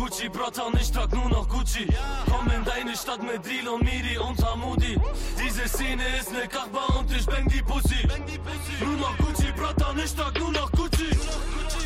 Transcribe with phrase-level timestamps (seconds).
[0.00, 1.86] Gucci, Bratan, ich trag nur noch Gucci.
[2.24, 4.98] Komm in deine Stadt mit Deal und Miri und Hamudi.
[5.38, 8.08] Diese Szene ist ne Kachba und ich bang die Pussy.
[8.82, 11.10] Nur noch Gucci, Bratan, ich trag nur noch Gucci.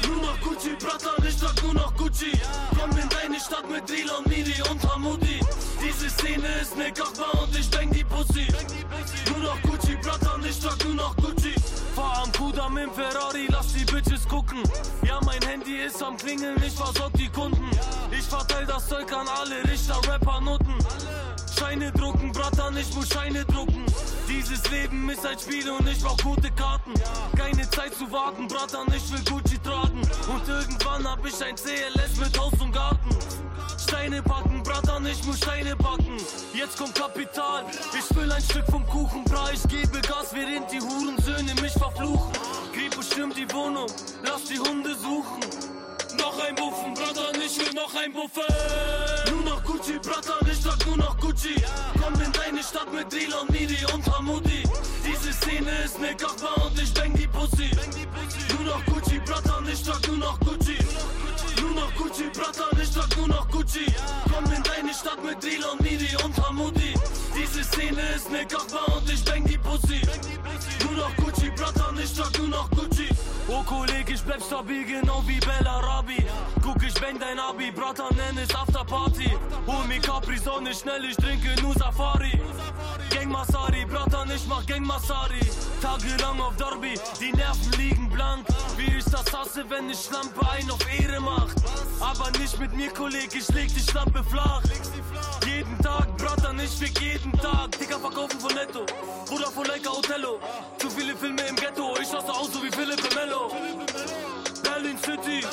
[0.07, 2.30] Nur noch Gucci, Bratan, ich trag nur noch Gucci.
[2.79, 5.41] Komm in deine Stadt mit Deal und Miri und Hamudi.
[5.83, 8.46] Diese Szene ist ne Kachba und ich bang die Pussy.
[9.29, 11.52] Nur noch Gucci, Bratan, ich trag nur noch Gucci.
[11.96, 14.62] Fahr am Kudam im Ferrari, lass die Bitches gucken.
[15.02, 17.71] Ja, mein Handy ist am Klingeln, ich versorg die Kunden.
[18.16, 20.74] Ich verteil das Zeug an alle Richter, Rapper, Nutten.
[21.59, 23.84] Scheine drucken, Bratan, ich muss Scheine drucken.
[24.28, 26.92] Dieses Leben ist ein Spiel und ich brauch gute Karten.
[27.37, 30.00] Keine Zeit zu warten, Bratan, ich will Gucci tragen.
[30.00, 33.10] Und irgendwann hab ich ein CLS mit Haus und Garten.
[33.78, 36.16] Steine packen, Bratan, ich muss Steine packen.
[36.52, 37.65] Jetzt kommt Kapital,
[37.99, 42.32] ich will ein Stück vom Kuchen, bra, ich gebe Gas, während die Hurensöhne mich verfluchen.
[42.73, 43.87] Kripo stürmt die Wohnung,
[44.23, 45.74] lass die Hunde suchen.
[46.46, 48.42] Ein Buffen, Bratan, ich will noch ein Buffen.
[49.30, 51.54] Nur noch Gucci, Bratan, ich trag nur noch Gucci.
[52.02, 54.62] Komm in deine Stadt mit Dylan, Miri und Hamudi.
[55.06, 57.70] Diese Szene ist ne Kachba und ich bang die Pussy.
[58.52, 60.76] Nur noch Gucci, Bratan, ich trag nur noch Gucci.
[61.62, 63.87] Nur noch Gucci, Bratan, ich trag nur noch Gucci.
[64.31, 66.92] Komm in deine Stadt mit Dylan, Miri und Hamudi.
[67.34, 70.03] Diese Szene ist ne Kachba und ich bang die Pussy.
[70.84, 73.09] Nur noch Gucci, Bratan, ich trag nur noch Gucci.
[73.47, 76.16] Oh Kollege, ich bleib stabil, genau wie Bella Rabi.
[76.62, 79.37] Guck, ich bang dein Abi, Bratan, nenn es Afterparty.
[79.66, 82.41] Hol mir Capri, Sonne schnell, ich trinke nur Safari.
[83.10, 85.41] Gang Masari, Bratan, ich mach Gang Masari.
[85.82, 88.47] Tagelang auf Derby, die Nerven liegen blank.
[88.78, 91.56] Wie ich das hasse, wenn ich Schlampe ein auf Ehre macht.
[92.00, 94.62] Aber nicht mit mir, Kollege, ich leg die Schlampe flach.
[95.47, 97.78] Jeden Tag, Bratan, ich fick jeden Tag.
[97.78, 98.87] Dicker verkaufen von Netto,
[99.26, 100.41] Bruder von Leica Otello.
[100.78, 103.51] Zu viele Filme im Ghetto, ich hasse aus so wie Philipp Mello.
[104.63, 105.45] Berlin City,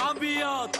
[0.00, 0.78] Abiat,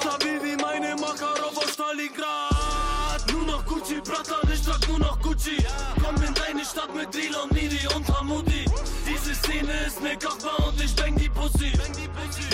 [0.00, 3.32] stabil wie meine Makarov aus Stalingrad.
[3.32, 5.56] Nur noch Gucci, Bratan, ich trag nur noch Gucci.
[6.02, 8.64] Komm in deine Stadt mit Dylan, Miri und Hamudi.
[9.06, 11.72] Diese Szene ist ne Kachba und ich bang die Pussy.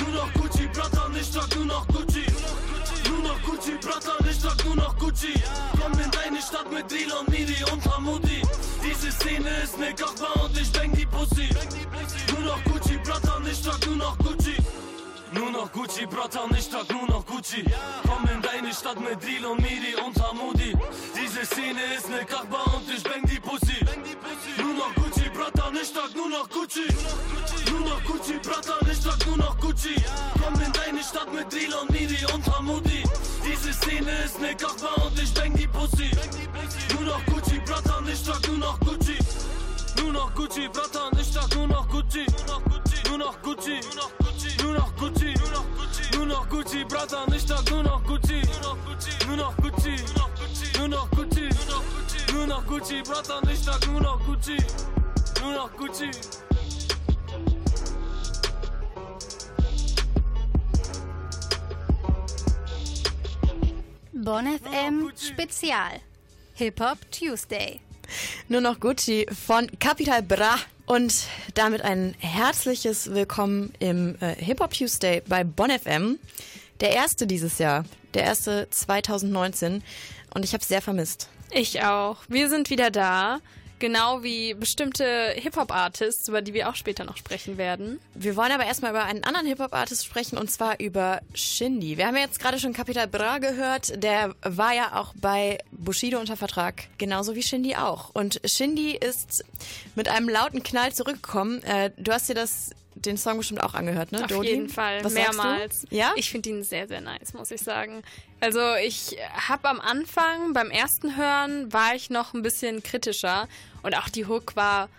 [0.01, 2.25] Nur noch Gucci, Bratan, ich trag nur noch Gucci.
[3.09, 5.35] Nur noch Gucci, Bratan, ich trag nur noch Gucci.
[5.81, 8.28] Komm in deine Stadt mit Dylan, Miri und Hamudi.
[9.28, 11.50] Szene ist ne Kachba und ich bang die Pussy.
[12.33, 14.56] Nur noch Gucci, Bratan, ich trag nur noch Gucci.
[15.33, 17.62] Nur noch Gucci, Bratan, ich trag nur noch Gucci.
[18.09, 20.75] Komm in deine Stadt mit Deal und Miri und Hamudi.
[21.15, 23.77] Diese Szene ist ne Kachba und ich bang die Pussy.
[24.62, 26.89] Nur noch Gucci, Bratan, ich trag nur noch Gucci.
[27.71, 29.95] Nur noch Gucci, Bratan, ich trag nur noch Gucci.
[30.43, 33.03] Komm in deine Stadt mit Deal und Miri und Hamudi.
[33.45, 36.10] Diese Szene ist ne Kachba und ich bang die Pussy.
[36.95, 39.08] Nur noch Gucci, Bratan, ich trag nur noch Gucci.
[40.09, 42.25] Nur noch Gucci, Bratan, ich trag nur noch Gucci.
[43.11, 43.79] Nur noch Gucci,
[44.63, 45.35] nur noch Gucci,
[46.15, 48.41] nur noch Gucci, Bratan, ich trag nur noch Gucci.
[49.27, 49.97] Nur noch Gucci,
[50.79, 51.51] nur noch Gucci,
[52.33, 54.57] nur noch Gucci, Bratan, ich trag nur noch Gucci.
[55.43, 56.11] Nur noch Gucci.
[64.15, 66.01] Bonn FM Spezial.
[66.55, 67.83] Hip Hop Tuesday.
[68.49, 70.57] Nur noch Gucci von Capital Bra.
[70.87, 76.19] Und damit ein herzliches Willkommen im äh, Hip Hop Tuesday bei Bonn FM.
[76.81, 77.85] Der erste dieses Jahr.
[78.15, 79.83] Der erste 2019.
[80.33, 81.29] Und ich habe es sehr vermisst.
[81.51, 82.17] Ich auch.
[82.29, 83.41] Wir sind wieder da.
[83.78, 88.00] Genau wie bestimmte Hip-Hop-Artists, über die wir auch später noch sprechen werden.
[88.15, 91.97] Wir wollen aber erstmal über einen anderen Hip-Hop-Artist sprechen und zwar über Shindy.
[91.97, 94.03] Wir haben ja jetzt gerade schon Capital Bra gehört.
[94.03, 96.89] Der war ja auch bei Bushido unter Vertrag.
[96.99, 98.11] Genauso wie Shindy auch.
[98.15, 99.44] Und Shindy ist
[99.95, 101.62] mit einem lauten Knall zurückgekommen.
[101.62, 102.71] Äh, du hast dir das
[103.05, 104.21] den Song bestimmt auch angehört, ne?
[104.21, 104.49] Auf Dodi?
[104.49, 105.87] jeden Fall, Was mehrmals.
[105.91, 106.12] Ja?
[106.16, 108.03] Ich finde ihn sehr, sehr nice, muss ich sagen.
[108.41, 109.16] Also ich
[109.48, 113.48] habe am Anfang, beim ersten Hören, war ich noch ein bisschen kritischer.
[113.89, 114.91] Und auch die Hook war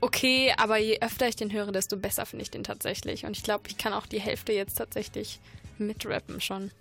[0.00, 3.24] okay, aber je öfter ich den höre, desto besser finde ich den tatsächlich.
[3.26, 5.38] Und ich glaube, ich kann auch die Hälfte jetzt tatsächlich
[5.78, 6.72] mitrappen schon.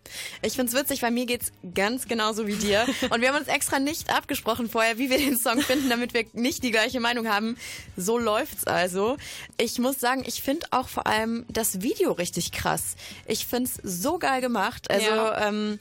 [0.42, 2.88] Ich find's witzig, weil mir geht's ganz genauso wie dir.
[3.12, 6.26] Und wir haben uns extra nicht abgesprochen vorher, wie wir den Song finden, damit wir
[6.34, 7.56] nicht die gleiche Meinung haben.
[7.96, 9.18] So läuft's also.
[9.60, 12.96] Ich muss sagen, ich finde auch vor allem das Video richtig krass.
[13.28, 14.90] Ich find's so geil gemacht.
[14.90, 15.50] Also, Ja.
[15.50, 15.78] ähm,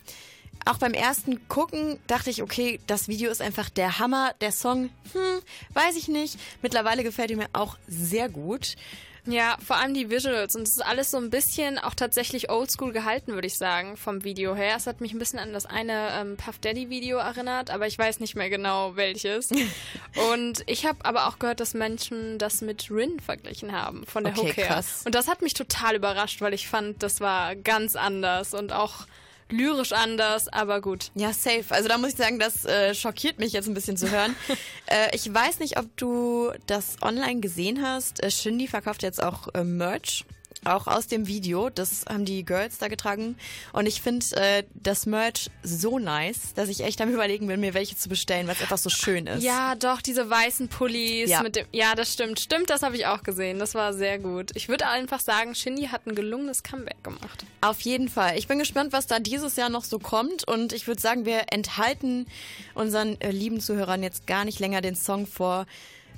[0.66, 4.34] auch beim ersten Gucken dachte ich, okay, das Video ist einfach der Hammer.
[4.40, 5.40] Der Song, hm,
[5.74, 6.38] weiß ich nicht.
[6.62, 8.76] Mittlerweile gefällt er mir auch sehr gut.
[9.24, 12.92] Ja, vor allem die Visuals und es ist alles so ein bisschen auch tatsächlich oldschool
[12.92, 14.74] gehalten, würde ich sagen, vom Video her.
[14.76, 17.96] Es hat mich ein bisschen an das eine ähm, Puff Daddy Video erinnert, aber ich
[17.96, 19.50] weiß nicht mehr genau welches.
[20.32, 24.36] und ich habe aber auch gehört, dass Menschen das mit Rin verglichen haben, von der
[24.36, 24.66] Okay, Hook her.
[24.66, 25.02] krass.
[25.06, 29.06] Und das hat mich total überrascht, weil ich fand, das war ganz anders und auch
[29.52, 31.10] lyrisch anders, aber gut.
[31.14, 31.64] Ja, safe.
[31.68, 34.34] Also da muss ich sagen, das äh, schockiert mich jetzt ein bisschen zu hören.
[34.86, 38.22] äh, ich weiß nicht, ob du das online gesehen hast.
[38.22, 40.24] Äh, Shindy verkauft jetzt auch äh, Merch
[40.64, 41.70] auch aus dem Video.
[41.70, 43.36] Das haben die Girls da getragen.
[43.72, 47.74] Und ich finde äh, das Merch so nice, dass ich echt am überlegen bin, mir
[47.74, 49.42] welche zu bestellen, weil es einfach so schön ist.
[49.42, 51.42] Ja, doch, diese weißen Pullis Ja.
[51.42, 51.66] mit dem.
[51.72, 52.40] Ja, das stimmt.
[52.40, 53.58] Stimmt, das habe ich auch gesehen.
[53.58, 54.50] Das war sehr gut.
[54.54, 57.44] Ich würde einfach sagen, Shindy hat ein gelungenes Comeback gemacht.
[57.60, 58.38] Auf jeden Fall.
[58.38, 60.46] Ich bin gespannt, was da dieses Jahr noch so kommt.
[60.48, 62.26] Und ich würde sagen, wir enthalten
[62.74, 65.66] unseren äh, lieben Zuhörern jetzt gar nicht länger den Song vor,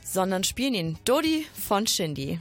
[0.04, 0.98] sondern spielen ihn.
[1.04, 2.38] Dodi von Shindy.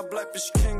[0.00, 0.79] Euch Kinder bleib ich King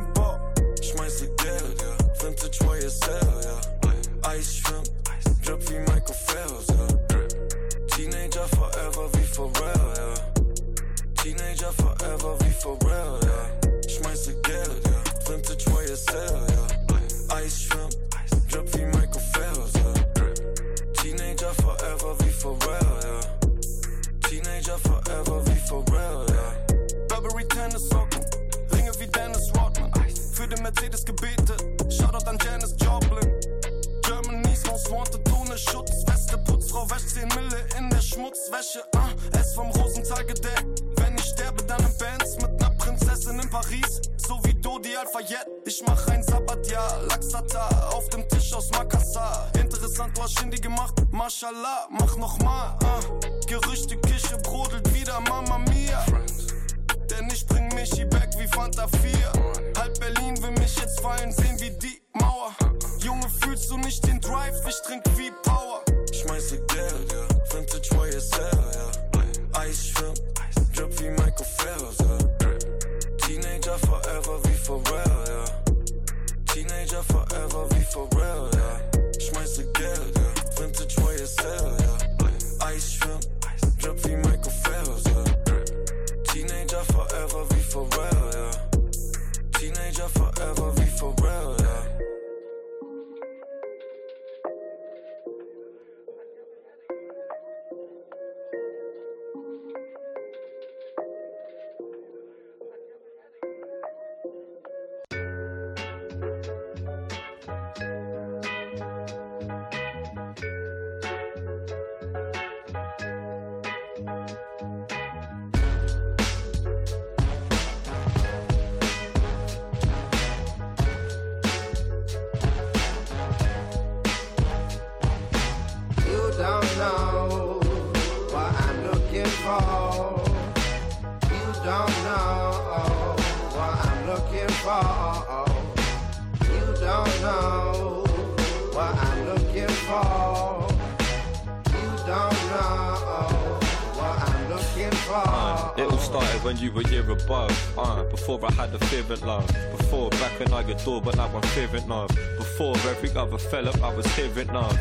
[30.70, 33.28] Mercedes gebetet, Shoutout an Janis Joplin.
[34.02, 36.38] Germany's most wanted ohne Schutzweste.
[36.38, 38.84] Putzfrau wäscht 10 Mille in der Schmutzwäsche.
[38.94, 40.82] Ah, es vom Rosenthal gedeckt.
[40.96, 44.00] Wenn ich sterbe, dann in Bands mit ner Prinzessin in Paris.
[44.16, 45.50] So wie Dodi Alfayette.
[45.64, 49.50] Ich mach ein Sabbatjahr, Laxata auf dem Tisch aus Makassar.
[49.58, 52.78] Interessant, du hast Shindy gemacht, Mashallah, mach nochmal.
[52.84, 53.00] Ah,
[53.48, 55.79] Gerüchte, Küche brodelt wieder, Mama Mia.
[57.20, 59.12] Denn ich bring Michi back wie Fanta 4.
[59.78, 62.50] Halb Berlin will mich jetzt fallen sehen wie die Mauer.
[63.00, 64.56] Junge, fühlst du nicht den Drive?
[64.66, 65.82] Ich trink wie Power.
[66.14, 67.28] Schmeiße Geld, ja.
[67.52, 69.60] Vintage YSL, ja.
[69.60, 70.14] Eisschwimmen,
[70.74, 72.16] Drip wie Michael Phelps, ja.
[73.18, 76.54] Teenager forever wie Pharrell, ja.
[76.54, 77.79] Teenager forever wie
[87.40, 88.50] forever wie Pharrell, ja.
[89.58, 91.59] Teenager forever wie Pharrell, ja.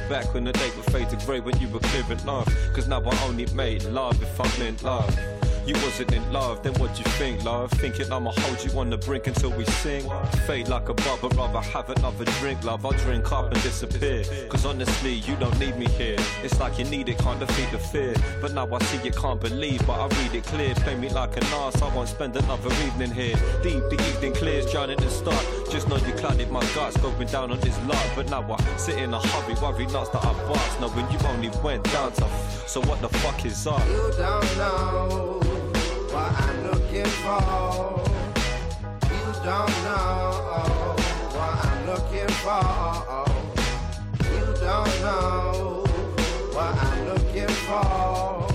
[0.09, 2.47] Back when the day would fade to grey when you were clearing love.
[2.73, 5.15] Cause now I only made love if I'm in love.
[5.67, 7.69] You wasn't in love, then what you think, love?
[7.73, 10.09] Thinking I'ma hold you on the brink until we sing.
[10.47, 12.83] Fade like a bubble, rather have another drink, love.
[12.87, 14.23] I'll drink up and disappear.
[14.49, 16.17] Cause honestly, you don't need me here.
[16.43, 18.15] It's like you need it, can't defeat the fear.
[18.41, 20.73] But now I see you can't believe, but I read it clear.
[20.73, 23.35] Play me like an ass, I won't spend another evening here.
[23.61, 25.45] Deep, the evening clears, drowning in the start.
[25.69, 28.03] Just know you clouded my guts, going down on this lot.
[28.15, 30.79] But now I sit in a hurry, worry nuts that I bust.
[30.81, 32.27] Knowing you only went down to.
[32.65, 33.79] So what the fuck is up?
[33.88, 35.39] You don't know
[36.11, 38.01] what I'm looking for.
[39.05, 40.95] You don't know
[41.38, 42.65] what I'm looking for.
[44.25, 45.83] You don't know
[46.51, 48.47] what I'm looking for.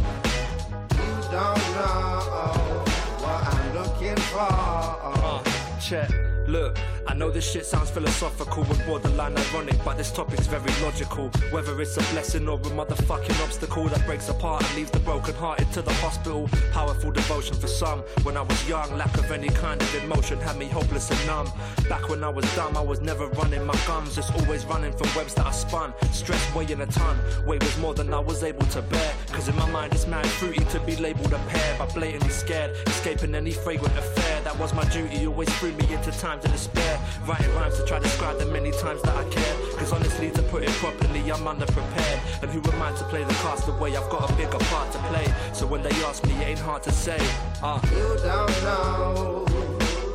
[0.99, 2.83] You don't know
[3.23, 4.51] what I'm looking for.
[4.51, 5.43] Uh,
[5.81, 6.11] check.
[6.47, 6.77] Look,
[7.15, 11.29] I know this shit sounds philosophical and borderline ironic, but this topic's very logical.
[11.53, 15.71] Whether it's a blessing or a motherfucking obstacle that breaks apart and leaves the broken-hearted
[15.75, 16.49] to the hospital.
[16.73, 18.01] Powerful devotion for some.
[18.25, 21.47] When I was young, lack of any kind of emotion had me hopeless and numb.
[21.89, 25.07] Back when I was dumb, I was never running my gums, just always running from
[25.15, 25.95] webs that I spun.
[26.11, 27.17] Stress weighing a ton,
[27.47, 29.15] weight was more than I was able to bear.
[29.31, 32.73] Cause in my mind, it's mad fruity to be labeled a pair, but blatantly scared,
[32.89, 34.41] escaping any fragrant affair.
[34.41, 37.01] That was my duty, always threw me into times of despair.
[37.27, 39.57] Writing rhymes to try to describe the many times that I care.
[39.77, 42.43] Cause honestly, to put it properly, I'm underprepared.
[42.43, 43.97] And who am I to play the cast away?
[43.97, 45.27] I've got a bigger part to play.
[45.53, 47.19] So when they ask me, it ain't hard to say.
[47.63, 47.81] Ah.
[47.91, 49.45] You don't know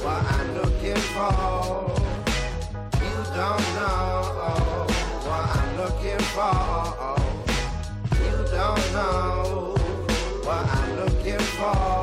[0.04, 1.92] what I'm looking for.
[3.04, 4.86] You don't know
[5.28, 6.56] what I'm looking for.
[8.24, 9.76] You don't know
[10.44, 11.99] what I'm looking for.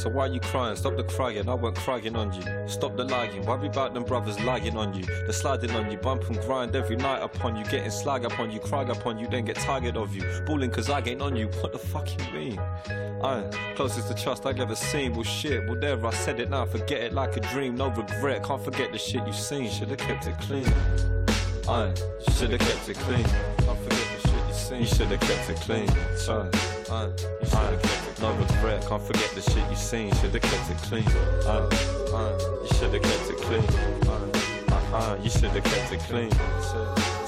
[0.00, 0.76] So why you crying?
[0.76, 2.42] Stop the crying, I went crying on you.
[2.66, 5.04] Stop the lying, worry about them brothers lying on you.
[5.04, 7.64] They're sliding on you, bump and grind every night upon you.
[7.66, 10.22] Getting slag upon you, cry upon you, then get tired of you.
[10.46, 12.58] Balling cause I ain't on you, what the fuck you mean?
[13.22, 15.12] Aye, closest to trust I've ever seen.
[15.12, 17.74] Well shit, well there I said it now, forget it like a dream.
[17.74, 19.68] No regret, can't forget the shit you seen.
[19.68, 20.64] Should've kept it clean.
[21.68, 21.92] Aye,
[22.38, 23.24] should've kept it clean.
[23.24, 24.80] Can't forget the shit you seen.
[24.80, 25.90] You should've kept it clean.
[25.90, 26.50] Aye,
[26.90, 30.14] aye, you should've kept it no regret, can't forget the shit you seen.
[30.16, 31.06] Should've kept it clean.
[31.46, 31.68] Uh,
[32.12, 33.64] uh, you should've kept it clean.
[34.06, 34.28] Uh,
[34.70, 36.30] uh, uh, you should've kept it clean.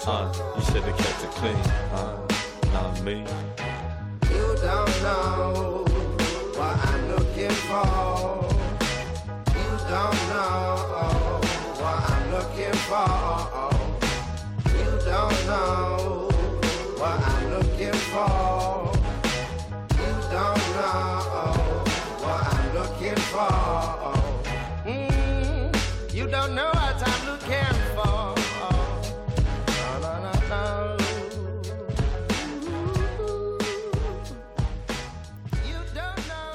[0.06, 1.56] Uh, you should've kept it clean.
[1.94, 2.18] Uh,
[2.72, 3.24] not me.
[4.30, 5.84] You don't know
[6.56, 8.11] what I'm looking for.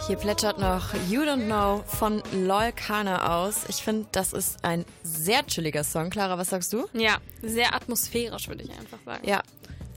[0.07, 3.65] Hier plätschert noch You Don't Know von Lol Kana aus.
[3.67, 6.09] Ich finde, das ist ein sehr chilliger Song.
[6.09, 6.87] Clara, was sagst du?
[6.93, 9.27] Ja, sehr atmosphärisch, würde ich einfach sagen.
[9.27, 9.43] Ja.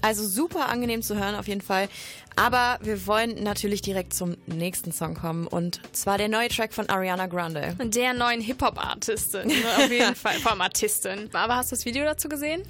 [0.02, 1.88] Also super angenehm zu hören auf jeden Fall.
[2.35, 6.88] Aber wir wollen natürlich direkt zum nächsten Song kommen und zwar der neue Track von
[6.88, 7.76] Ariana Grande.
[7.79, 9.47] Der neuen Hip-Hop-Artistin.
[9.47, 10.37] ne, Auf jeden Fall.
[10.45, 11.31] Allem Artistin.
[11.35, 12.62] Aber hast du das Video dazu gesehen?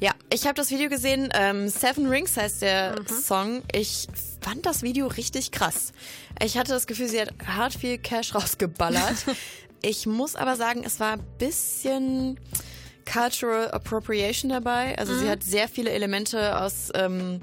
[0.00, 1.28] Ja, ich habe das Video gesehen.
[1.34, 3.62] Ähm, Seven Rings heißt der Song.
[3.72, 4.06] Ich
[4.46, 5.92] fand das Video richtig krass.
[6.40, 9.16] Ich hatte das Gefühl, sie hat hart viel Cash rausgeballert.
[9.82, 12.38] ich muss aber sagen, es war ein bisschen
[13.12, 14.96] Cultural Appropriation dabei.
[14.98, 17.40] Also sie hat sehr viele Elemente aus ähm,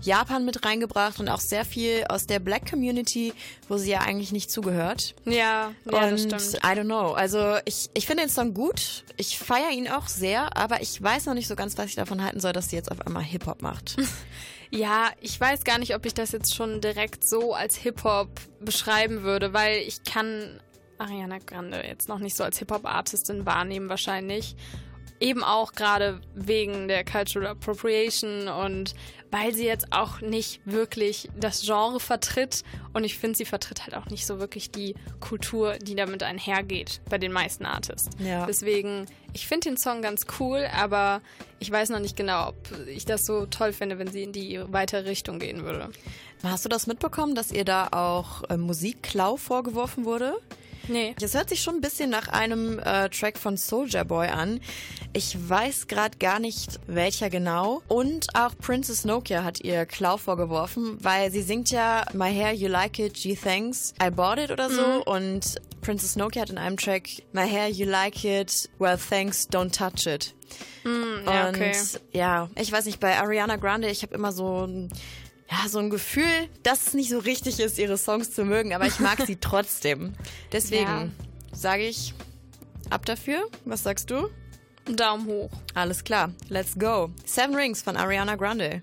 [0.00, 3.34] Japan mit reingebracht und auch sehr viel aus der Black Community,
[3.68, 5.14] wo sie ja eigentlich nicht zugehört.
[5.26, 6.64] Ja, ja das und stimmt.
[6.64, 7.12] I don't know.
[7.12, 9.04] Also ich, ich finde den Song gut.
[9.18, 12.24] Ich feiere ihn auch sehr, aber ich weiß noch nicht so ganz, was ich davon
[12.24, 13.96] halten soll, dass sie jetzt auf einmal Hip-Hop macht.
[14.76, 18.28] Ja, ich weiß gar nicht, ob ich das jetzt schon direkt so als Hip-Hop
[18.60, 20.60] beschreiben würde, weil ich kann
[20.98, 24.54] Ariana Grande jetzt noch nicht so als Hip-Hop-Artistin wahrnehmen wahrscheinlich.
[25.18, 28.94] Eben auch gerade wegen der Cultural Appropriation und
[29.30, 33.94] weil sie jetzt auch nicht wirklich das Genre vertritt und ich finde, sie vertritt halt
[33.94, 38.10] auch nicht so wirklich die Kultur, die damit einhergeht bei den meisten Artists.
[38.18, 38.46] Ja.
[38.46, 41.20] Deswegen, ich finde den Song ganz cool, aber
[41.58, 42.56] ich weiß noch nicht genau, ob
[42.86, 45.90] ich das so toll finde, wenn sie in die weitere Richtung gehen würde.
[46.42, 50.34] Hast du das mitbekommen, dass ihr da auch äh, Musikklau vorgeworfen wurde?
[50.88, 51.14] Nee.
[51.18, 54.60] Das hört sich schon ein bisschen nach einem äh, Track von Soldier Boy an.
[55.12, 57.82] Ich weiß gerade gar nicht, welcher genau.
[57.88, 62.68] Und auch Princess Nokia hat ihr Klau vorgeworfen, weil sie singt ja My Hair, You
[62.68, 65.02] Like It, Gee Thanks, I Bought It oder so.
[65.04, 69.72] Und Princess Nokia hat in einem Track My Hair, You Like It, Well Thanks, Don't
[69.76, 70.34] Touch It.
[70.84, 71.74] Ja, Und okay.
[72.12, 74.88] ja, ich weiß nicht, bei Ariana Grande, ich habe immer so ein,
[75.50, 78.86] ja, so ein Gefühl, dass es nicht so richtig ist, ihre Songs zu mögen, aber
[78.86, 80.14] ich mag sie trotzdem.
[80.52, 81.12] Deswegen
[81.52, 82.14] sage ich
[82.90, 83.48] ab dafür.
[83.64, 84.28] Was sagst du?
[84.92, 85.50] Daumen hoch.
[85.74, 87.10] Alles klar, let's go.
[87.24, 88.82] Seven Rings von Ariana Grande.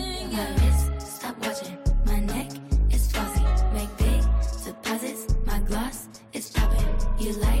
[7.21, 7.60] You like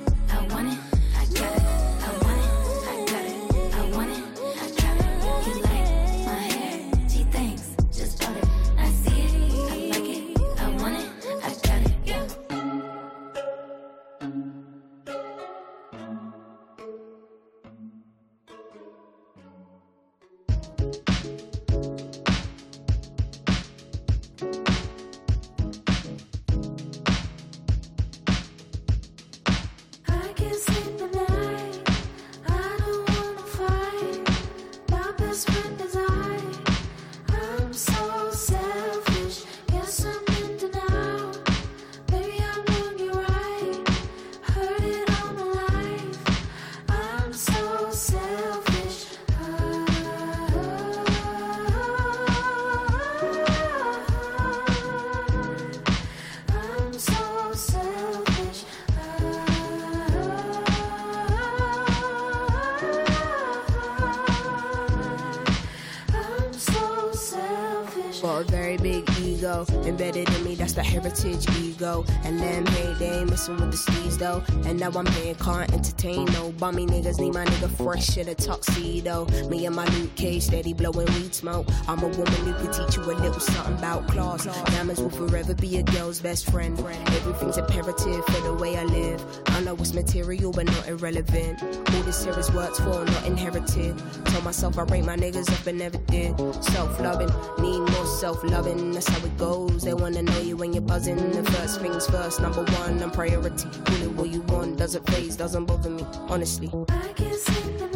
[70.83, 74.43] In me, And they ain't messing with the steez though.
[74.69, 77.19] And now I'm here, can't entertain no bummy niggas.
[77.19, 79.25] Need my nigga fresh in a tuxedo.
[79.49, 81.65] Me and my Luke Cage steady blowing weed smoke.
[81.87, 84.45] I'm a woman who can teach you a little something about class.
[84.69, 86.79] Diamonds will forever be a girl's best friend.
[86.79, 89.23] Everything's imperative for the way I live.
[89.47, 91.63] I know it's material, but not irrelevant.
[91.63, 93.97] All this here is worked for, not inherited.
[94.25, 96.37] Told myself I rate my niggas up and never did.
[96.63, 98.91] Self loving, need more self loving.
[98.91, 99.81] That's how it goes.
[99.81, 101.17] They wanna know you when you're buzzing.
[101.31, 103.67] The first things first, number one, I'm priority.
[103.85, 106.69] Call it what you want, doesn't phase, doesn't bother me, honestly.
[106.89, 107.91] I can't sleep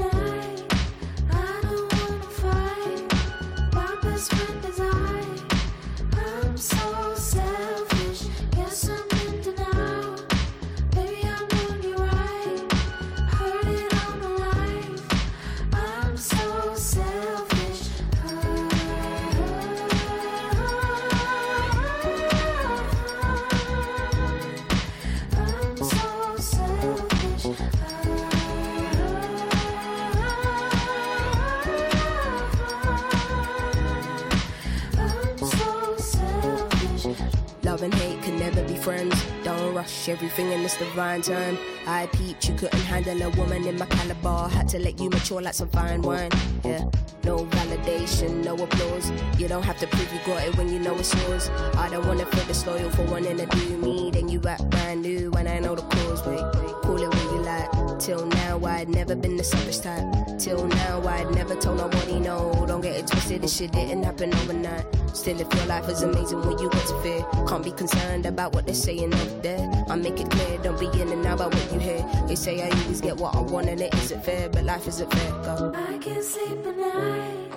[40.16, 41.58] everything in this divine time.
[41.86, 44.48] I peeped, you couldn't handle a woman in my caliber.
[44.48, 46.32] Had to let you mature like some fine wine.
[46.64, 46.86] Yeah.
[47.26, 49.12] No validation, no applause.
[49.38, 51.50] You don't have to prove you got it when you know it's yours.
[51.76, 54.10] I don't wanna feel disloyal for wanting to do me.
[54.12, 56.26] Then you act brand new when I know the cause.
[56.26, 56.40] Wait,
[56.84, 57.75] call it what you like.
[58.00, 60.06] Till now, I'd never been the selfish type.
[60.38, 62.66] Till now, I'd never told nobody no.
[62.68, 64.86] Don't get it twisted, this shit didn't happen overnight.
[65.14, 68.54] Still, if your life is amazing, when you got to fear, can't be concerned about
[68.54, 69.86] what they're saying over there.
[69.90, 72.06] I make it clear, don't be in and out about what you hear.
[72.28, 75.12] They say I always get what I want and it isn't fair, but life isn't
[75.12, 75.32] fair.
[75.44, 75.74] Go.
[75.74, 77.52] I can't sleep at night.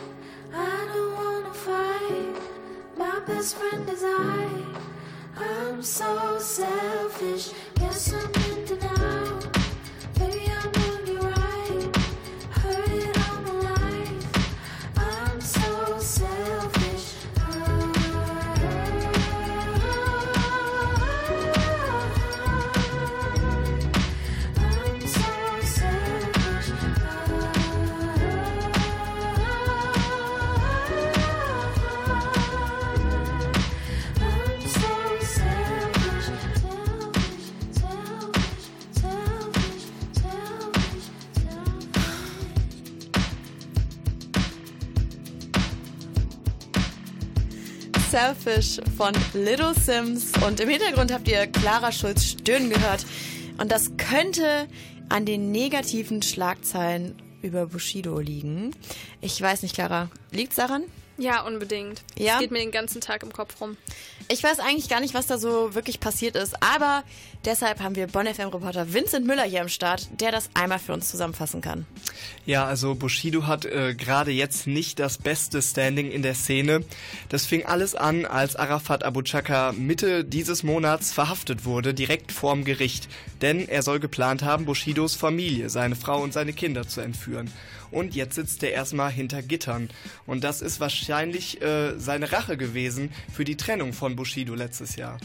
[0.55, 2.43] I don't wanna fight.
[2.97, 4.49] My best friend is I.
[5.37, 7.51] I'm so selfish.
[7.75, 9.28] Guess I'm in denial.
[48.11, 50.33] Selfish von Little Sims.
[50.47, 53.05] Und im Hintergrund habt ihr Clara Schulz stöhnen gehört.
[53.59, 54.67] Und das könnte
[55.11, 58.75] an den negativen Schlagzeilen über Bushido liegen.
[59.21, 60.85] Ich weiß nicht, Clara, liegt's daran?
[61.19, 62.03] Ja, unbedingt.
[62.17, 62.35] Ja?
[62.35, 63.77] Es geht mir den ganzen Tag im Kopf rum.
[64.29, 67.03] Ich weiß eigentlich gar nicht, was da so wirklich passiert ist, aber
[67.45, 70.93] deshalb haben wir Bonn FM Reporter Vincent Müller hier am Start, der das einmal für
[70.93, 71.87] uns zusammenfassen kann.
[72.47, 76.85] Ja, also Bushido hat äh, gerade jetzt nicht das beste Standing in der Szene.
[77.31, 82.65] Das fing alles an, als Arafat Abu Chaka Mitte dieses Monats verhaftet wurde, direkt vorm
[82.65, 83.09] Gericht.
[83.43, 87.51] Denn er soll geplant haben, Bushidos Familie, seine Frau und seine Kinder zu entführen.
[87.91, 89.91] Und jetzt sitzt er erstmal hinter Gittern.
[90.27, 95.19] Und das ist wahrscheinlich äh, seine Rache gewesen für die Trennung von Bushido letztes Jahr.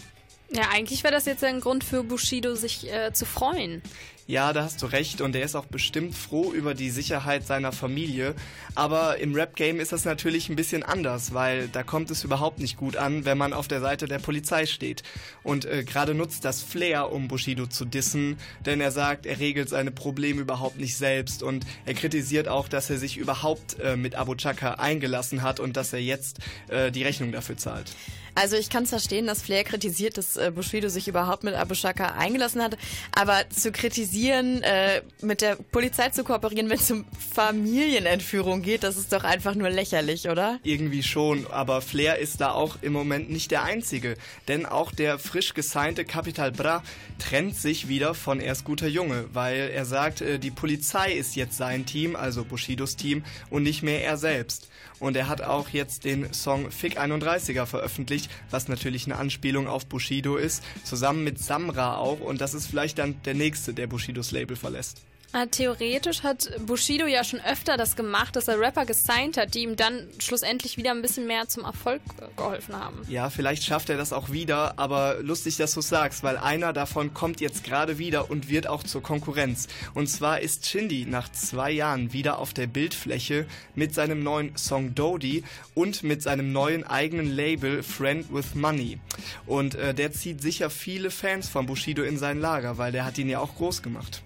[0.56, 3.82] Ja, eigentlich wäre das jetzt ein Grund für Bushido, sich äh, zu freuen.
[4.26, 7.74] Ja, da hast du recht und er ist auch bestimmt froh über die Sicherheit seiner
[7.74, 8.36] Familie.
[8.74, 12.78] Aber im Rap-Game ist das natürlich ein bisschen anders, weil da kommt es überhaupt nicht
[12.78, 15.04] gut an, wenn man auf der Seite der Polizei steht.
[15.44, 19.68] Und äh, gerade nutzt das Flair, um Bushido zu dissen, denn er sagt, er regelt
[19.68, 24.16] seine Probleme überhaupt nicht selbst und er kritisiert auch, dass er sich überhaupt äh, mit
[24.16, 27.94] Abu Chaka eingelassen hat und dass er jetzt äh, die Rechnung dafür zahlt.
[28.36, 31.76] Also ich kann es verstehen, dass Flair kritisiert, dass äh, Bushido sich überhaupt mit Abu
[31.76, 32.78] Shaka eingelassen hat,
[33.16, 38.98] aber zu kritisieren, äh, mit der Polizei zu kooperieren, wenn es um Familienentführung geht, das
[38.98, 40.60] ist doch einfach nur lächerlich, oder?
[40.64, 44.16] Irgendwie schon, aber Flair ist da auch im Moment nicht der Einzige.
[44.48, 46.84] Denn auch der frisch gesignte Capital Bra
[47.20, 51.58] trennt sich wieder von Erst guter Junge, weil er sagt, äh, die Polizei ist jetzt
[51.58, 54.70] sein Team, also Bushidos Team, und nicht mehr er selbst.
[55.00, 59.86] Und er hat auch jetzt den Song Fick 31er veröffentlicht, was natürlich eine Anspielung auf
[59.86, 62.20] Bushido ist, zusammen mit Samra auch.
[62.20, 65.02] Und das ist vielleicht dann der nächste, der Bushidos Label verlässt.
[65.34, 69.64] Äh, Theoretisch hat Bushido ja schon öfter das gemacht, dass er Rapper gesigned hat, die
[69.64, 73.02] ihm dann schlussendlich wieder ein bisschen mehr zum Erfolg äh, geholfen haben.
[73.10, 77.16] Ja, vielleicht schafft er das auch wieder, aber lustig, dass du sagst, weil einer davon
[77.16, 79.68] kommt jetzt gerade wieder und wird auch zur Konkurrenz.
[79.96, 84.94] Und zwar ist Shindy nach zwei Jahren wieder auf der Bildfläche mit seinem neuen Song
[84.94, 85.44] Dodie
[85.74, 89.00] und mit seinem neuen eigenen Label Friend with Money.
[89.48, 93.18] Und äh, der zieht sicher viele Fans von Bushido in sein Lager, weil der hat
[93.18, 94.22] ihn ja auch groß gemacht.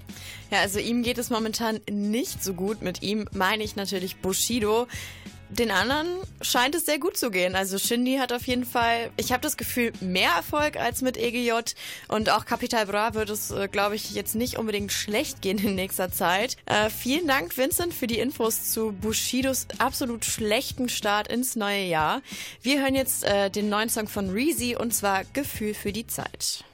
[0.52, 2.82] Ja, also ihm geht es momentan nicht so gut.
[2.82, 4.88] Mit ihm meine ich natürlich Bushido.
[5.50, 6.08] Den anderen
[6.42, 7.56] scheint es sehr gut zu gehen.
[7.56, 11.52] Also Shindy hat auf jeden Fall, ich habe das Gefühl, mehr Erfolg als mit EGJ.
[12.10, 15.76] Und auch Capital Bra wird es, äh, glaube ich, jetzt nicht unbedingt schlecht gehen in
[15.76, 16.58] nächster Zeit.
[16.66, 22.22] Äh, vielen Dank, Vincent, für die Infos zu Bushidos absolut schlechten Start ins neue Jahr.
[22.62, 26.66] Wir hören jetzt äh, den neuen Song von Reezy und zwar Gefühl für die Zeit.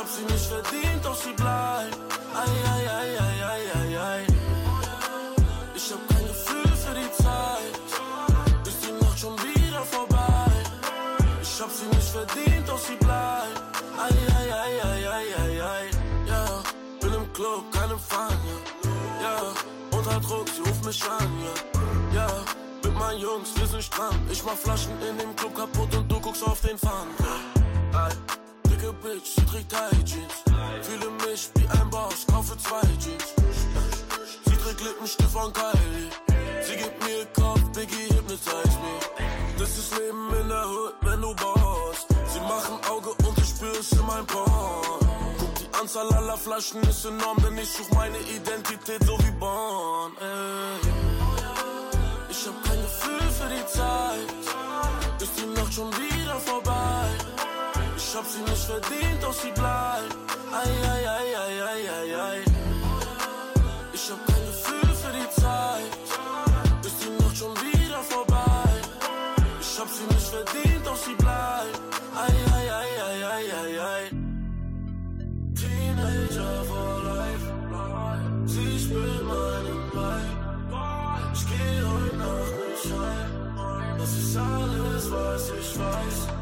[0.00, 1.98] Hab sie nicht verdient, doch sie bleibt.
[2.34, 4.26] Ei, ei, ei, ei, ei, ei, ei.
[5.74, 7.74] Ich hab kein Gefühl für die Zeit.
[8.66, 10.52] Ist die Nacht schon wieder vorbei?
[11.42, 13.60] Ich hab sie nicht verdient, doch sie bleibt.
[13.98, 15.90] Ei, ei, ei, ei, ei, ei, ei.
[16.26, 16.44] Ja,
[17.00, 18.54] bin im Club, keine Fahne.
[19.22, 19.36] Ja,
[19.96, 22.20] unter Druck, sie ruft mich an, ja.
[22.20, 22.28] Ja,
[22.82, 24.18] mit meinen Jungs, wir sind stramm.
[24.30, 27.59] Ich mach Flaschen in dem Club kaputt und du guckst auf den Fahnen
[28.80, 30.34] dicke Bitch, sie trägt High Jeans.
[30.82, 33.34] Fühle mich wie ein Boss, kaufe zwei Jeans.
[34.44, 36.10] Sie trägt Lippenstift von Kylie.
[36.62, 39.26] Sie gibt mir Kopf, Biggie, hypnotize me.
[39.58, 42.06] Das ist Leben in der Hood, wenn du baust.
[42.32, 45.00] Sie machen Auge und ich spür's in mein Porn.
[45.38, 50.12] Guck, die Anzahl aller Flaschen ist enorm, denn ich such meine Identität so wie Born.
[50.20, 50.90] Ey.
[52.30, 55.20] Ich hab kein Gefühl für die Zeit.
[55.20, 57.19] Ist die Nacht schon wieder vorbei?
[58.12, 60.16] Ich hab sie nicht verdient, doch sie bleibt.
[60.50, 62.44] Ei, ei, ei, ei, ei, ei, ei.
[63.92, 65.92] Ich hab kein Gefühl für die Zeit.
[66.84, 68.68] Ist die Nacht schon wieder vorbei?
[69.60, 71.80] Ich hab sie nicht verdient, doch sie bleibt.
[72.16, 74.10] Ei, ei, ei, ei, ei, ei, ei.
[75.54, 77.46] Teenager for life.
[78.46, 80.36] Sie spielt meinen Vibe.
[81.32, 83.98] Ich geh heute Nacht nicht heim.
[83.98, 86.39] Das ist alles, was ich weiß.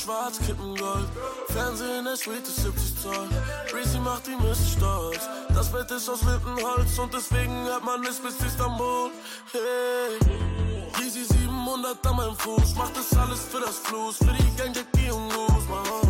[0.00, 1.08] Schwarz, Kippen Gold.
[1.48, 3.28] Fernsehen, der Suite ist 70 Zoll.
[3.70, 5.20] Breezy macht die Mist stolz.
[5.54, 9.10] Das Bett ist aus Lindenholz und deswegen hört man es bis Istanbul.
[9.52, 11.04] Hey.
[11.04, 12.74] Easy 700 an meinem Fuß.
[12.76, 14.16] Macht das alles für das Fluss.
[14.16, 16.09] Für die Gang, Jackie und Goose.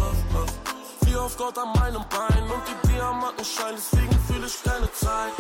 [1.20, 3.76] Wie auf Gott an meinem Bein und die Diamanten scheinen.
[3.76, 5.33] Deswegen fühle ich keine Zeit.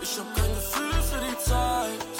[0.00, 2.19] Ich hab kein Gefühl für die Zeit.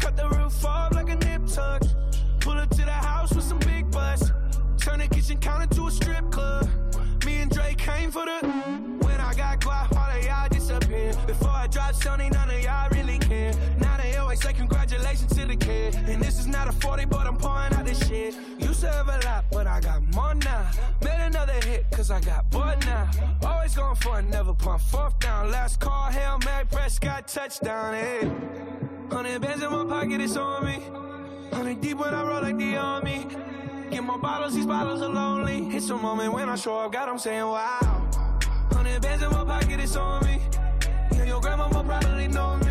[0.00, 1.82] Cut the roof off like a nip tuck.
[2.40, 4.32] Pull up to the house with some big butts.
[4.78, 6.66] Turn the kitchen counter to a strip club.
[7.26, 8.38] Me and Drake came for the.
[9.04, 11.12] When I got quiet, all of y'all disappear.
[11.26, 13.52] Before I drop Sony, none of y'all really care.
[13.78, 15.92] Now they always say congratulations to the kid.
[16.06, 18.36] And this is not a 40, but I'm pouring out this shit.
[18.60, 20.70] Used to have a lot, but I got more now.
[21.02, 23.10] Made another hit, cause I got bored now.
[23.44, 25.50] Always going for it, never pump fourth down.
[25.50, 28.30] Last call, Hail Mary, Prescott, touchdown, hey.
[29.10, 30.78] Hundred bands in my pocket, it's on me.
[31.52, 33.26] Hundred deep when I roll like the army.
[33.90, 35.74] Get more bottles, these bottles are lonely.
[35.74, 38.08] It's a moment when I show up, God, I'm saying wow.
[38.70, 40.40] Hundred bands in my pocket, it's on me.
[41.16, 42.70] Yeah, your grandma will probably know me.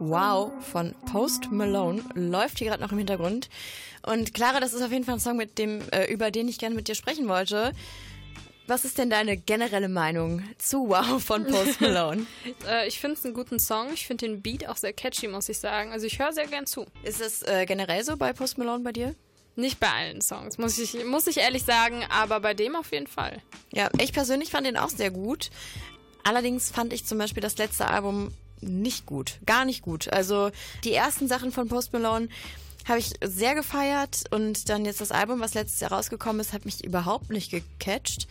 [0.00, 3.48] Wow von Post Malone läuft hier gerade noch im Hintergrund.
[4.06, 6.58] Und Clara, das ist auf jeden Fall ein Song, mit dem, äh, über den ich
[6.58, 7.72] gerne mit dir sprechen wollte.
[8.66, 12.24] Was ist denn deine generelle Meinung zu Wow von Post Malone?
[12.66, 13.88] äh, ich finde es einen guten Song.
[13.92, 15.92] Ich finde den Beat auch sehr catchy, muss ich sagen.
[15.92, 16.86] Also ich höre sehr gern zu.
[17.02, 19.14] Ist es äh, generell so bei Post Malone bei dir?
[19.56, 23.08] Nicht bei allen Songs, muss ich, muss ich ehrlich sagen, aber bei dem auf jeden
[23.08, 23.42] Fall.
[23.72, 25.50] Ja, ich persönlich fand den auch sehr gut.
[26.22, 29.38] Allerdings fand ich zum Beispiel das letzte Album nicht gut.
[29.46, 30.12] Gar nicht gut.
[30.12, 30.50] Also
[30.84, 32.28] die ersten Sachen von Post Malone
[32.86, 36.64] Habe ich sehr gefeiert und dann jetzt das Album, was letztes Jahr rausgekommen ist, hat
[36.64, 38.26] mich überhaupt nicht gecatcht.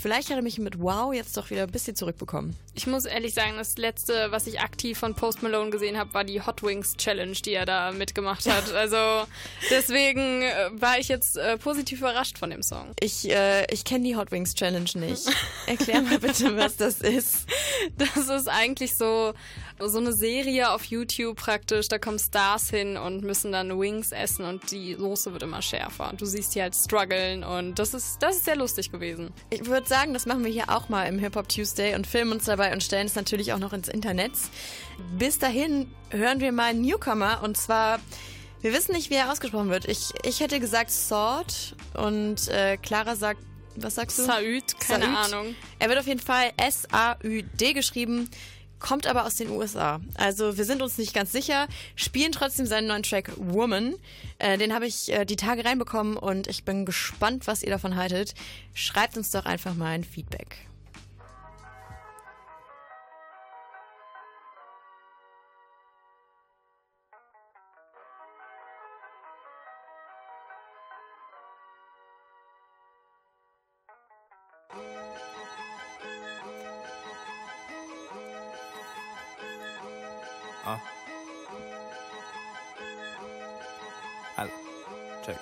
[0.00, 2.56] Vielleicht hat er mich mit Wow jetzt doch wieder ein bisschen zurückbekommen.
[2.74, 6.24] Ich muss ehrlich sagen, das letzte, was ich aktiv von Post Malone gesehen habe, war
[6.24, 8.72] die Hot Wings Challenge, die er da mitgemacht hat.
[8.82, 9.26] Also
[9.70, 12.88] deswegen äh, war ich jetzt äh, positiv überrascht von dem Song.
[12.98, 15.28] Ich, äh, ich kenne die Hot Wings Challenge nicht.
[15.66, 17.46] Erklär mal bitte, was das ist.
[17.96, 19.34] Das ist eigentlich so,
[19.78, 21.88] so eine Serie auf YouTube praktisch.
[21.88, 26.10] Da kommen Stars hin und müssen dann Wings essen und die Soße wird immer schärfer.
[26.10, 29.32] Und du siehst die halt strugglen und das ist, das ist sehr lustig gewesen.
[29.50, 32.32] Ich würde sagen, das machen wir hier auch mal im Hip Hop Tuesday und filmen
[32.32, 34.32] uns dabei und stellen es natürlich auch noch ins Internet.
[35.18, 38.00] Bis dahin hören wir mal einen Newcomer und zwar,
[38.60, 39.86] wir wissen nicht, wie er ausgesprochen wird.
[39.86, 43.40] Ich, ich hätte gesagt Sword und äh, Clara sagt,
[43.76, 44.24] was sagst du?
[44.24, 45.16] Saüd, keine Saüd.
[45.16, 45.54] Ahnung.
[45.78, 48.30] Er wird auf jeden Fall S-A-Ü-D geschrieben,
[48.82, 50.00] kommt aber aus den USA.
[50.14, 53.94] Also wir sind uns nicht ganz sicher, spielen trotzdem seinen neuen Track Woman.
[54.38, 57.96] Äh, den habe ich äh, die Tage reinbekommen und ich bin gespannt, was ihr davon
[57.96, 58.34] haltet.
[58.74, 60.71] Schreibt uns doch einfach mal ein Feedback.
[84.42, 85.36] I, check.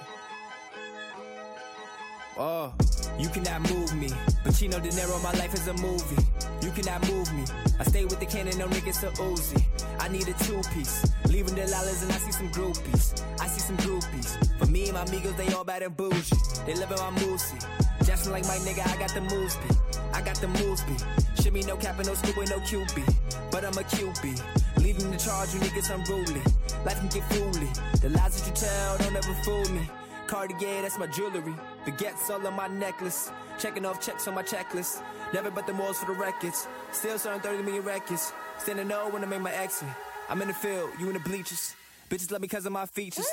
[2.36, 2.72] Whoa.
[3.18, 4.08] You cannot move me.
[4.44, 6.22] Pacino De Niro, my life is a movie.
[6.62, 7.44] You cannot move me.
[7.78, 9.62] I stay with the cannon, no niggas to Uzi.
[9.98, 11.12] I need a two piece.
[11.28, 13.22] Leaving the dollars and I see some groupies.
[13.40, 14.58] I see some groupies.
[14.58, 16.36] For me and my amigos, they all bad and bougie.
[16.66, 17.60] They living my moosey.
[18.04, 20.00] Just like my nigga, I got the moves beat.
[20.14, 21.04] I got the moves beat.
[21.42, 23.50] Shimmy, no cap and no scoop with no QB.
[23.50, 24.82] But I'm a QB.
[24.82, 26.42] Leading the charge, you niggas unruly.
[26.84, 28.00] Life can get fooly.
[28.00, 29.88] The lies that you tell don't ever fool me.
[30.26, 31.54] Cartier, that's my jewelry.
[31.84, 33.30] Baguettes all on my necklace.
[33.58, 35.02] Checking off checks on my checklist.
[35.34, 36.66] Never but the malls for the records.
[36.92, 38.32] Still selling 30 million records.
[38.58, 39.88] Standing no when I make my exit.
[40.28, 41.74] I'm in the field, you in the bleachers.
[42.08, 43.26] Bitches love me cause of my features.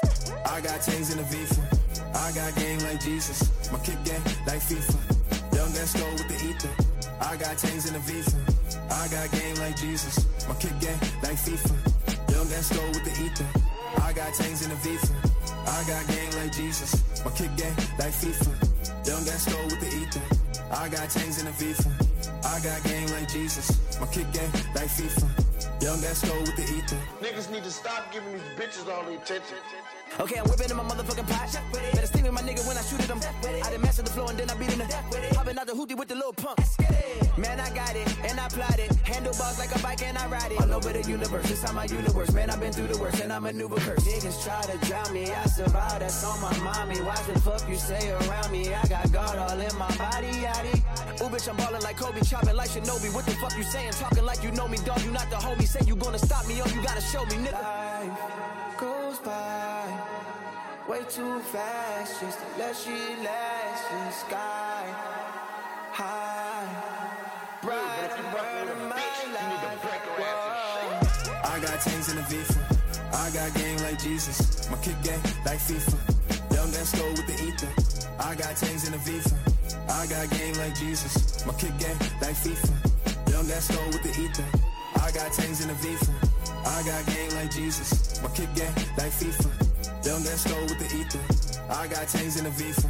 [0.46, 2.16] I got chains in the FIFA.
[2.16, 3.72] I got game like Jesus.
[3.72, 5.56] My kick game like FIFA.
[5.56, 6.70] Young and go with the ether.
[7.22, 8.92] I got chains in the FIFA.
[8.92, 10.26] I got game like Jesus.
[10.48, 11.97] My kick game like FIFA.
[12.38, 13.48] Young and go with the ether.
[14.04, 15.10] I got chains in the FIFA.
[15.66, 17.04] I got game like Jesus.
[17.26, 18.54] My kick game like FIFA.
[19.08, 20.22] Young and go with the ether.
[20.70, 21.90] I got chains in the FIFA.
[22.46, 24.00] I got game like Jesus.
[24.00, 25.47] My kick game like FIFA.
[25.80, 26.98] Young and go with the ether.
[27.22, 29.58] Niggas need to stop giving these bitches all the attention.
[30.20, 31.62] Okay, I'm whipping in my motherfucking pot.
[31.94, 33.22] Better sting with my nigga when I shoot at him.
[33.64, 34.82] I done master the floor and then I beat him.
[35.36, 36.60] Hopping out the hoopty with the little pump.
[37.38, 38.92] Man, I got it and I plot it.
[39.06, 40.60] Handlebars like a bike and I ride it.
[40.60, 42.32] All over the universe, inside my universe.
[42.34, 44.04] Man, I've been through the worst and I maneuver curse.
[44.04, 46.00] Niggas try to drown me, I survive.
[46.00, 47.00] That's on my mommy.
[47.02, 48.74] Watch the fuck you say around me.
[48.74, 50.82] I got God all in my body, yaddy.
[51.22, 53.14] Ooh, bitch, I'm ballin' like Kobe, chopping like Shinobi.
[53.14, 53.92] What the fuck you saying?
[53.94, 55.02] Talkin' like you know me, dog.
[55.02, 55.68] You not the homie.
[55.68, 57.62] Say you gonna stop me, oh, you gotta show me, nigga.
[57.62, 60.18] Life goes by
[60.88, 65.18] way too fast just to let shit last in the sky
[65.92, 66.68] high.
[67.62, 68.96] Bright and burning my
[69.34, 69.88] life.
[71.44, 72.62] I got chains in the FIFA.
[73.14, 74.70] I got game like Jesus.
[74.70, 75.98] My kick game like FIFA.
[76.54, 77.74] Young and slow with the ether.
[78.20, 79.37] I got chains in the FIFA.
[79.98, 81.44] I got game like Jesus.
[81.48, 83.32] My kick game like FIFA.
[83.32, 84.46] Young slow with the ether.
[85.02, 86.14] I got chains in the FIFA.
[86.68, 88.22] I got game like Jesus.
[88.22, 89.50] My kick game like FIFA.
[90.06, 91.74] Young slow with the ether.
[91.74, 92.90] I got chains in the FIFA.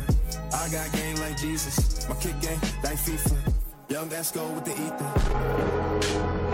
[0.53, 2.09] I got game like Jesus.
[2.09, 3.53] My kick game like FIFA.
[3.88, 6.46] Young slow with the ether.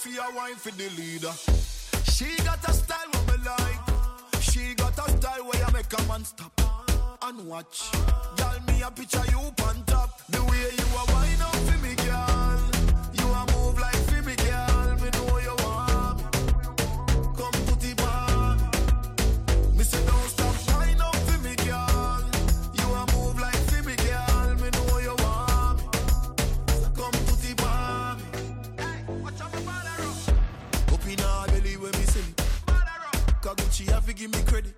[0.00, 1.32] For your wine for the leader.
[2.04, 4.42] She got a style what me like.
[4.42, 6.58] She got a style where you make a man stop
[7.22, 7.92] and watch.
[8.38, 10.22] Girl, me a picture you on top.
[10.28, 12.79] The way you a wine up for me, girl.
[34.20, 34.76] Give me credit.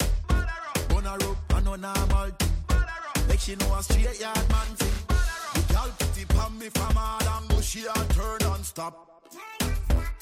[0.88, 2.52] Bun her up and no normal thing.
[3.28, 4.96] Like she know a straight yard man thing.
[5.54, 8.94] The girl it on me from hard and she a turn and stop.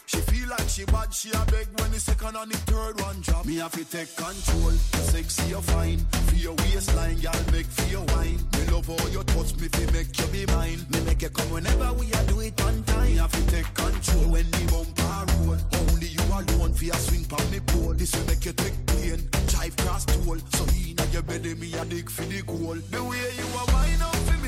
[0.07, 3.21] She feel like she bad, she a beg when the second and the third one
[3.21, 3.45] drop.
[3.45, 4.73] Me have to take control,
[5.13, 5.99] sexy or fine.
[6.29, 8.41] For your waistline, girl, make for your wine.
[8.57, 10.81] Me love how you touch me, fi make you be mine.
[10.93, 13.05] Me make you come whenever we a do it on time.
[13.05, 15.59] Me have to take control when the bumper roll.
[15.79, 17.95] Only you alone for a swing pon me pole.
[17.95, 20.39] This will make you take plane, drive cross toll.
[20.55, 22.77] So he inna your belly, me a dig for the goal.
[22.91, 24.40] The way you a wine up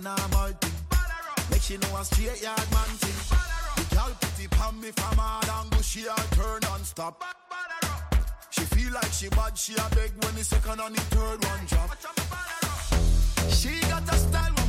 [0.00, 0.72] no normal thing.
[1.50, 3.38] Make she know a straight yard man thing.
[3.76, 7.22] The girl it on me from hard go she a turn and stop.
[8.50, 11.64] She feel like she bad, she a beg when the second and the third one
[11.66, 11.90] drop.
[13.50, 14.63] She got a style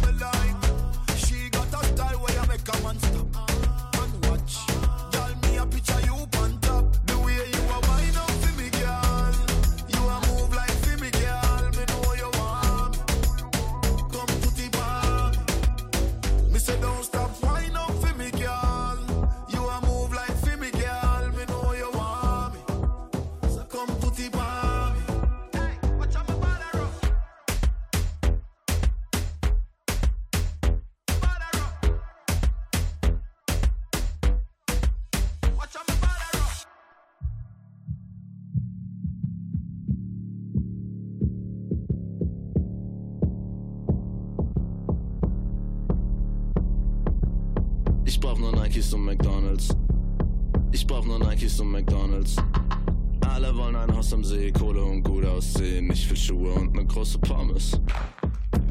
[54.45, 55.89] See, Kohle und gut aussehen.
[55.91, 57.79] Ich will Schuhe und ne große Pommes.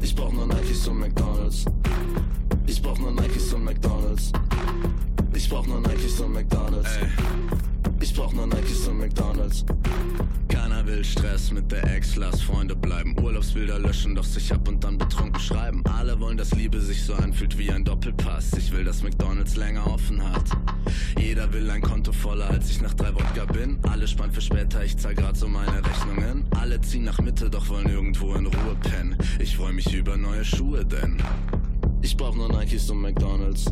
[0.01, 1.65] Ich brauch nur Nikes und McDonalds.
[2.65, 4.31] Ich brauch nur Nikes und McDonalds.
[5.33, 6.89] Ich brauch nur Nikes und McDonalds.
[6.95, 7.74] Ich
[8.15, 9.65] brauch nur Nikes und McDonalds.
[10.47, 13.15] Keiner will Stress mit der Ex, lass Freunde bleiben.
[13.19, 15.83] Urlaubsbilder löschen, doch sich ab und dann betrunken schreiben.
[15.85, 18.53] Alle wollen, dass Liebe sich so anfühlt wie ein Doppelpass.
[18.53, 20.45] Ich will, dass McDonalds länger offen hat.
[21.19, 23.79] Jeder will ein Konto voller, als ich nach drei Wodka bin.
[23.83, 26.45] Alle sparen für später, ich zahl grad so meine Rechnungen.
[26.51, 29.17] Alle ziehen nach Mitte, doch wollen irgendwo in Ruhe pennen.
[29.39, 31.21] Ich freu mich über neue Schuhe, denn
[32.01, 33.65] ich brauch nur Nikes und McDonalds.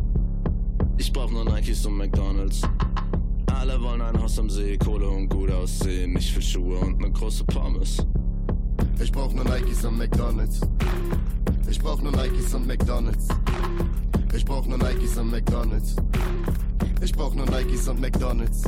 [0.98, 2.62] Ich brauch nur Nikes und McDonalds.
[3.64, 6.14] Alle wollen ein Haus am See, Kohle und gut aussehen.
[6.18, 7.96] Ich will Schuhe und ne große Pommes.
[9.02, 10.60] Ich brauch nur Nikes und McDonalds.
[11.70, 13.26] Ich brauch nur Nikes und McDonalds.
[14.34, 15.96] Ich brauch nur Nikes und McDonalds.
[17.02, 18.64] Ich brauch nur Nikes und McDonalds.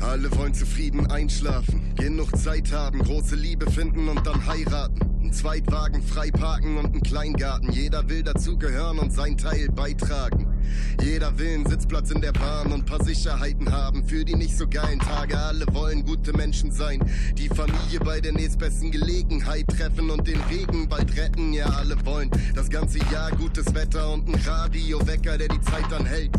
[0.00, 4.98] Alle wollen zufrieden einschlafen, genug Zeit haben, große Liebe finden und dann heiraten.
[5.22, 7.70] Ein Zweitwagen frei parken und einen Kleingarten.
[7.70, 10.53] Jeder will dazugehören und sein Teil beitragen.
[11.02, 14.66] Jeder will einen Sitzplatz in der Bahn und paar Sicherheiten haben für die nicht so
[14.68, 15.38] geilen Tage.
[15.38, 17.00] Alle wollen gute Menschen sein,
[17.36, 21.52] die Familie bei der nächstbesten Gelegenheit treffen und den Regen bald retten.
[21.52, 26.30] Ja, alle wollen das ganze Jahr gutes Wetter und ein Radiowecker, der die Zeit anhält.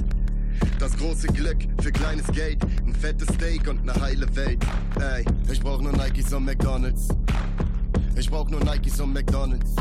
[0.80, 4.64] Das große Glück für kleines Geld, ein fettes Steak und eine heile Welt.
[5.00, 7.10] Ey, ich brauch nur Nikes und McDonalds.
[8.18, 9.76] Ich brauch nur Nikes und McDonalds.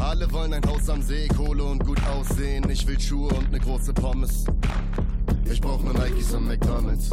[0.00, 2.68] Alle wollen ein Haus am See, Kohle und gut aussehen.
[2.70, 4.44] Ich will Schuhe und ne große Pommes.
[5.50, 7.10] Ich brauch nur Nikes und McDonalds.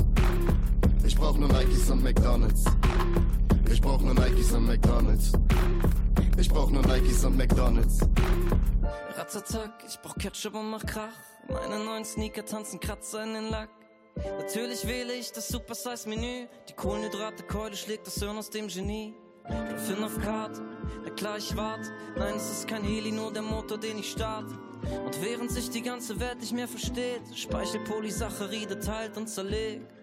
[1.04, 2.66] Ich brauch nur Nikes und McDonalds.
[3.72, 5.32] Ich brauch nur Nikes und McDonalds.
[6.38, 8.00] Ich brauch nur Nikes und McDonalds.
[9.16, 11.18] Ratzatak, ich brauch Ketchup und mach Krach.
[11.50, 13.70] Meine neuen Sneaker tanzen Kratzer in den Lack.
[14.38, 16.48] Natürlich wähle ich das Super Size Menü.
[16.70, 19.14] Die Kohlenhydrate Keule schlägt das Hirn aus dem Genie.
[19.48, 20.62] Griffin auf Karte,
[21.04, 21.90] na klar ich warte.
[22.18, 24.58] Nein, es ist kein Heli, nur der Motor, den ich starte.
[25.06, 29.97] Und während sich die ganze Welt nicht mehr versteht, Speichelpolysaccharide teilt und zerlegt.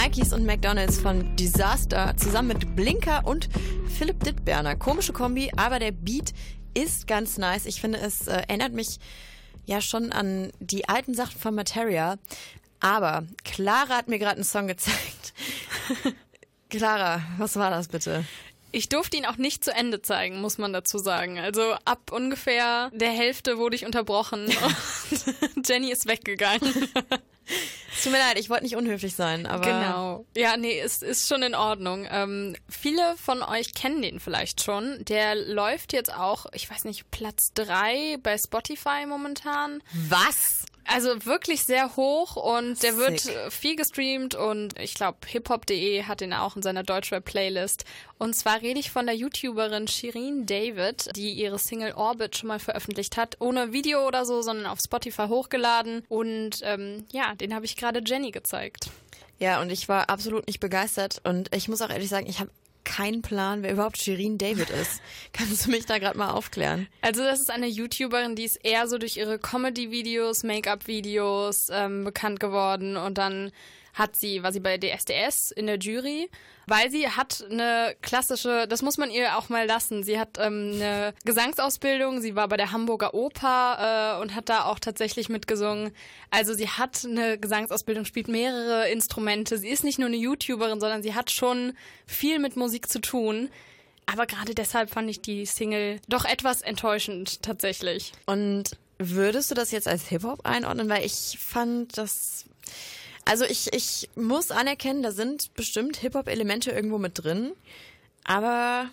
[0.00, 3.48] Nikes und McDonalds von Disaster zusammen mit Blinker und
[3.98, 4.76] Philipp Dittberner.
[4.76, 6.34] Komische Kombi, aber der Beat
[6.72, 7.66] ist ganz nice.
[7.66, 8.98] Ich finde, es äh, erinnert mich
[9.66, 12.16] ja schon an die alten Sachen von Materia.
[12.78, 15.34] Aber Clara hat mir gerade einen Song gezeigt.
[16.70, 18.24] Clara, was war das bitte?
[18.70, 21.40] Ich durfte ihn auch nicht zu Ende zeigen, muss man dazu sagen.
[21.40, 24.46] Also ab ungefähr der Hälfte wurde ich unterbrochen
[25.56, 26.72] und Jenny ist weggegangen.
[27.94, 29.64] Es tut mir leid, ich wollte nicht unhöflich sein, aber.
[29.64, 30.26] Genau.
[30.36, 32.06] Ja, nee, es ist schon in Ordnung.
[32.10, 35.04] Ähm, viele von euch kennen den vielleicht schon.
[35.06, 39.82] Der läuft jetzt auch, ich weiß nicht, Platz drei bei Spotify momentan.
[39.92, 40.64] Was?
[40.90, 43.36] Also wirklich sehr hoch und der wird Sick.
[43.50, 47.84] viel gestreamt und ich glaube hiphop.de hat ihn auch in seiner Deutschrap-Playlist.
[48.16, 52.58] Und zwar rede ich von der YouTuberin Shirin David, die ihre Single Orbit schon mal
[52.58, 56.04] veröffentlicht hat, ohne Video oder so, sondern auf Spotify hochgeladen.
[56.08, 58.88] Und ähm, ja, den habe ich gerade Jenny gezeigt.
[59.38, 61.20] Ja, und ich war absolut nicht begeistert.
[61.22, 62.50] Und ich muss auch ehrlich sagen, ich habe
[62.88, 65.00] keinen Plan, wer überhaupt Shirin David ist.
[65.32, 66.88] Kannst du mich da gerade mal aufklären?
[67.02, 72.40] Also das ist eine YouTuberin, die ist eher so durch ihre Comedy-Videos, Make-up-Videos ähm, bekannt
[72.40, 73.52] geworden und dann
[73.98, 76.30] hat sie, war sie bei DSDS in der Jury,
[76.66, 80.72] weil sie hat eine klassische, das muss man ihr auch mal lassen, sie hat ähm,
[80.74, 85.92] eine Gesangsausbildung, sie war bei der Hamburger Oper äh, und hat da auch tatsächlich mitgesungen.
[86.30, 89.58] Also sie hat eine Gesangsausbildung, spielt mehrere Instrumente.
[89.58, 91.72] Sie ist nicht nur eine YouTuberin, sondern sie hat schon
[92.06, 93.48] viel mit Musik zu tun.
[94.06, 98.12] Aber gerade deshalb fand ich die Single doch etwas enttäuschend tatsächlich.
[98.24, 100.88] Und würdest du das jetzt als Hip-Hop einordnen?
[100.88, 102.46] Weil ich fand das.
[103.28, 107.52] Also ich, ich muss anerkennen, da sind bestimmt Hip-Hop-Elemente irgendwo mit drin.
[108.24, 108.88] Aber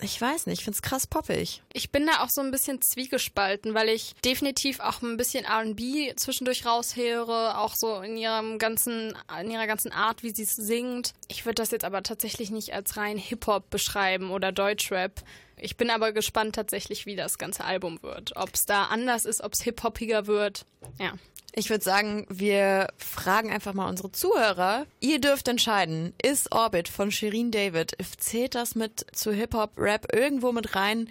[0.00, 1.60] ich weiß nicht, ich find's krass poppig.
[1.72, 6.14] Ich bin da auch so ein bisschen zwiegespalten, weil ich definitiv auch ein bisschen R&B
[6.14, 11.12] zwischendurch raushöre, auch so in ihrem ganzen, in ihrer ganzen Art, wie sie es singt.
[11.26, 15.24] Ich würde das jetzt aber tatsächlich nicht als rein Hip-Hop beschreiben oder Deutschrap.
[15.56, 18.36] Ich bin aber gespannt tatsächlich, wie das ganze Album wird.
[18.36, 20.64] Ob es da anders ist, ob es hip-hoppiger wird.
[21.00, 21.14] Ja.
[21.54, 24.86] Ich würde sagen, wir fragen einfach mal unsere Zuhörer.
[25.00, 30.52] Ihr dürft entscheiden, ist Orbit von Shirin David, zählt das mit zu Hip-Hop, Rap irgendwo
[30.52, 31.08] mit rein?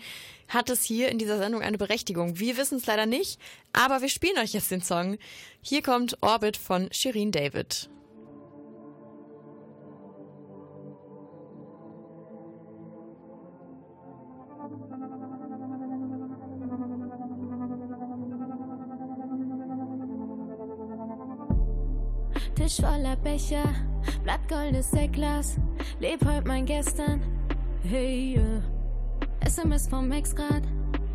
[0.48, 2.40] Hat es hier in dieser Sendung eine Berechtigung?
[2.40, 3.40] Wir wissen es leider nicht,
[3.74, 5.18] aber wir spielen euch jetzt den Song.
[5.62, 7.90] Hier kommt Orbit von Shirin David.
[22.70, 23.64] Tisch voller Becher,
[24.24, 24.94] Blattgold ist.
[24.94, 27.20] Leb heut mein Gestern.
[27.82, 28.62] Hey, yeah.
[29.44, 30.62] SMS vom Ex grad.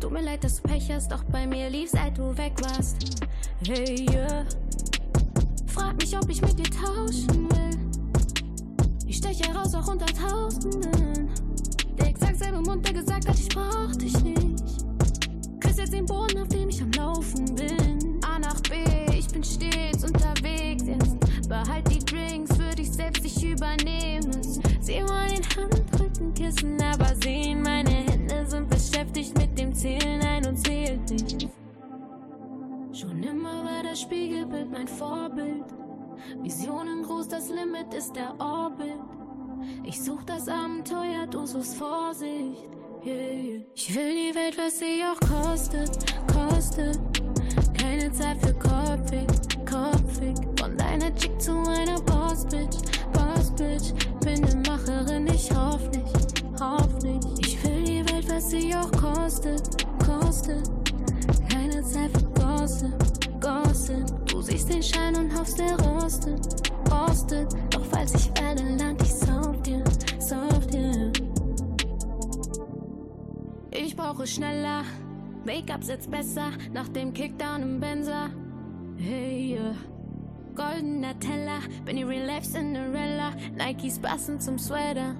[0.01, 3.25] Tut mir leid, dass du Pech hast, doch bei mir lief, seit du weg warst.
[3.65, 4.45] Hey, yeah.
[5.67, 7.79] Frag mich, ob ich mit dir tauschen will.
[9.07, 11.29] Ich stech heraus auch unter Tausenden.
[11.97, 14.85] Der exakt selbe Mund, der gesagt hat, ich brauch dich nicht.
[15.61, 18.19] Küss jetzt den Boden, auf dem ich am Laufen bin.
[18.25, 18.75] A nach B,
[19.17, 21.14] ich bin stets unterwegs jetzt.
[21.47, 24.59] Behalt die Drinks für dich selbst, ich übernehme es.
[24.81, 30.57] Sie wollen Handrücken kissen, aber sehen, meine Hände sind beschäftigt mit dem Zählen, ein und
[30.57, 31.47] zählt nicht.
[32.93, 35.65] Schon immer war das Spiegelbild mein Vorbild.
[36.41, 38.99] Visionen groß, das Limit ist der Orbit.
[39.83, 42.69] Ich such das Abenteuer, du suchst Vorsicht.
[43.05, 43.61] Yeah.
[43.75, 45.91] Ich will die Welt, was sie auch kostet,
[46.33, 46.99] kostet.
[47.79, 49.27] Keine Zeit für Kopfig,
[49.69, 50.54] Kopfig.
[50.95, 52.77] Von deiner Chick zu einer Boss-Bitch,
[53.11, 53.91] Boss-Bitch.
[54.21, 57.45] Bin eine Macherin, ich hoff nicht, hoff nicht.
[57.45, 60.71] Ich will die Welt, was sie auch kostet, kostet.
[61.51, 64.25] Keine Zeit für Gossip, Gossip.
[64.27, 67.53] Du siehst den Schein und hoffst, der rostet, rostet.
[67.71, 69.83] Doch falls ich werde, land ich sauf dir,
[70.17, 71.11] sauf dir.
[73.71, 74.83] Ich brauche schneller,
[75.45, 78.29] Make-up sitzt besser nach dem Kickdown im Benzer.
[78.95, 79.75] Hey, yeah.
[80.55, 85.15] Goldener Teller, bin die Real Life Cinderella, Nikes passen zum Sweater.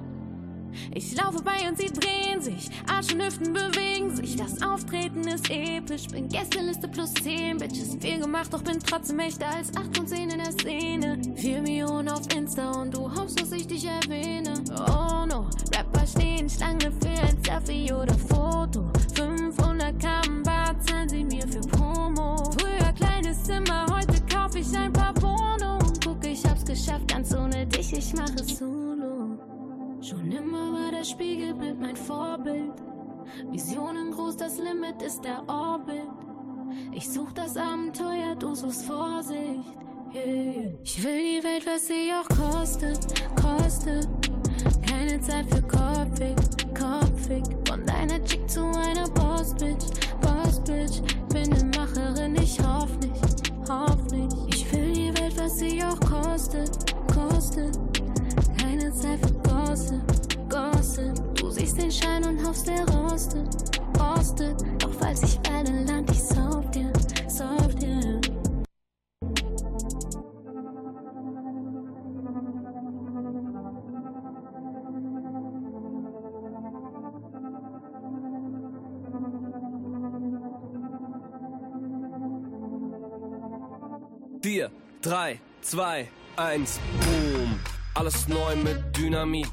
[0.94, 4.36] Ich laufe bei und sie drehen sich, Arsch und Hüften bewegen sich.
[4.36, 7.98] Das Auftreten ist episch, bin Gästeliste plus 10 Bitches.
[8.00, 11.22] Viel gemacht, doch bin trotzdem echter als 8 von 10 in der Szene.
[11.36, 14.54] 4 Millionen auf Insta und du hoffst, dass ich dich erwähne.
[14.72, 18.90] Oh no, Rapper stehen Schlange für ein Selfie oder Foto.
[19.16, 22.36] 500 Gramm Bar zahlen sie mir für Promo.
[22.58, 25.15] Früher kleines Zimmer, heute kauf ich ein paar
[26.76, 29.38] geschafft, ganz ohne dich, ich mach es solo.
[30.02, 32.74] Schon immer war das Spiegelbild mein Vorbild.
[33.50, 36.10] Visionen groß, das Limit ist der Orbit.
[36.92, 39.72] Ich such das Abenteuer, du suchst Vorsicht.
[40.84, 43.00] Ich will die Welt, was sie auch kostet,
[43.36, 44.08] kostet.
[44.88, 46.36] Keine Zeit für Kopfig,
[46.78, 47.44] Kopfig.
[47.68, 49.95] Von deiner Chick zu einer Boss-Bitch.
[56.56, 57.80] Kostet, kostet.
[58.58, 61.36] Keine Zeit für Gossip, Gossip.
[61.36, 64.62] Du siehst den Schein und hoffst, der rostet, rostet.
[64.80, 66.92] Doch falls ich falle, land ich sauf dir,
[67.28, 68.22] sauf dir.
[84.42, 84.70] Vier,
[85.02, 86.08] drei, zwei,
[86.38, 87.60] eins, boom.
[87.94, 89.52] Alles neu mit Dynamit.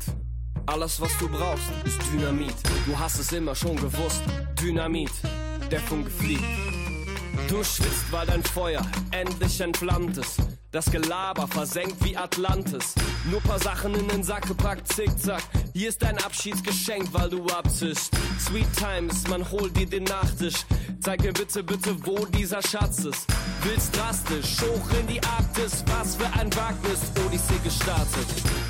[0.66, 2.54] Alles, was du brauchst, ist Dynamit.
[2.86, 4.22] Du hast es immer schon gewusst.
[4.60, 5.10] Dynamit,
[5.70, 6.42] der Funke fliegt.
[7.48, 10.40] Du schwitzt, weil dein Feuer endlich entflammt ist.
[10.72, 12.94] Das Gelaber versenkt wie Atlantis.
[13.30, 15.42] Nur paar Sachen in den Sack gepackt, zickzack.
[15.74, 18.10] Hier ist dein Abschiedsgeschenk, weil du abzischst.
[18.40, 20.64] Sweet Times, man holt dir den Nachtisch.
[21.00, 23.26] Zeig mir bitte, bitte, wo dieser Schatz ist.
[23.64, 25.84] Willst drastisch, hoch in die Arktis.
[25.88, 28.26] Was für ein Wagnis, Odyssee gestartet.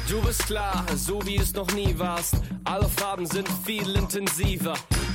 [0.09, 2.35] Du bist klar, so wie es noch nie warst.
[2.65, 4.75] Alle Farben sind viel intensiver.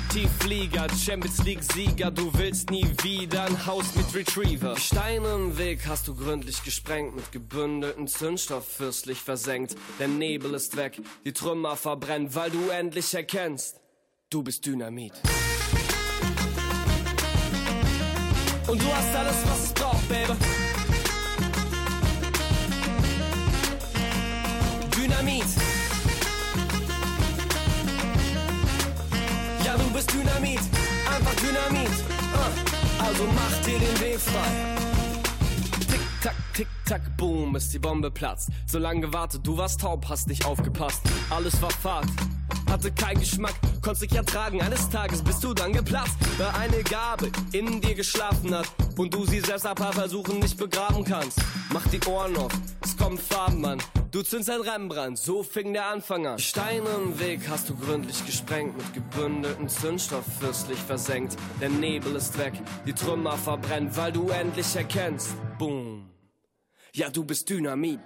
[0.09, 4.75] Tiefflieger, Champions League Sieger, du willst nie wieder ein Haus mit Retriever.
[4.75, 9.75] Die Steine im Weg hast du gründlich gesprengt, mit gebündelten Zündstoff fürstlich versenkt.
[9.99, 13.79] Der Nebel ist weg, die Trümmer verbrennen, weil du endlich erkennst,
[14.29, 15.13] du bist Dynamit.
[18.67, 20.33] Und du hast alles, was es braucht, Baby.
[24.95, 25.76] Dynamit.
[29.97, 30.59] Bist Dynamit,
[31.09, 31.89] einfach Dynamit.
[31.89, 34.75] Uh, also mach dir den Weg frei.
[35.89, 38.49] Tick, tack, tick, tack, boom, bis die Bombe platzt.
[38.67, 41.01] So lange gewartet, du warst taub, hast nicht aufgepasst.
[41.31, 42.05] Alles war Fahrt,
[42.69, 44.61] hatte keinen Geschmack, konntest dich ertragen.
[44.61, 48.67] Eines Tages bist du dann geplatzt, weil eine Gabe in dir geschlafen hat
[48.97, 51.39] und du sie selbst paar Versuchen nicht begraben kannst.
[51.73, 52.51] Mach die Ohren auf,
[52.83, 53.79] es kommen Farben an.
[54.17, 56.39] Du zündst ein Rembrandt, so fing der Anfang an.
[56.39, 61.37] Steine im Weg hast du gründlich gesprengt, mit gebündelten Zündstoff fürstlich versenkt.
[61.61, 62.53] Der Nebel ist weg,
[62.87, 65.35] die Trümmer verbrennen, weil du endlich erkennst.
[65.59, 66.09] Boom.
[66.93, 67.99] Ja, du bist Dynamit.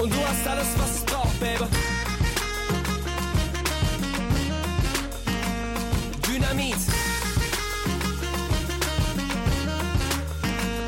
[0.00, 1.64] Und du hast alles, was es braucht, Baby.
[6.26, 6.76] Dynamit.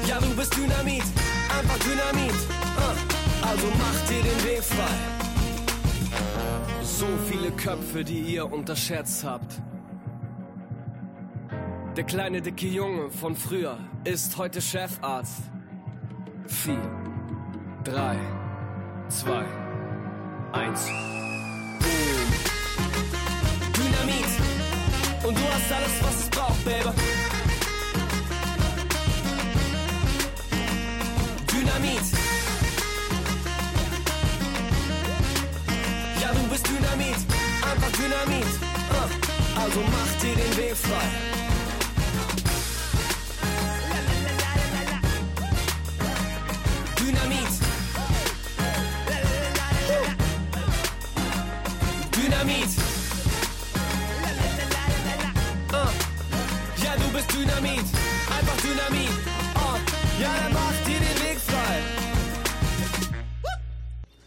[0.09, 1.05] Ja, du bist Dynamit,
[1.71, 2.35] einfach Dynamit.
[2.77, 4.95] Uh, also mach dir den Weg frei.
[6.83, 9.61] So viele Köpfe, die ihr unterschätzt habt.
[11.97, 15.43] Der kleine dicke Junge von früher ist heute Chefarzt.
[16.47, 16.81] Vier,
[17.85, 18.17] drei,
[19.09, 19.45] zwei,
[20.53, 20.87] eins.
[23.77, 24.31] Dynamit.
[25.27, 27.20] Und du hast alles, was es braucht, Baby.
[31.71, 32.03] Dynamit.
[36.21, 37.17] Ja, du bist Dynamit,
[37.63, 38.47] einfach Dynamit.
[38.91, 41.07] Uh, also mach dir den Weg frei.
[46.99, 47.53] Dynamit.
[52.17, 52.71] Dynamit.
[55.73, 58.00] Uh, ja, du bist Dynamit,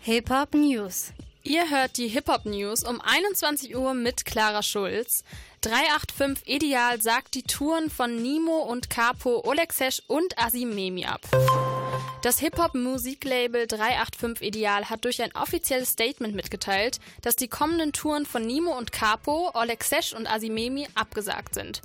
[0.06, 1.14] Hip-Hop News.
[1.44, 5.24] Ihr hört die Hip-Hop News um 21 Uhr mit Clara Schulz.
[5.62, 11.22] 385 Ideal sagt die Touren von Nimo und Capo, Oleg Sesh und Asim Memi ab.
[12.22, 18.46] Das Hip-Hop-Musiklabel 385 Ideal hat durch ein offizielles Statement mitgeteilt, dass die kommenden Touren von
[18.46, 21.82] Nimo und Capo, Oleg Sesh und Asimemi abgesagt sind.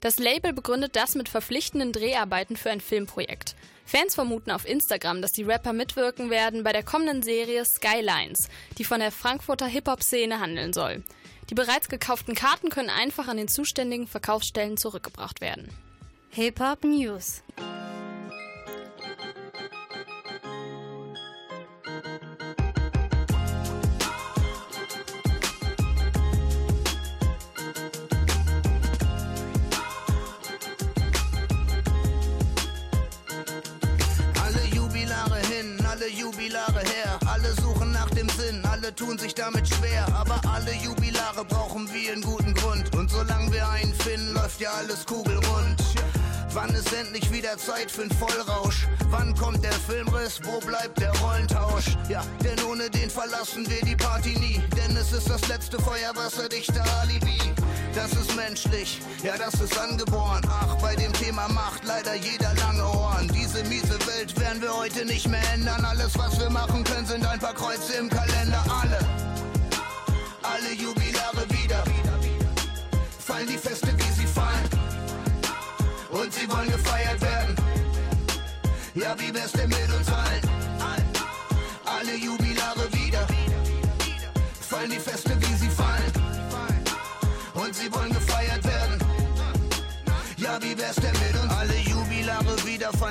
[0.00, 3.54] Das Label begründet das mit verpflichtenden Dreharbeiten für ein Filmprojekt.
[3.90, 8.84] Fans vermuten auf Instagram, dass die Rapper mitwirken werden bei der kommenden Serie Skylines, die
[8.84, 11.02] von der Frankfurter Hip-Hop-Szene handeln soll.
[11.50, 15.68] Die bereits gekauften Karten können einfach an den zuständigen Verkaufsstellen zurückgebracht werden.
[16.30, 17.42] Hip-Hop News.
[38.90, 40.04] Alle tun sich damit schwer.
[40.16, 42.92] Aber alle Jubilare brauchen wir einen guten Grund.
[42.96, 45.79] Und solange wir einen finden, läuft ja alles kugelrund.
[46.52, 48.88] Wann ist endlich wieder Zeit für einen Vollrausch?
[49.10, 50.40] Wann kommt der Filmriss?
[50.42, 51.96] Wo bleibt der Rollentausch?
[52.08, 54.60] Ja, denn ohne den verlassen wir die Party nie.
[54.76, 57.38] Denn es ist das letzte feuerwasserdichte Alibi.
[57.94, 60.42] Das ist menschlich, ja, das ist angeboren.
[60.48, 63.28] Ach, bei dem Thema macht leider jeder lange Ohren.
[63.28, 65.84] Diese miese Welt werden wir heute nicht mehr ändern.
[65.84, 68.64] Alles, was wir machen können, sind ein paar Kreuze im Kalender.
[68.82, 68.98] Alle,
[70.42, 71.84] alle Jubilare wieder.
[73.20, 73.89] Fallen die Feste.
[76.30, 77.56] Und sie wollen gefeiert werden.
[78.94, 80.40] Ja, wie wär's denn mit uns allen?
[81.84, 83.26] Alle Jubilare wieder.
[84.60, 85.39] Fallen die Feste,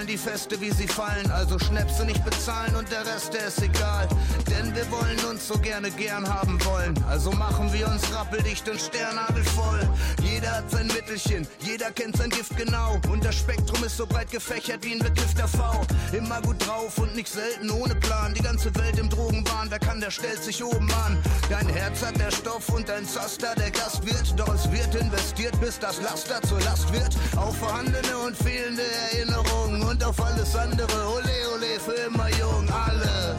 [0.09, 1.29] die Feste, wie sie fallen.
[1.31, 4.07] Also Schnäpse nicht bezahlen und der Rest, der ist egal.
[4.49, 6.95] Denn wir wollen uns so gerne gern haben wollen.
[7.07, 9.87] Also machen wir uns rappeldicht und sternnagelvoll.
[10.23, 12.99] Jeder hat sein Mittelchen, jeder kennt sein Gift genau.
[13.11, 15.85] Und das Spektrum ist so breit gefächert wie ein bekiffter V.
[16.11, 18.33] Immer gut drauf und nicht selten ohne Plan.
[18.33, 21.17] Die ganze Welt im Drogenwahn, wer kann, der stellt sich oben an.
[21.49, 24.39] Dein Herz hat der Stoff und dein Zaster der Gast wird.
[24.39, 27.15] Doch es wird investiert, bis das Laster zur Last wird.
[27.35, 31.07] Auf vorhandene und fehlende Erinnerungen und auf alles andere.
[31.07, 32.67] Ole, ole, für immer jung.
[32.69, 33.35] Alle,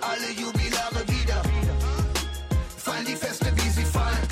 [0.00, 1.42] alle Jubilare wieder.
[2.76, 4.26] Fallen die Feste, wie sie fallen.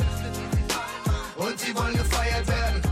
[1.36, 2.82] Und sie wollen gefeiert werden.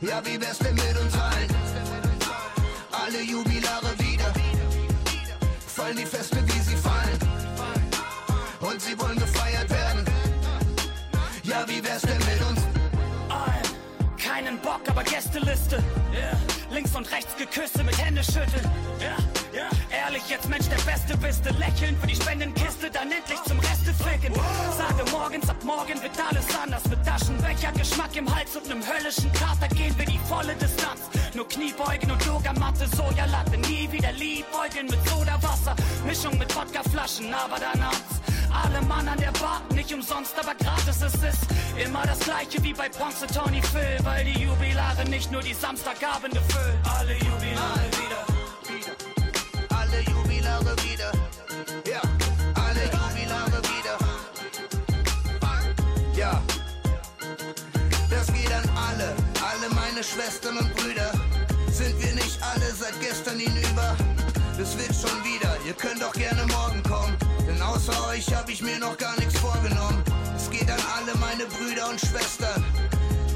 [0.00, 1.50] Ja, wie wär's denn mit uns allen?
[2.90, 4.32] Alle Jubilare wieder.
[5.66, 7.18] Fallen die Feste, wie sie fallen.
[8.60, 10.04] Und sie wollen gefeiert werden.
[11.44, 12.60] Ja, wie wär's denn mit uns?
[13.28, 15.82] Allen, keinen Bock, aber Gästeliste.
[16.12, 16.41] Yeah.
[16.72, 18.70] Links und rechts Geküsse mit Hände schütteln.
[18.98, 19.16] Ja,
[19.52, 19.68] ja.
[19.90, 21.52] Ehrlich, jetzt Mensch, der Beste bist du.
[21.58, 24.34] Lächeln für die Spendenkiste, dann endlich zum Reste ficken.
[24.76, 26.82] Sage morgens, ab morgen wird alles anders.
[26.88, 31.00] Mit Taschenbecher, Geschmack im Hals und nem höllischen Kater gehen wir die volle Distanz.
[31.34, 33.56] Nur Kniebeugen und Yogamatte, Sojalatte.
[33.56, 35.74] Nie wieder Liebäugeln mit Sodawasser.
[36.04, 38.20] Mischung mit Wodkaflaschen, aber abends.
[38.52, 41.46] Alle Mann an der Bar, nicht umsonst, aber gratis es ist
[41.82, 46.38] immer das gleiche wie bei Ponce Tony Phil, weil die Jubilare nicht nur die Samstagabende
[46.48, 46.78] füllen.
[46.98, 48.22] Alle Jubilare wieder.
[49.74, 51.12] Alle Jubilare wieder.
[51.90, 52.02] Ja,
[52.54, 53.98] alle Jubilare wieder.
[56.14, 56.42] Ja,
[58.10, 60.81] das geht an alle, alle meine Schwestern und Brüder.
[63.12, 63.94] Gestern hinüber?
[64.56, 67.14] Das wird schon wieder, ihr könnt auch gerne morgen kommen.
[67.46, 70.02] Denn außer euch hab ich mir noch gar nichts vorgenommen.
[70.34, 72.64] Es geht an alle meine Brüder und Schwestern.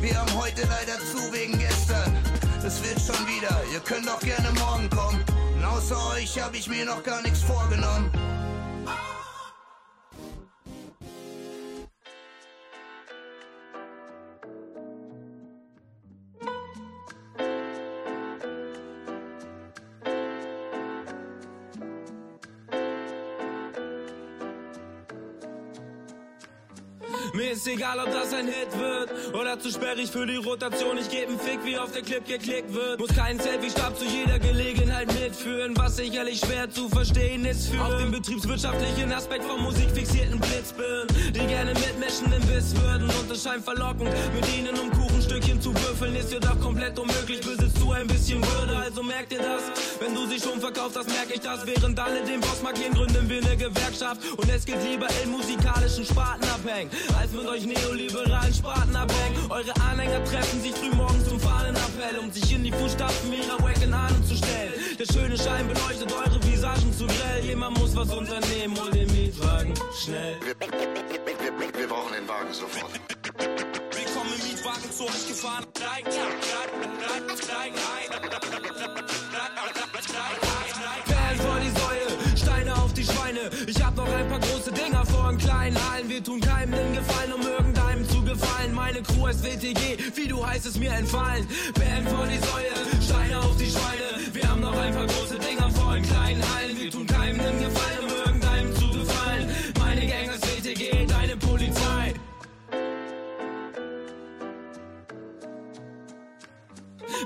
[0.00, 2.16] Wir haben heute leider zu wegen gestern.
[2.64, 5.22] Es wird schon wieder, ihr könnt auch gerne morgen kommen.
[5.56, 8.10] Und außer euch hab ich mir noch gar nichts vorgenommen.
[27.56, 30.98] Ist egal, ob das ein Hit wird oder zu sperrig für die Rotation.
[30.98, 33.00] Ich geb 'n Fick, wie auf der Clip geklickt wird.
[33.00, 35.72] Muss keinen Selfie-Stab zu jeder Gelegenheit mitführen.
[35.76, 41.46] Was sicherlich schwer zu verstehen ist für auf den betriebswirtschaftlichen Aspekt vom musikfixierten Blitzbirnen, die
[41.46, 43.08] gerne mitmischen im Biss würden.
[43.08, 46.14] Und es scheint verlockend, mit ihnen um Kuchenstückchen zu würfeln.
[46.14, 48.76] Ist jedoch komplett unmöglich, besitzt ein bisschen Würde.
[48.76, 49.62] Also merkt ihr das?
[50.00, 51.66] Wenn du sie schon verkaufst, das merke ich das.
[51.66, 54.20] Während alle den Boss markieren, gründen wir eine Gewerkschaft.
[54.36, 59.50] Und es geht lieber in musikalischen Sparten abhängen, als mit euch neoliberalen Sparten abhängen.
[59.50, 63.94] Eure Anhänger treffen sich früh morgens zum Fahnenappell, um sich in die Fußstapfen ihrer wacken
[63.94, 64.72] Ahnen zu stellen.
[64.98, 67.44] Der schöne Schein beleuchtet eure Visagen zu grell.
[67.44, 70.36] Jemand muss was unternehmen, hol den Mietwagen schnell.
[70.40, 73.85] Wir, wir, wir brauchen den Wagen sofort.
[74.66, 75.64] Mietwagen zu euch gefahren.
[81.06, 83.50] Perlen vor die Säue, Steine auf die Schweine.
[83.66, 86.08] Ich hab noch ein paar große Dinger vor in kleinen Hallen.
[86.08, 88.74] Wir tun keinem den Gefallen, um irgendeinem zu gefallen.
[88.74, 91.46] Meine Crew ist WTG, wie du heißt es mir entfallen.
[91.74, 94.34] Perlen vor die Säue, Steine auf die Schweine.
[94.34, 96.76] Wir haben noch ein paar große Dinger vor in kleinen Hallen.
[96.78, 97.06] Wir tun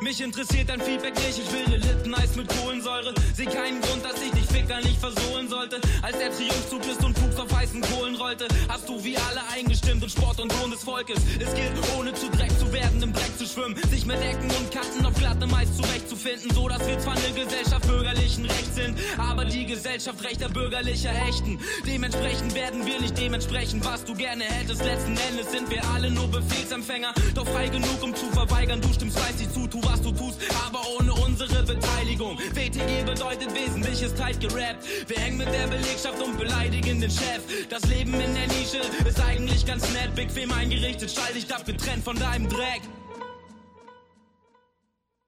[0.02, 3.12] Mich interessiert dein Feedback nicht, ich will ne Lippeneis mit Kohlensäure.
[3.34, 5.80] Seh keinen Grund, dass ich dich Ficker nicht versohlen sollte.
[6.02, 10.02] Als der Triumphzug ist und Pups auf heißen Kohlen rollte, hast du wie alle eingestimmt
[10.02, 11.18] und Sport und Lohn des Volkes.
[11.38, 14.70] Es gilt ohne zu Dreck zu zu werdendem Dreck zu schwimmen, sich mit Ecken und
[14.70, 19.44] Kanten auf glattem Eis zurechtzufinden, so dass wir zwar eine Gesellschaft bürgerlichen Rechts sind, aber
[19.44, 21.58] die Gesellschaft rechter bürgerlicher Ächten.
[21.86, 24.84] Dementsprechend werden wir nicht dementsprechend, was du gerne hättest.
[24.84, 28.80] Letzten Endes sind wir alle nur Befehlsempfänger, doch frei genug, um zu verweigern.
[28.80, 32.38] Du stimmst fleißig zu, tu was du tust, aber ohne unsere Beteiligung.
[32.52, 34.84] WTG bedeutet Wesentliches tight gerappt.
[35.08, 37.42] Wir hängen mit der Belegschaft und beleidigen den Chef.
[37.68, 42.04] Das Leben in der Nische ist eigentlich ganz nett, bequem eingerichtet, schall dich ab, getrennt
[42.04, 42.82] von deinem Dreck.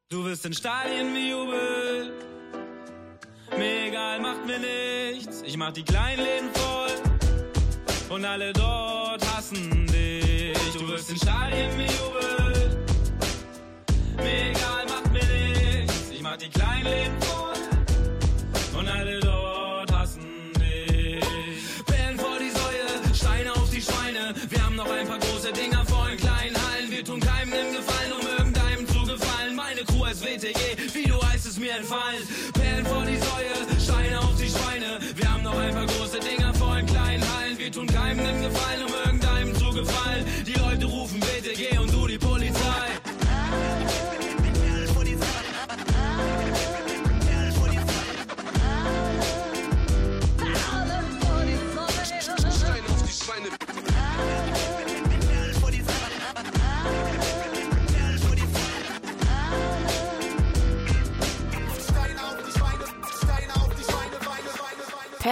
[0.09, 2.12] Du wirst in Stadien wie Jubel.
[3.57, 5.43] Mir egal, macht mir nichts.
[5.43, 8.16] Ich mach die kleinen Läden voll.
[8.16, 10.73] Und alle dort hassen dich.
[10.75, 12.85] Du wirst in Stadien wie Jubel.
[14.16, 16.11] Mir egal, macht mir nichts.
[16.11, 17.22] Ich mach die kleinen Läden
[31.93, 32.22] entfallen.
[32.55, 34.99] Perlen vor die Säue, Steine auf die Schweine.
[35.14, 37.59] Wir haben noch ein paar große Dinger vor in kleinen Hallen.
[37.59, 40.24] Wir tun keinem einen Gefallen, um irgendeinem zu gefallen.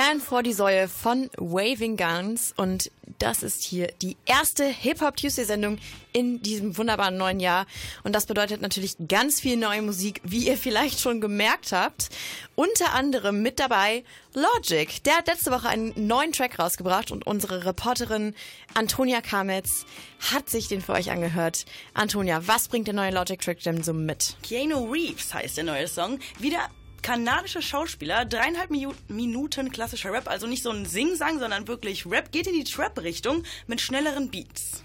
[0.01, 5.77] Perlen vor die Säue von Waving Guns und das ist hier die erste Hip-Hop Tuesday-Sendung
[6.15, 7.67] in diesem wunderbaren neuen Jahr.
[8.03, 12.09] Und das bedeutet natürlich ganz viel neue Musik, wie ihr vielleicht schon gemerkt habt.
[12.55, 15.03] Unter anderem mit dabei Logic.
[15.05, 18.35] Der hat letzte Woche einen neuen Track rausgebracht und unsere Reporterin
[18.73, 19.85] Antonia Kametz
[20.33, 21.67] hat sich den für euch angehört.
[21.93, 24.37] Antonia, was bringt der neue Logic-Track denn so mit?
[24.43, 26.21] Keanu Reeves heißt der neue Song.
[26.39, 26.71] Wieder
[27.03, 32.33] kanadische Schauspieler, dreieinhalb Minu Minuten klassischer Rap, also nicht so ein Sing-Sang, sondern wirklich Rap,
[32.33, 34.83] geht in die Trap-Richtung mit schnelleren Beats.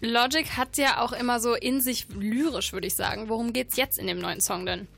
[0.00, 3.28] Logic hat ja auch immer so in sich lyrisch, würde ich sagen.
[3.28, 4.88] Worum geht's jetzt in dem neuen Song denn?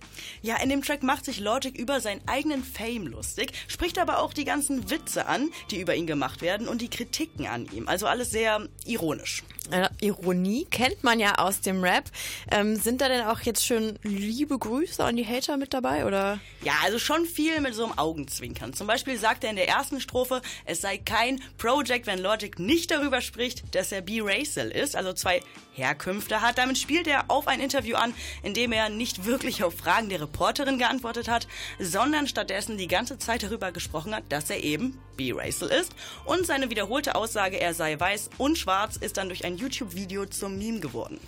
[0.41, 4.33] Ja, in dem Track macht sich Logic über seinen eigenen Fame lustig, spricht aber auch
[4.33, 7.89] die ganzen Witze an, die über ihn gemacht werden und die Kritiken an ihm.
[7.89, 9.43] Also alles sehr ironisch.
[9.71, 12.11] Äh, Ironie kennt man ja aus dem Rap.
[12.51, 16.41] Ähm, sind da denn auch jetzt schon liebe Grüße an die Hater mit dabei, oder?
[16.65, 18.75] Ja, also schon viel mit so einem Augenzwinkern.
[18.75, 22.91] Zum Beispiel sagt er in der ersten Strophe, es sei kein Project, wenn Logic nicht
[22.91, 25.41] darüber spricht, dass er B-Racial ist, also zwei
[25.75, 26.59] Herkünfte hat.
[26.59, 30.21] Damit spielt er auf ein Interview an, in dem er nicht wirklich auf Fragen der
[30.21, 31.49] Reporterin geantwortet hat,
[31.79, 35.95] sondern stattdessen die ganze Zeit darüber gesprochen hat, dass er eben B-Racial ist.
[36.25, 40.59] Und seine wiederholte Aussage, er sei weiß und schwarz, ist dann durch ein YouTube-Video zum
[40.59, 41.19] Meme geworden.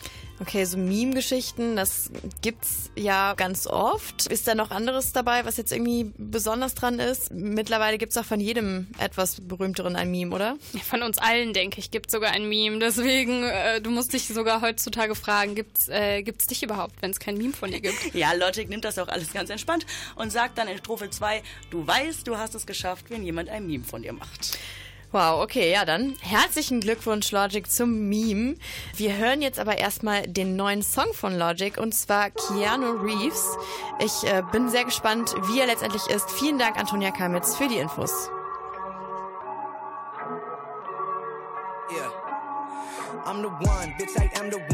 [0.40, 2.10] Okay, so Meme-Geschichten, das
[2.42, 4.26] gibt's ja ganz oft.
[4.26, 7.32] Ist da noch anderes dabei, was jetzt irgendwie besonders dran ist?
[7.32, 10.56] Mittlerweile gibt's auch von jedem etwas berühmteren ein Meme, oder?
[10.72, 12.80] Ja, von uns allen, denke ich, gibt's sogar ein Meme.
[12.80, 17.20] Deswegen, äh, du musst dich sogar heutzutage fragen, gibt's, äh, gibt's dich überhaupt, wenn es
[17.20, 17.94] kein Meme von dir gibt?
[18.14, 21.86] Ja, Logic nimmt das auch alles ganz entspannt und sagt dann in Strophe 2, du
[21.86, 24.58] weißt, du hast es geschafft, wenn jemand ein Meme von dir macht.
[25.14, 28.56] Wow, okay, ja dann herzlichen Glückwunsch Logic zum Meme.
[28.96, 33.56] Wir hören jetzt aber erstmal den neuen Song von Logic und zwar Keanu Reeves.
[34.00, 36.28] Ich äh, bin sehr gespannt, wie er letztendlich ist.
[36.32, 38.28] Vielen Dank Antonia Kamitz für die Infos.
[41.92, 42.10] Yeah.
[43.24, 44.58] I'm the one, bitch, I am the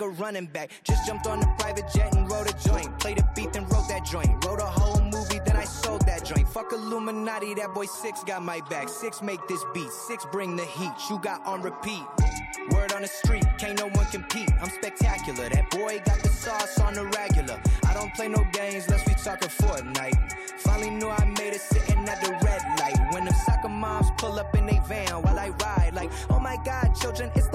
[0.00, 0.70] Like a running back.
[0.84, 2.98] Just jumped on the private jet and wrote a joint.
[2.98, 4.44] Played a beat and wrote that joint.
[4.44, 6.48] Wrote a whole movie, then I sold that joint.
[6.48, 8.88] Fuck Illuminati, that boy Six got my back.
[8.88, 9.90] Six make this beat.
[9.90, 10.92] Six bring the heat.
[11.08, 12.02] You got on repeat.
[12.72, 14.50] Word on the street, can't no one compete.
[14.60, 15.48] I'm spectacular.
[15.48, 17.60] That boy got the sauce on the regular.
[17.86, 20.32] I don't play no games unless we talking Fortnite.
[20.60, 23.12] Finally knew I made it sitting at the red light.
[23.12, 26.56] When the soccer moms pull up in they van while I ride, like, oh my
[26.64, 27.49] god, children, it's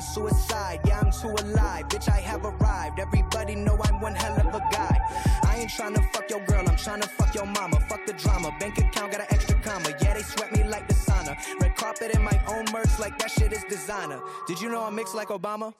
[0.00, 1.88] Suicide, yeah, I'm too alive.
[1.88, 2.98] Bitch, I have arrived.
[2.98, 5.00] Everybody know I'm one hell of a guy.
[5.44, 7.80] I ain't tryna fuck your girl, I'm tryna fuck your mama.
[7.88, 9.90] Fuck the drama, bank account got an extra comma.
[10.00, 11.36] Yeah, they sweat me like the sauna.
[11.60, 14.20] Red carpet in my own merch like that shit is designer.
[14.46, 15.72] Did you know I mix like Obama?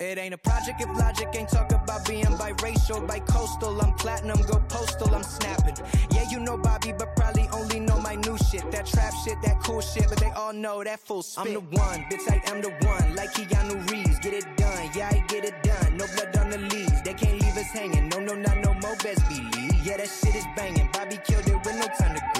[0.00, 3.82] It ain't a project if logic ain't talk about being biracial, bi-coastal.
[3.82, 5.76] I'm platinum, go postal, I'm snapping.
[6.10, 8.70] Yeah, you know Bobby, but probably only know my new shit.
[8.70, 11.48] That trap shit, that cool shit, but they all know that full spit.
[11.48, 13.14] I'm the one, bitch, I am the one.
[13.14, 15.98] Like Keanu Reeves, get it done, yeah, I get it done.
[15.98, 18.08] No blood on the leaves, they can't leave us hanging.
[18.08, 19.84] No, no, not no more, best believe.
[19.84, 20.88] Yeah, that shit is banging.
[20.94, 22.39] Bobby killed it with no time to grieve.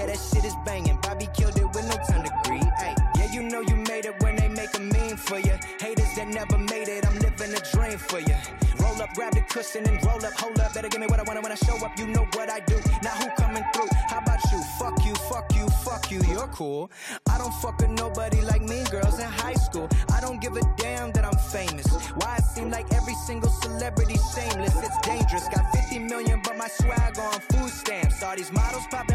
[0.00, 0.98] Yeah, that shit is banging.
[1.02, 2.72] Bobby killed it with no time to grieve.
[2.78, 5.52] Ay, yeah, you know you made it when they make a meme for you.
[5.78, 8.36] Haters that never made it, I'm living a dream for you.
[8.80, 10.72] Roll up, grab the cushion and roll up, hold up.
[10.72, 11.98] Better give me what I want when I show up.
[11.98, 12.76] You know what I do.
[13.02, 13.88] Now who coming through?
[14.08, 14.62] How about you?
[14.78, 16.22] Fuck you, fuck you, fuck you.
[16.22, 16.90] You're cool.
[17.28, 19.86] I don't fuck with nobody like me, girls in high school.
[20.14, 21.86] I don't give a damn that I'm famous.
[22.16, 24.76] Why it seem like every single celebrity shameless?
[24.82, 25.46] It's dangerous.
[25.48, 28.22] Got 50 million, but my swag on food stamps.
[28.22, 29.09] All these models popping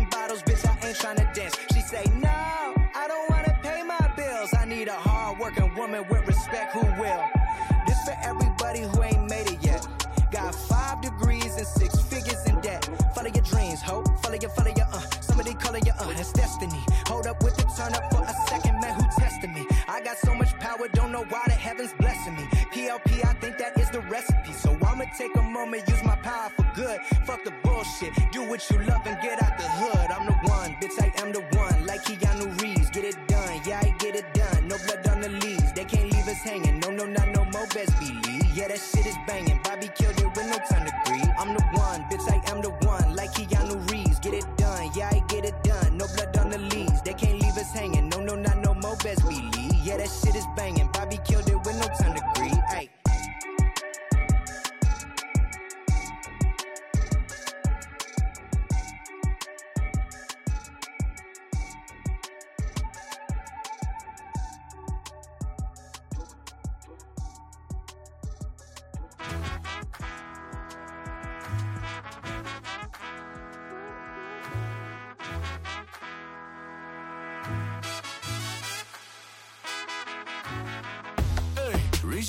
[5.85, 7.23] woman with respect who will.
[7.85, 9.87] This for everybody who ain't made it yet.
[10.31, 12.89] Got five degrees and six figures in debt.
[13.13, 14.03] Follow your dreams, ho.
[14.23, 14.99] Follow your, follow your, uh.
[15.21, 16.13] Somebody calling you, uh.
[16.17, 16.83] It's destiny.
[17.05, 18.95] Hold up with the turn up for a second, man.
[18.99, 19.67] Who tested me?
[19.87, 22.45] I got so much power, don't know why the heavens blessing me.
[22.73, 24.53] PLP, I think that is the recipe.
[24.53, 26.99] So I'ma take a moment, use my power for good.
[27.27, 28.11] Fuck the bullshit.
[28.31, 29.54] Do what you love and get out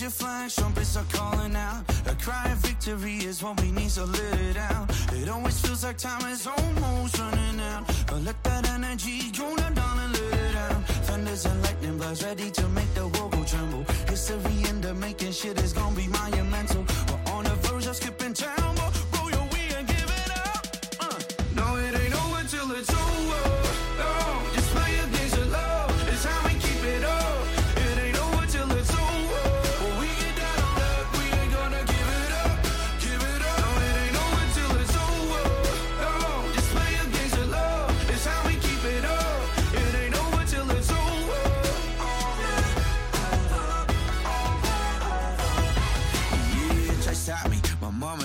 [0.07, 1.83] your flag, trumpets are calling out.
[2.07, 4.87] A cry of victory is what we need, so let it out.
[5.13, 7.85] It always feels like time is almost running out.
[8.07, 10.81] But let that energy go now, darling, let it out.
[11.07, 13.85] Thunders and lightning blasts ready to make the world go tremble.
[14.09, 16.85] History in the making, shit is gonna be monumental.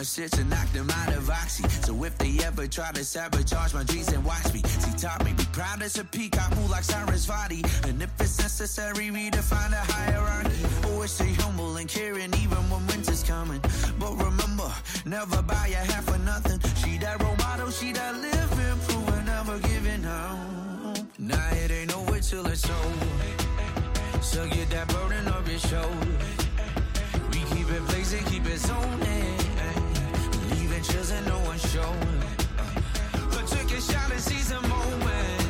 [0.02, 1.62] To knock them out of oxy.
[1.86, 4.64] So if they ever try to sabotage my dreams, then watch me.
[4.84, 7.64] She taught me be proud as a peacock, move like Cyrus Vadi.
[7.84, 10.66] And if it's necessary, redefine the hierarchy.
[10.86, 13.62] Oh, Always stay humble and caring, even when winter's coming.
[14.00, 14.72] But remember,
[15.06, 16.60] never buy a half for nothing.
[16.78, 20.98] She that role model, she that living, proving never giving up.
[21.20, 24.22] Now it ain't over till it's over.
[24.24, 26.18] So get that burden off your shoulder.
[27.32, 29.51] We keep it blazing, keep it zoning.
[30.92, 32.22] Chills and no one showing.
[32.60, 35.41] Uh, but take a shot and seize a moment.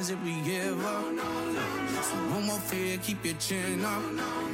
[0.00, 1.04] Times did we give up?
[2.02, 4.02] So no more fear, keep your chin up.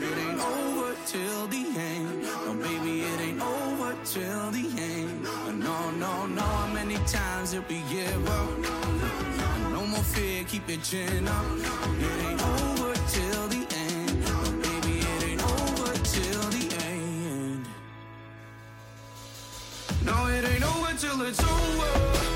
[0.01, 2.23] It ain't over till the end.
[2.23, 5.23] No, baby, it ain't over till the end.
[5.61, 6.43] No, no, no.
[6.43, 8.59] How many times did we give up?
[9.71, 11.45] No more fear, keep your chin up.
[12.01, 14.21] It ain't over till the end.
[14.27, 17.67] No, baby, it ain't over till the end.
[20.05, 22.36] No, it ain't over till it's over.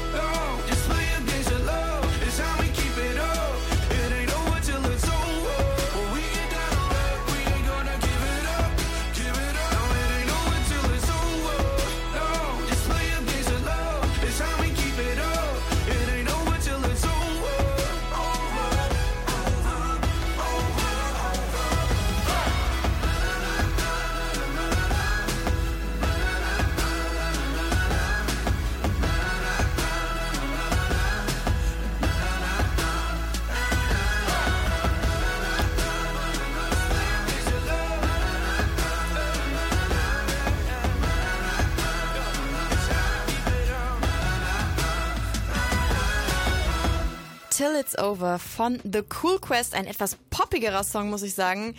[47.61, 49.75] Till It's Over von The Cool Quest.
[49.75, 51.75] Ein etwas poppigerer Song, muss ich sagen.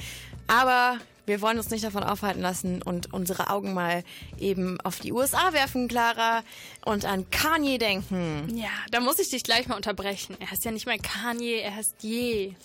[0.46, 4.04] Aber wir wollen uns nicht davon aufhalten lassen und unsere Augen mal
[4.38, 6.44] eben auf die USA werfen, Clara,
[6.86, 8.56] und an Kanye denken.
[8.56, 10.38] Ja, da muss ich dich gleich mal unterbrechen.
[10.40, 12.56] Er heißt ja nicht mehr Kanye, er heißt Ye.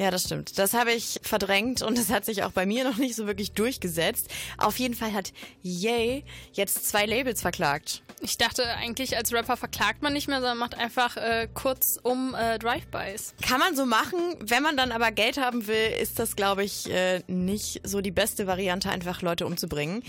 [0.00, 0.58] Ja, das stimmt.
[0.58, 3.52] Das habe ich verdrängt und es hat sich auch bei mir noch nicht so wirklich
[3.52, 4.30] durchgesetzt.
[4.56, 6.22] Auf jeden Fall hat Ye
[6.54, 8.02] jetzt zwei Labels verklagt.
[8.22, 12.58] Ich dachte eigentlich, als Rapper verklagt man nicht mehr, sondern macht einfach äh, kurzum äh,
[12.58, 13.34] Drive-Bys.
[13.46, 14.36] Kann man so machen.
[14.40, 18.10] Wenn man dann aber Geld haben will, ist das, glaube ich, äh, nicht so die
[18.10, 20.02] beste Variante, einfach Leute umzubringen.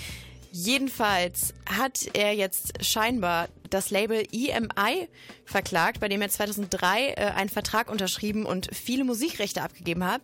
[0.51, 5.07] Jedenfalls hat er jetzt scheinbar das Label EMI
[5.45, 10.23] verklagt, bei dem er 2003 äh, einen Vertrag unterschrieben und viele Musikrechte abgegeben hat.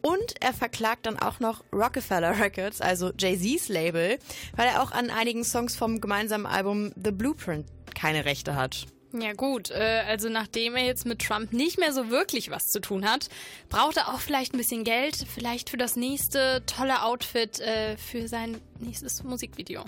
[0.00, 4.18] Und er verklagt dann auch noch Rockefeller Records, also Jay-Z's Label,
[4.56, 8.86] weil er auch an einigen Songs vom gemeinsamen Album The Blueprint keine Rechte hat.
[9.18, 12.80] Ja gut, äh, also nachdem er jetzt mit Trump nicht mehr so wirklich was zu
[12.80, 13.28] tun hat,
[13.68, 18.28] braucht er auch vielleicht ein bisschen Geld, vielleicht für das nächste tolle Outfit äh, für
[18.28, 19.84] sein nächstes Musikvideo.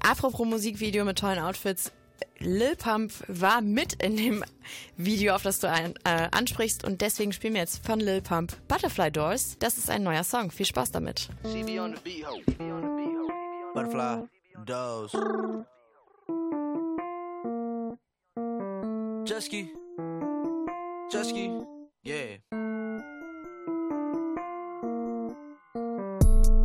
[0.00, 1.92] Apropos Musikvideo mit tollen Outfits.
[2.40, 4.44] Lil Pump war mit in dem
[4.96, 8.56] Video, auf das du ein, äh, ansprichst und deswegen spielen wir jetzt von Lil Pump
[8.68, 9.56] Butterfly Doors.
[9.58, 10.50] Das ist ein neuer Song.
[10.50, 11.28] Viel Spaß damit.
[13.74, 14.28] Butterfly
[14.64, 15.12] Doors.
[19.38, 19.70] Jetski.
[21.12, 21.64] Jetski.
[22.02, 22.38] Yeah.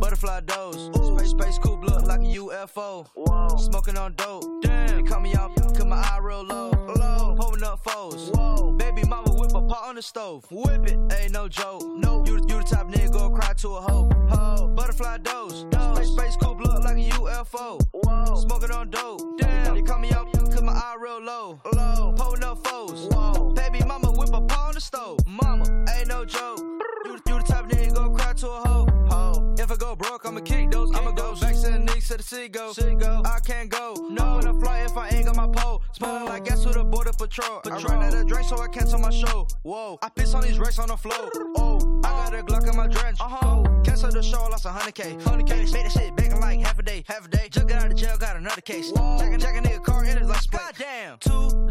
[0.00, 0.90] Butterfly doze.
[0.92, 3.06] Space, space coupe look like a UFO.
[3.14, 3.56] Whoa.
[3.58, 4.53] Smoking on dope.
[4.86, 4.96] Damn.
[4.96, 6.70] They cut me off, cut my eye real low.
[6.70, 7.36] Low.
[7.38, 8.30] Holding up foes.
[8.34, 8.72] Whoa.
[8.72, 10.44] Baby mama whip a pot on the stove.
[10.50, 10.98] Whip it.
[11.20, 11.82] Ain't no joke.
[11.96, 12.24] No.
[12.26, 14.10] You, you the type nigga go cry to a hoe.
[14.28, 14.68] Ho.
[14.68, 15.66] Butterfly doze.
[15.72, 17.80] Space, space coupe look like a UFO.
[17.92, 18.36] Whoa.
[18.36, 19.38] Smoking on dope.
[19.38, 19.74] Damn.
[19.74, 21.60] They cut me off, cut my eye real low.
[21.72, 22.14] Low.
[22.18, 23.08] Holding up foes.
[23.10, 23.52] Whoa.
[23.54, 25.18] Baby mama whip a pot on the stove.
[25.26, 25.64] Mama.
[25.96, 26.58] Ain't no joke.
[26.58, 27.33] You, you the type nigga
[27.94, 28.86] go cry to a hoe.
[29.08, 29.54] Ho.
[29.58, 30.94] If I go broke, I'ma kick those.
[30.94, 32.72] I'ma go back to the Knicks to the city go.
[33.24, 33.94] I can't go.
[34.10, 35.82] No, in a flight if I ain't got my pole.
[35.92, 37.60] Smelling like gas with a border patrol.
[37.64, 39.46] I ran out of drink, so I cancel my show.
[39.62, 41.30] Whoa, I piss on these racks on the floor.
[41.56, 43.20] Oh, I got a Glock in my drench.
[43.20, 43.62] Uh huh.
[43.84, 45.16] Cancel the show, lost a hundred K.
[45.22, 45.56] Hundred K.
[45.72, 47.04] Made that shit back in like half a day.
[47.06, 47.48] Half a day.
[47.50, 48.90] Just got out of jail, got another case.
[48.92, 50.62] Jack, jack a nigga car in his license plate.
[50.62, 51.18] Goddamn.
[51.20, 51.64] Two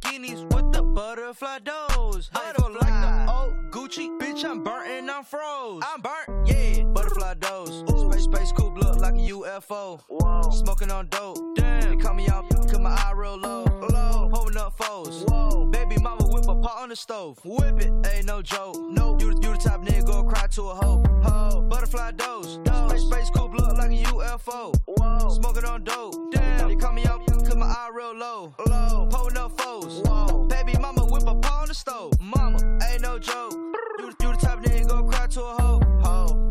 [0.00, 2.30] Lamborghinis with the butterfly doors.
[2.32, 4.18] Feel like the old Gucci.
[4.18, 5.82] Bitch, I'm burnt and I'm froze.
[5.86, 6.84] I'm burnt, yeah.
[6.84, 7.84] Butterfly doors.
[7.86, 10.00] Space, space coupe look like a UFO.
[10.08, 10.50] Whoa.
[10.50, 11.38] Smoking on dope.
[11.56, 11.90] Damn.
[11.90, 13.64] They cut me off, cut my eye real low.
[13.64, 14.30] Low.
[14.32, 15.24] Holding up foes.
[15.28, 15.66] Whoa.
[15.66, 17.38] Baby mama whip a pot on the stove.
[17.44, 17.92] Whip it.
[18.12, 18.76] Ain't no joke.
[18.80, 19.16] No.
[19.20, 21.02] You, you the type nigga go cry to a hoe.
[21.22, 21.62] Ho.
[21.62, 22.58] Butterfly doors.
[22.88, 24.74] Space, space coupe look like a UFO.
[24.86, 25.28] Whoa.
[25.30, 26.14] Smoking on dope.
[26.32, 26.68] Damn.
[26.68, 28.54] They cut me off, cut my eye real low.
[28.66, 29.08] Low.
[29.12, 29.89] Holding up foes.
[29.90, 30.46] Whoa.
[30.46, 32.12] Baby mama whip pot on the stove.
[32.20, 32.58] Mama.
[32.90, 33.52] Ain't no joke.
[33.98, 35.80] You, you the type nigga go cry to a hoe.
[36.02, 36.48] Ho.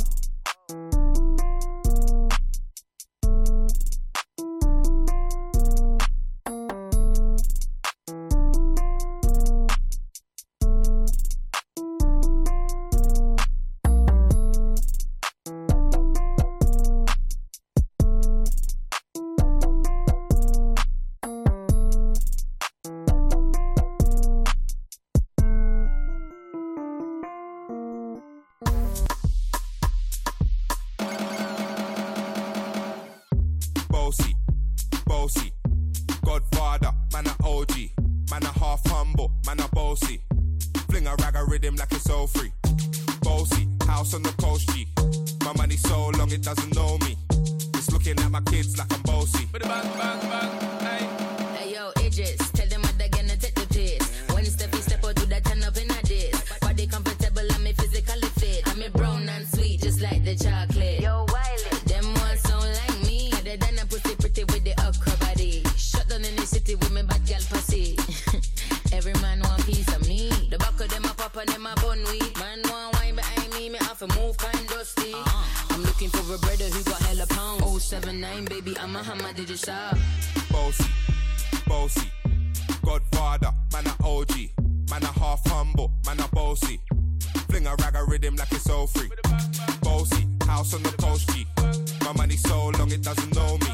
[93.16, 93.74] Doesn't know me.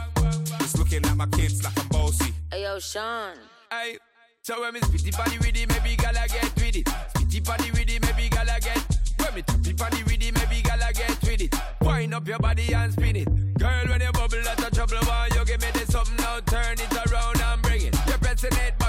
[0.61, 2.33] It's looking at my kids like I'm bossy.
[2.51, 3.35] Hey yo, Sean.
[3.69, 3.97] Hey,
[4.41, 6.85] so when me spitty body with it, maybe gala get with it.
[6.85, 8.79] Spitty body with it, maybe gala get.
[9.19, 11.53] When me tappy body with it, maybe gala get with it.
[11.81, 13.57] Wind up your body and spin it.
[13.59, 15.03] Girl, when you bubble, that's a trouble.
[15.03, 16.39] Why you give me this something now?
[16.39, 17.95] Turn it around and bring it.
[18.07, 18.79] You're pressing it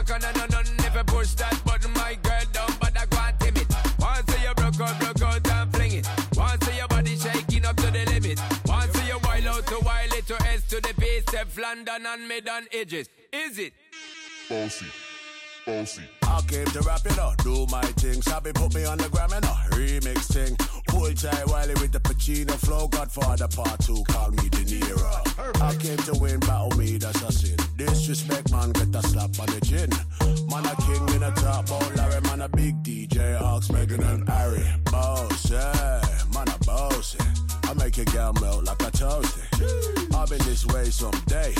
[11.36, 13.10] Teflon done and made on edges.
[13.30, 13.74] Is it?
[14.48, 14.86] Bossy,
[15.66, 16.00] bossy.
[16.22, 18.22] I came to rap it up, do my thing.
[18.22, 20.56] Sabi put me on the gram and a remix thing.
[20.88, 22.88] Pull tight Wiley with the Pacino flow.
[22.88, 25.60] Godfather part two, call me De Niro.
[25.60, 27.58] I came to win, battle me, that's a sin.
[27.76, 29.90] Disrespect, man, get a slap on the chin.
[30.48, 34.26] Man, a king in a top, bowl Larry, man, a big DJ, Ox, Megan and
[34.26, 34.64] Harry.
[34.90, 36.00] Boss, yeah,
[36.32, 37.14] man, a boss,
[37.68, 40.14] I make your girl melt like a toasty.
[40.14, 41.54] I'll be this way someday.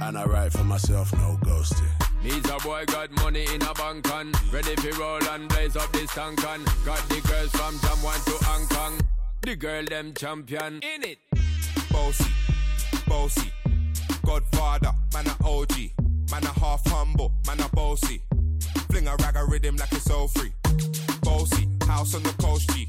[0.00, 1.88] And I write for myself, no ghosting.
[2.22, 5.90] Needs a boy got money in a bank and ready for roll and blaze up
[5.92, 9.00] this tank and got the girls from Jamwan to Hong Kong.
[9.42, 11.18] The girl them champion in it.
[11.90, 12.30] Bossy,
[13.06, 13.52] bossy,
[14.24, 15.72] Godfather, man a OG,
[16.30, 18.20] man a half humble, man a bossy.
[18.90, 20.52] Fling a rag a rhythm like it's all free.
[21.22, 22.88] Bossy, house on the coast G.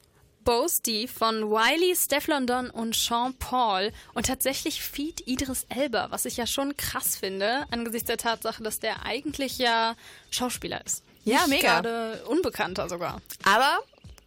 [0.43, 6.37] Boasty von Wiley, Steph London und Sean Paul und tatsächlich Feed Idris Elba, was ich
[6.37, 9.95] ja schon krass finde, angesichts der Tatsache, dass der eigentlich ja
[10.31, 11.03] Schauspieler ist.
[11.23, 11.81] Ja, Nicht mega.
[11.81, 13.21] Gerade unbekannter sogar.
[13.43, 13.77] Aber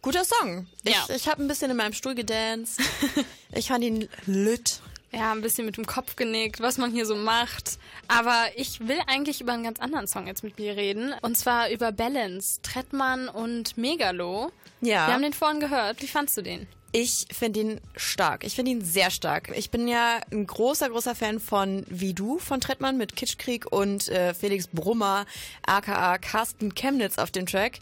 [0.01, 0.67] guter Song.
[0.83, 1.05] Ich, Ja.
[1.13, 2.79] ich habe ein bisschen in meinem Stuhl gedanced.
[3.53, 4.79] ich fand ihn lütt.
[5.11, 7.79] Ja, ein bisschen mit dem Kopf genickt, was man hier so macht.
[8.09, 11.13] Aber ich will eigentlich über einen ganz anderen Song jetzt mit mir reden.
[11.21, 14.51] Und zwar über Balance, Trettmann und Megalo.
[14.81, 15.07] Ja.
[15.07, 16.01] Wir haben den vorhin gehört.
[16.01, 16.67] Wie fandst du den?
[16.91, 18.45] Ich finde ihn stark.
[18.45, 19.51] Ich finde ihn sehr stark.
[19.53, 24.07] Ich bin ja ein großer, großer Fan von Wie du von Trettmann mit Kitschkrieg und
[24.07, 25.25] äh, Felix Brummer,
[25.65, 27.79] aka Carsten Chemnitz auf dem Track.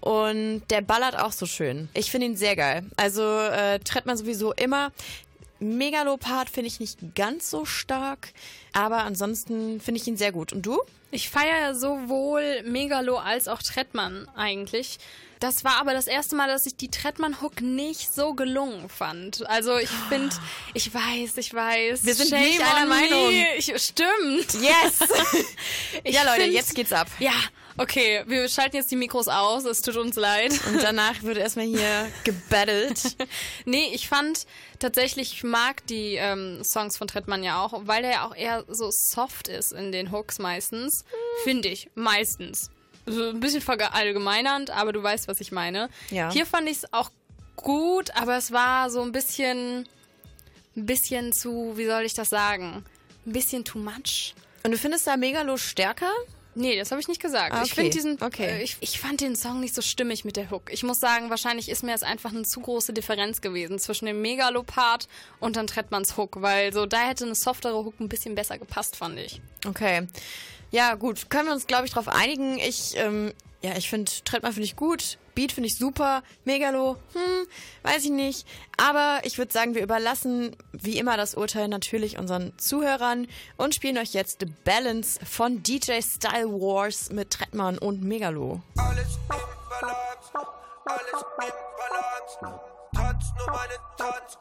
[0.00, 1.90] Und der ballert auch so schön.
[1.92, 2.86] Ich finde ihn sehr geil.
[2.96, 4.92] Also äh, Trettmann sowieso immer.
[5.60, 8.32] Megalopard finde ich nicht ganz so stark,
[8.72, 10.52] aber ansonsten finde ich ihn sehr gut.
[10.52, 10.80] Und du?
[11.10, 14.98] Ich feiere sowohl Megalo als auch Trettmann eigentlich.
[15.40, 19.46] Das war aber das erste Mal, dass ich die Trettmann-Hook nicht so gelungen fand.
[19.48, 20.34] Also ich finde,
[20.72, 22.04] ich weiß, ich weiß.
[22.04, 23.28] Wir sind shame nicht einer Meinung.
[23.30, 23.56] me.
[23.58, 24.54] Ich, stimmt.
[24.62, 24.98] Yes!
[26.04, 27.08] Ja, Leute, find- jetzt geht's ab.
[27.18, 27.32] Ja,
[27.76, 28.24] okay.
[28.26, 29.64] Wir schalten jetzt die Mikros aus.
[29.64, 30.52] Es tut uns leid.
[30.66, 33.00] Und danach wird erstmal hier gebattelt.
[33.64, 34.46] nee, ich fand
[34.78, 38.64] tatsächlich, ich mag die ähm, Songs von Trettmann ja auch, weil der ja auch eher
[38.68, 41.04] so soft ist in den Hooks meistens.
[41.44, 42.70] Finde ich, meistens.
[43.06, 45.88] So ein bisschen verallgemeinernd, aber du weißt, was ich meine.
[46.10, 46.30] Ja.
[46.32, 47.10] Hier fand ich es auch
[47.56, 49.86] gut, aber es war so ein bisschen,
[50.76, 52.84] ein bisschen zu, wie soll ich das sagen?
[53.26, 54.34] Ein bisschen too much.
[54.62, 56.10] Und du findest da Megalo stärker?
[56.56, 57.52] Nee, das habe ich nicht gesagt.
[57.52, 57.80] Ah, Ich okay.
[57.80, 58.46] finde diesen, Okay.
[58.46, 60.72] äh, ich, ich fand den Song nicht so stimmig mit der Hook.
[60.72, 64.22] Ich muss sagen, wahrscheinlich ist mir das einfach eine zu große Differenz gewesen zwischen dem
[64.22, 65.08] Megalopard
[65.40, 68.94] und dann Trettmanns Hook, weil so da hätte eine softere Hook ein bisschen besser gepasst,
[68.96, 69.40] fand ich.
[69.66, 70.06] Okay.
[70.74, 71.30] Ja, gut.
[71.30, 72.58] Können wir uns, glaube ich, darauf einigen.
[72.58, 73.32] Ich, ähm,
[73.62, 75.18] ja, ich finde, Trettmann finde ich gut.
[75.36, 76.24] Beat finde ich super.
[76.44, 77.46] Megalo, hm,
[77.84, 78.44] weiß ich nicht.
[78.76, 83.98] Aber ich würde sagen, wir überlassen wie immer das Urteil natürlich unseren Zuhörern und spielen
[83.98, 88.60] euch jetzt The Balance von DJ Style Wars mit Trettmann und Megalo.
[88.76, 90.48] Alles Balance,
[90.86, 92.60] alles Balance.
[92.96, 94.38] Tanz nur meine Tanz,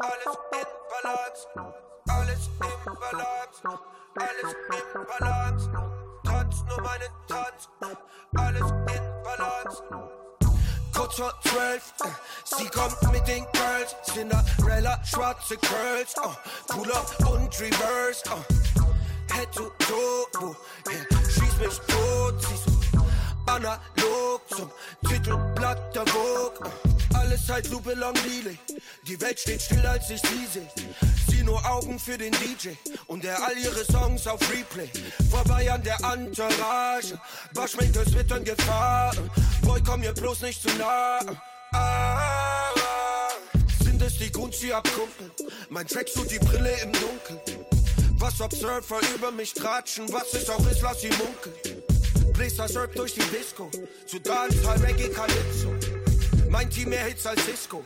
[0.00, 1.80] alles in Balance.
[2.08, 3.80] Alles im Balance,
[4.20, 5.70] alles in Balance.
[6.24, 7.68] Tanz nur meine Tanz,
[8.36, 9.82] alles in Balance.
[10.94, 12.08] Kurz vor zwölf, äh,
[12.44, 16.34] sie kommt mit den Girls, Cinderella, schwarze Curls, oh,
[16.68, 19.34] Pull-up und Reverse, oh.
[19.34, 20.56] Head to toe,
[20.90, 23.06] yeah, schieß mich tot, sie so
[23.46, 24.70] analog zum
[25.08, 26.70] Titelblatt der Vogue.
[27.14, 28.58] Alles Zeitlupe long Delay,
[29.06, 30.66] die Welt steht still, als ich sie seh.
[31.30, 32.70] Sie nur Augen für den DJ
[33.06, 34.88] und er all ihre Songs auf Replay.
[35.30, 37.18] Vorbei an der Entourage,
[37.54, 39.14] was schmeckt, es wird dann Gefahr.
[39.62, 41.20] Boy, komm mir bloß nicht zu nah.
[41.72, 42.70] Ah,
[43.84, 45.30] sind es die Gucci abkumpeln?
[45.68, 47.40] Mein Tracksuit, die Brille im Dunkeln.
[48.18, 51.82] Was Observer über mich tratschen, was es auch ist, lass sie munkeln.
[52.34, 53.70] Bläser Surf durch die Disco,
[54.06, 55.89] zu Dancehall, Reggae, Calypso.
[56.50, 57.84] Mein Team mehr Hits als Cisco.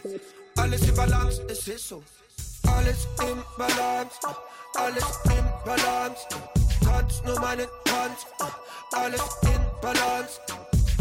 [0.56, 2.02] Alles im Balance, es ist so.
[2.66, 4.16] Alles im Balance,
[4.74, 6.26] alles im Balance.
[6.82, 8.26] Tanz nur meine Tanz,
[8.92, 10.40] alles in Balance.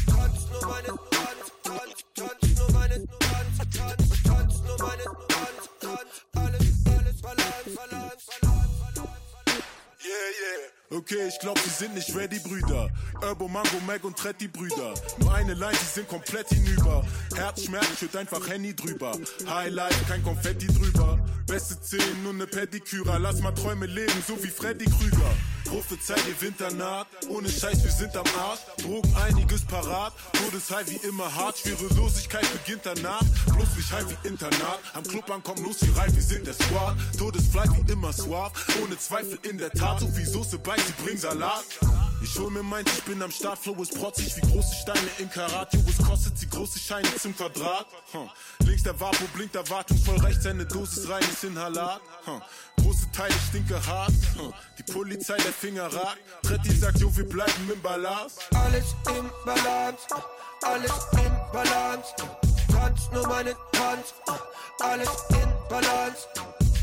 [10.90, 12.90] Okay, ich glaub, sie sind nicht ready, Brüder.
[13.22, 14.94] Urbo, Mango, Mac und Tretti, Brüder.
[15.18, 17.04] Nur eine Line, die sind komplett hinüber.
[17.36, 19.18] Herzschmerz, schütt einfach Henny drüber.
[19.50, 21.20] Highlight, kein Konfetti drüber.
[21.48, 23.18] Beste Zähne und ne Pediküre.
[23.18, 25.36] Lass mal Träume leben, so wie Freddy Krüger.
[25.74, 27.08] Prophezei dir Winter naht.
[27.30, 28.60] Ohne Scheiß, wir sind am Arsch.
[28.84, 30.14] Drogen einiges parat.
[30.34, 31.58] Todeshigh wie immer hart.
[31.58, 33.24] Schwerelosigkeit beginnt danach.
[33.48, 34.78] Bloß nicht heim wie Internat.
[34.94, 36.95] Am Club ankommen, los wie reif, wir sind der Squad.
[37.18, 38.54] Todesfly wie immer suave.
[38.84, 40.02] Ohne Zweifel in der Tat.
[40.02, 41.66] So wie Soße bei, sie bringen Salat.
[42.24, 45.30] Ich hol mir meins, ich bin am Start, Flow ist protzig wie große Steine im
[45.30, 45.74] Karat.
[45.74, 47.86] Jo, was kostet sie große Scheine zum Quadrat?
[48.14, 48.30] Hm.
[48.66, 52.00] Links der Vapo blinkt erwartungsvoll, rechts seine Dosis rein ist Inhalat.
[52.24, 52.41] Hm.
[52.82, 54.14] Große Teile stinke hart.
[54.38, 54.54] Hm.
[54.78, 56.18] Die Polizei, der Finger ragt.
[56.44, 58.40] Tretti sagt, jo, wir bleiben im Balance.
[58.54, 60.08] Alles im Balance,
[60.62, 62.14] alles im Balance.
[62.72, 64.14] Tanz nur meine Tanz,
[64.80, 66.28] alles in Balance,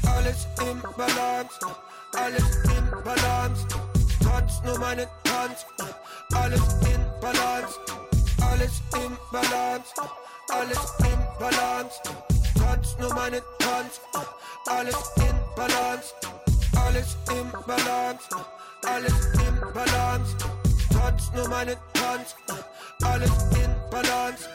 [0.06, 1.58] alles im Balance,
[2.12, 3.89] alles in Balance.
[4.40, 5.66] Tanz nur meine Tanz,
[6.34, 7.78] alles in Balance,
[8.40, 9.92] alles im Balance,
[10.48, 12.00] alles im Balance.
[12.58, 14.00] Tanz nur meine Tanz,
[14.66, 16.14] alles in Balance,
[16.74, 18.28] alles im Balance,
[18.86, 20.36] alles im Balance.
[20.90, 22.34] Tanz nur meine Tanz,
[23.04, 23.30] alles
[23.62, 24.48] in Balance.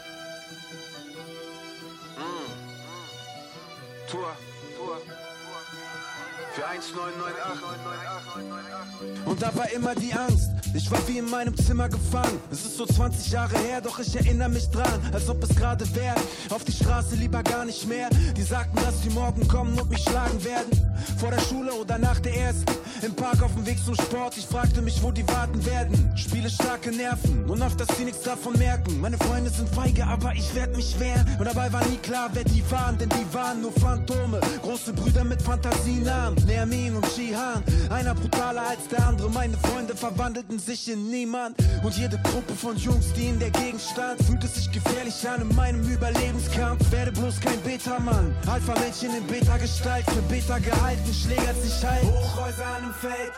[4.10, 4.36] Tour,
[4.78, 5.35] Tour.
[6.54, 9.26] Für 1998.
[9.26, 10.52] Und da war immer die Angst.
[10.74, 12.40] Ich war wie in meinem Zimmer gefangen.
[12.52, 15.84] Es ist so 20 Jahre her, doch ich erinnere mich dran, als ob es gerade
[15.96, 16.16] wäre.
[16.50, 18.10] Auf die Straße lieber gar nicht mehr.
[18.36, 20.85] Die sagten, dass sie morgen kommen und mich schlagen werden.
[21.18, 22.74] Vor der Schule oder nach der ersten.
[23.02, 24.38] Im Park auf dem Weg zum Sport.
[24.38, 26.12] Ich fragte mich, wo die warten werden.
[26.16, 29.00] Spiele starke Nerven und auf dass sie nichts davon merken.
[29.02, 31.26] Meine Freunde sind feige, aber ich werd mich wehren.
[31.38, 34.40] Und dabei war nie klar, wer die waren, denn die waren nur Phantome.
[34.62, 36.44] Große Brüder mit Fantasienamen.
[36.46, 37.64] Nermin und Shihan.
[37.90, 39.30] Einer brutaler als der andere.
[39.30, 41.58] Meine Freunde verwandelten sich in niemand.
[41.84, 45.56] Und jede Gruppe von Jungs, die in der Gegend stand, fühlte sich gefährlich an in
[45.56, 46.92] meinem Überlebenskampf.
[46.92, 48.34] Werde bloß kein Beta-Mann.
[48.48, 50.06] Alpha-Männchen in Beta-Gestalt.
[50.10, 52.04] Für Beta gehalten, schlägert sich halt.
[52.04, 53.32] Hochhäuser an einem Feld.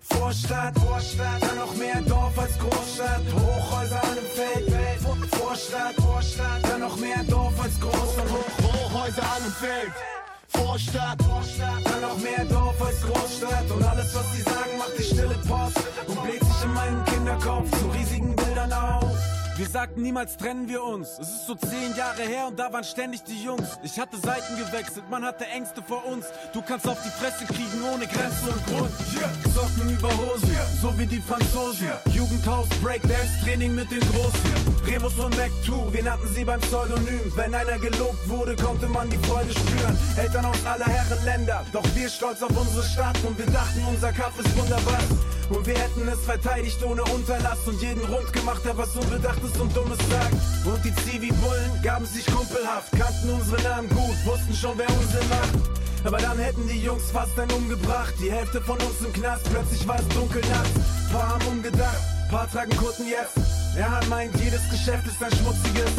[0.00, 3.22] Vorstadt, Vorstadt, dann noch mehr Dorf als Großstadt.
[3.34, 5.02] Hochhäuser an einem Feld.
[5.02, 8.30] Vor- Vorstadt, Vorstadt, dann noch mehr Dorf als Großstadt.
[8.30, 9.92] Hoch, Hochhäuser an einem Feld.
[10.48, 13.70] Vorstadt, Vorstadt, dann noch mehr Dorf als Großstadt.
[13.70, 17.70] Und alles, was sie sagen, macht die stille Post und bläht sich in meinem Kinderkopf
[17.78, 19.12] zu riesigen Bildern auf.
[19.58, 21.18] Wir sagten niemals trennen wir uns.
[21.18, 23.76] Es ist so zehn Jahre her und da waren ständig die Jungs.
[23.82, 26.26] Ich hatte Seiten gewechselt, man hatte Ängste vor uns.
[26.52, 28.90] Du kannst auf die Fresse kriegen ohne Grenzen und Grund.
[29.52, 31.88] Socken über Hosen, so wie die Franzosen.
[32.12, 34.78] Jugendhaus, Breakdance, Training mit den Großen.
[34.86, 37.32] Remus und Mac 2, wir nannten sie beim Pseudonym.
[37.34, 39.98] Wenn einer gelobt wurde, konnte man die Freude spüren.
[40.16, 44.12] Eltern aus aller Herren Länder, doch wir stolz auf unsere Stadt und wir dachten, unser
[44.12, 45.00] Kampf ist wunderbar.
[45.50, 48.94] Und wir hätten es verteidigt ohne Unterlass und jeden rund gemacht, der was
[49.48, 50.34] Unbedachtes und Dummes sagt.
[50.64, 56.04] Und die Zivi-Bullen gaben sich kumpelhaft, kannten unsere Namen gut, wussten schon, wer Unsinn macht.
[56.04, 58.14] Aber dann hätten die Jungs fast einen umgebracht.
[58.20, 61.10] Die Hälfte von uns im Knast, plötzlich war es dunkel nachts.
[61.12, 61.98] Paar haben umgedacht,
[62.30, 63.36] paar tragen Kutten jetzt.
[63.76, 65.92] Er hat meint, jedes Geschäft ist ein schmutziges.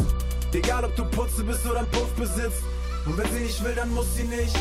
[0.53, 2.63] Egal ob du Putze bist oder ein Puff besitzt.
[3.05, 4.57] Und wenn sie nicht will, dann muss sie nicht.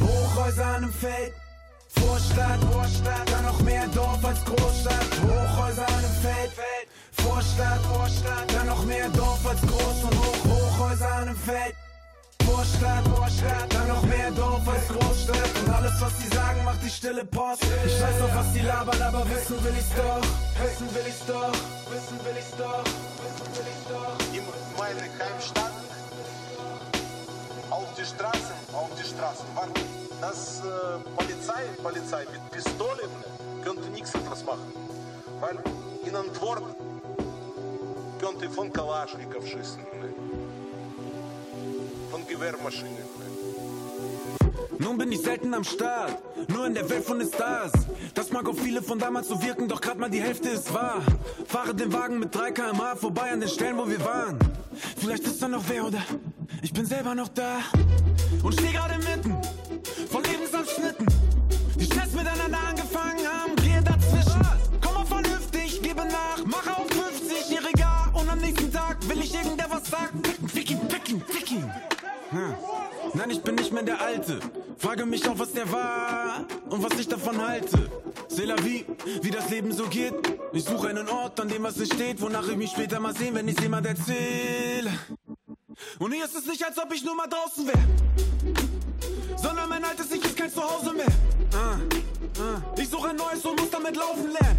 [0.00, 1.32] Hochhäuser an einem Feld.
[1.98, 5.06] Vorstadt, Vorstadt, dann noch mehr Dorf als Großstadt.
[5.22, 6.52] Hochhäuser an einem Feld.
[7.12, 10.44] Vorstadt, Vorstadt, dann noch mehr Dorf als Groß und Hoch.
[10.44, 11.74] Hochhäuser an einem Feld.
[12.44, 15.50] Vorstadt, Vorstadt, dann noch mehr Dorf als Großstadt.
[15.64, 17.64] Und alles, was sie sagen, macht die stille Post.
[17.86, 20.22] Ich weiß noch, was die labern, aber wissen will ich's doch.
[20.62, 21.52] Wissen will ich's doch.
[21.90, 22.84] Wissen will ich's doch.
[23.20, 24.16] Wissen will ich's doch.
[24.36, 24.44] In
[24.78, 25.72] meiner Heimstadt
[27.70, 28.59] auf die Straßen,
[28.98, 29.80] die Straßen warten.
[30.20, 33.10] Das äh, Polizei, Polizei mit Pistolen
[33.64, 34.72] könnte nichts etwas machen.
[35.40, 35.58] Weil
[36.06, 36.62] in Antwort
[38.20, 39.84] könnte von Kalaschnikow schießen.
[42.10, 43.09] Von Gewehrmaschinen.
[44.78, 46.16] Nun bin ich selten am Start,
[46.48, 47.72] nur in der Welt von den Stars.
[48.14, 51.02] Das mag auf viele von damals so wirken, doch grad mal die Hälfte ist wahr.
[51.46, 54.38] Fahre den Wagen mit 3 km/h vorbei an den Stellen, wo wir waren.
[54.96, 56.02] Vielleicht ist da noch wer oder
[56.62, 57.58] ich bin selber noch da.
[58.42, 59.36] Und steh gerade mitten
[60.10, 61.06] von Lebensabschnitten,
[61.78, 63.56] die Stress miteinander angefangen haben.
[63.56, 64.40] Gehe dazwischen,
[64.80, 69.66] komm mal vernünftig, gebe nach, mache auf 50-Jähriger und am nächsten Tag will ich irgendwer
[69.70, 70.22] was sagen.
[70.70, 71.70] Ihn, fick ihn, fick ihn.
[72.30, 72.54] Hm.
[73.14, 74.38] Nein, ich bin nicht mehr der Alte.
[74.78, 77.90] Frage mich auch, was der war und was ich davon halte.
[78.28, 78.84] C'est la vie,
[79.22, 80.14] wie das Leben so geht.
[80.52, 83.34] Ich suche einen Ort, an dem was nicht steht, wonach ich mich später mal sehen,
[83.34, 84.90] wenn ich jemand erzähle.
[85.98, 87.78] Und hier ist es nicht, als ob ich nur mal draußen wäre.
[89.36, 91.06] Sondern mein altes Ich ist kein Zuhause mehr.
[91.54, 91.76] Ah,
[92.38, 92.62] ah.
[92.78, 94.58] Ich suche ein neues und muss damit laufen lernen.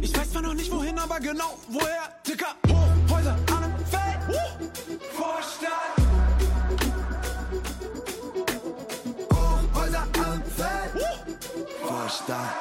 [0.00, 2.14] Ich weiß zwar noch nicht wohin, aber genau woher.
[2.24, 4.89] Ticker, hoch, Häuser einem Feld.
[12.32, 12.54] Ah.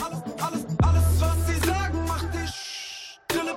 [0.00, 3.54] Alles, alles, alles, was sie sagen, macht die stille.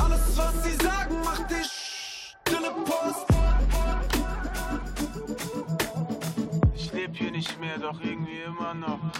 [0.00, 2.74] Alles, was sie sagen, macht die stille.
[6.74, 9.11] Ich lebe hier nicht mehr, doch irgendwie immer noch.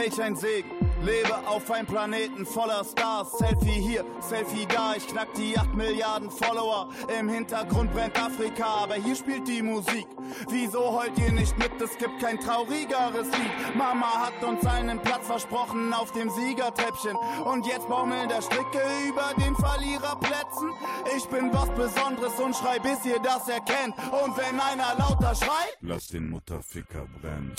[0.00, 0.70] Welch ein Segen.
[1.02, 3.36] Lebe auf einem Planeten voller Stars.
[3.36, 4.94] Selfie hier, Selfie da.
[4.96, 6.88] Ich knack die 8 Milliarden Follower.
[7.18, 10.06] Im Hintergrund brennt Afrika, aber hier spielt die Musik.
[10.48, 11.78] Wieso heult ihr nicht mit?
[11.82, 13.76] Es gibt kein traurigeres Lied.
[13.76, 17.16] Mama hat uns einen Platz versprochen auf dem Siegertreppchen.
[17.44, 20.70] Und jetzt baumeln der Stricke über den Verliererplätzen.
[21.14, 23.94] Ich bin was Besonderes und schrei, bis ihr das erkennt.
[24.24, 27.54] Und wenn einer lauter schreit, Lass den Mutterficker brennen.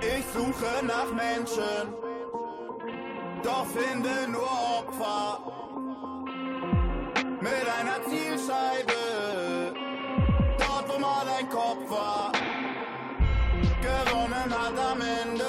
[0.00, 1.94] Ich suche nach Menschen,
[3.42, 5.40] doch finde nur Opfer.
[7.40, 9.72] Mit einer Zielscheibe,
[10.58, 12.32] dort wo mal ein Kopf war.
[13.80, 15.44] Gewonnen hat am Ende,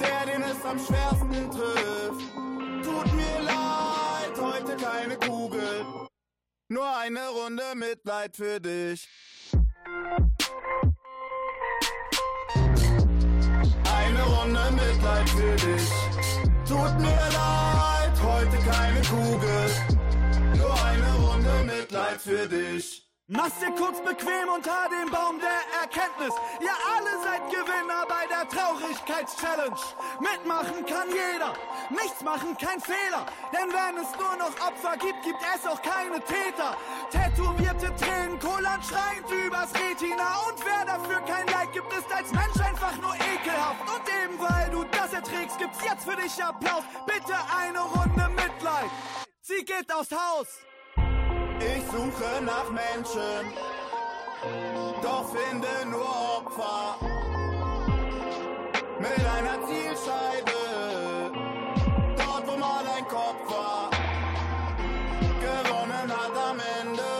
[0.00, 2.30] der den es am schwersten trifft.
[2.84, 5.84] Tut mir leid, heute keine Kugel,
[6.68, 9.08] nur eine Runde Mitleid für dich.
[15.20, 15.90] Mitleid für dich.
[16.68, 19.70] Tut mir leid, heute keine Kugel.
[20.56, 22.99] Nur eine Runde Mitleid für dich.
[23.32, 26.34] Mach's dir kurz bequem unter dem Baum der Erkenntnis.
[26.58, 29.76] Ihr alle seid Gewinner bei der Traurigkeitschallenge.
[30.18, 31.54] Mitmachen kann jeder,
[31.90, 33.24] nichts machen kein Fehler.
[33.52, 36.76] Denn wenn es nur noch Opfer gibt, gibt es auch keine Täter.
[37.12, 40.40] Tätowierte Tränen, kullern schreiend übers Retina.
[40.48, 43.86] Und wer dafür kein Like gibt, ist als Mensch einfach nur ekelhaft.
[43.94, 46.82] Und eben weil du das erträgst, gibt's jetzt für dich Applaus.
[47.06, 48.90] Bitte eine Runde Mitleid.
[49.40, 50.48] Sie geht aufs Haus.
[51.60, 53.52] Ich suche nach Menschen,
[55.02, 56.08] doch finde nur
[56.38, 56.96] Opfer.
[58.98, 61.30] Mit einer Zielscheibe,
[62.16, 63.90] dort wo mal ein Kopf war.
[65.40, 67.12] Gewonnen hat am Ende,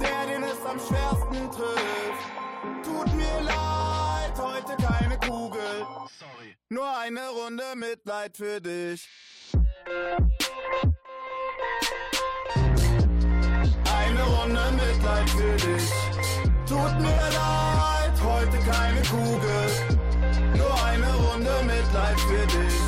[0.00, 2.84] der den es am schwersten trifft.
[2.84, 5.86] Tut mir leid, heute keine Kugel.
[6.68, 9.08] Nur eine Runde Mitleid für dich.
[15.14, 15.90] Mitleid für dich.
[16.66, 19.66] Tut mir leid, heute keine Kugel.
[20.56, 22.80] Nur eine Runde Mitleid für dich.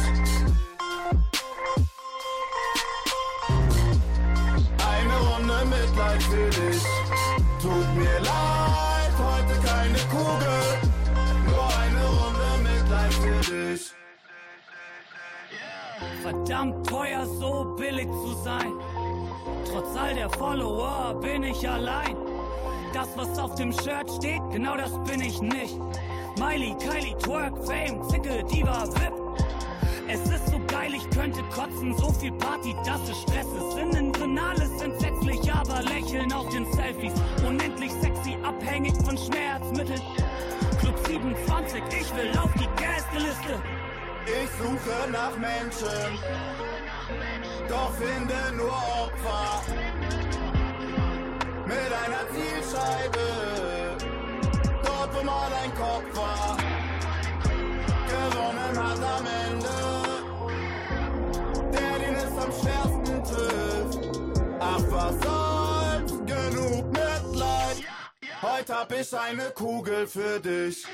[4.93, 6.83] Eine Runde Mitleid für dich.
[7.63, 10.61] Tut mir leid, heute keine Kugel.
[11.47, 13.93] Nur eine Runde Mitleid für dich.
[16.23, 18.73] Verdammt teuer, so billig zu sein.
[19.77, 22.17] Trotz all der Follower bin ich allein.
[22.95, 25.79] Das, was auf dem Shirt steht, genau das bin ich nicht.
[26.39, 29.13] Miley, Kylie, Twerk, Fame, Zicke, Diva, Vip.
[30.09, 33.77] Es ist so geil, ich könnte kotzen, so viel Party, dass es Stress ist.
[33.77, 37.13] Innen drin alles entsetzlich, aber lächeln auf den Selfies.
[37.47, 40.01] Unendlich sexy, abhängig von Schmerzmitteln.
[40.81, 43.63] Club 27, ich will auf die Gästeliste.
[44.25, 46.19] Ich suche nach Menschen,
[47.69, 49.63] doch finde nur Opfer.
[51.67, 53.27] Mit einer Zielscheibe,
[54.85, 56.57] dort wo mal ein Kopf war.
[58.09, 59.79] Gewonnen hat am Ende,
[61.73, 64.01] der den es am schwersten trifft.
[64.61, 67.85] Ach was soll's, genug Mitleid.
[68.43, 70.87] Heute hab ich eine Kugel für dich.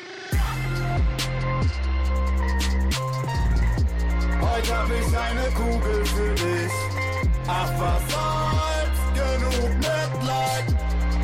[4.52, 6.72] Heute hab ich eine Kugel für dich.
[7.48, 10.66] Ach was soll's, genug Mitleid.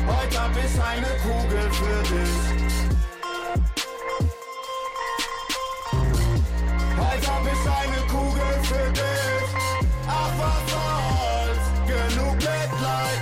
[0.07, 2.37] Heute hab ich eine Kugel für dich.
[6.97, 9.49] Heute hab ich eine Kugel für dich.
[10.07, 13.21] Ach was soll's, genug Mitleid.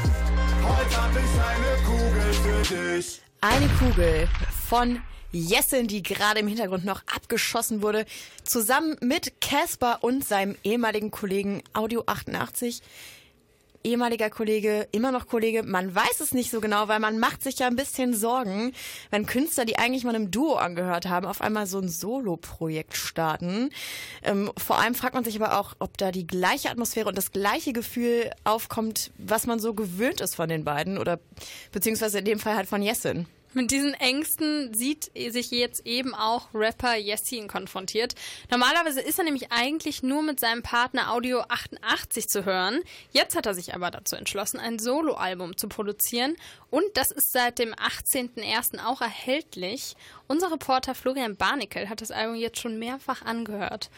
[0.64, 3.22] Heute hab ich eine dich.
[3.42, 4.30] Eine Kugel
[4.70, 5.02] von
[5.32, 8.06] Jessin, die gerade im Hintergrund noch abgeschossen wurde,
[8.44, 12.82] zusammen mit Casper und seinem ehemaligen Kollegen Audio 88
[13.88, 17.60] ehemaliger Kollege, immer noch Kollege, man weiß es nicht so genau, weil man macht sich
[17.60, 18.74] ja ein bisschen Sorgen,
[19.12, 23.70] wenn Künstler, die eigentlich mal einem Duo angehört haben, auf einmal so ein Solo-Projekt starten.
[24.24, 27.32] Ähm, vor allem fragt man sich aber auch, ob da die gleiche Atmosphäre und das
[27.32, 31.20] gleiche Gefühl aufkommt, was man so gewöhnt ist von den beiden oder
[31.72, 33.26] beziehungsweise in dem Fall halt von Jessin.
[33.53, 38.14] Mit diesen Ängsten sieht sich jetzt eben auch Rapper Yassin konfrontiert.
[38.52, 42.82] Normalerweise ist er nämlich eigentlich nur mit seinem Partner Audio 88 zu hören.
[43.11, 46.36] Jetzt hat er sich aber dazu entschlossen, ein Soloalbum zu produzieren.
[46.69, 48.86] Und das ist seit dem 18.01.
[48.86, 49.95] auch erhältlich.
[50.28, 53.90] Unser Reporter Florian Barnickel hat das Album jetzt schon mehrfach angehört.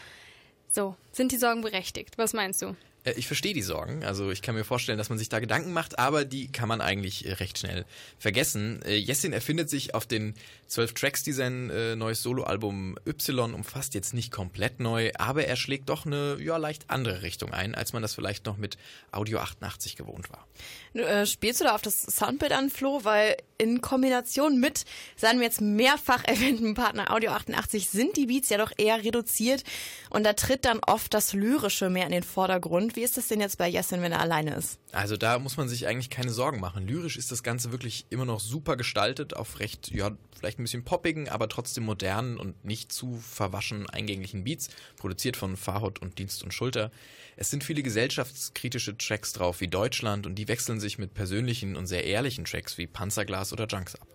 [0.70, 2.16] So, sind die Sorgen berechtigt?
[2.18, 2.76] Was meinst du?
[3.04, 4.04] Äh, Ich verstehe die Sorgen.
[4.04, 6.80] Also ich kann mir vorstellen, dass man sich da Gedanken macht, aber die kann man
[6.80, 7.84] eigentlich äh, recht schnell
[8.18, 8.82] vergessen.
[8.82, 10.34] Äh, Jessin erfindet sich auf den
[10.66, 11.66] zwölf Tracks, die sein
[11.98, 16.84] neues Soloalbum Y umfasst, jetzt nicht komplett neu, aber er schlägt doch eine ja, leicht
[16.88, 18.76] andere Richtung ein, als man das vielleicht noch mit
[19.10, 20.46] Audio 88 gewohnt war.
[20.94, 23.00] Äh, spielst du da auf das Soundbild an, Flo?
[23.02, 24.84] Weil in Kombination mit
[25.16, 29.64] seinem jetzt mehrfach erwähnten Partner Audio 88 sind die Beats ja doch eher reduziert
[30.10, 32.89] und da tritt dann oft das Lyrische mehr in den Vordergrund.
[32.96, 34.78] Wie ist das denn jetzt bei Jessin, wenn er alleine ist?
[34.92, 36.86] Also da muss man sich eigentlich keine Sorgen machen.
[36.86, 40.84] Lyrisch ist das Ganze wirklich immer noch super gestaltet, auf recht, ja, vielleicht ein bisschen
[40.84, 46.42] poppigen, aber trotzdem modernen und nicht zu verwaschen eingänglichen Beats, produziert von Farhut und Dienst
[46.42, 46.90] und Schulter.
[47.36, 51.86] Es sind viele gesellschaftskritische Tracks drauf wie Deutschland und die wechseln sich mit persönlichen und
[51.86, 54.06] sehr ehrlichen Tracks wie Panzerglas oder Junks ab.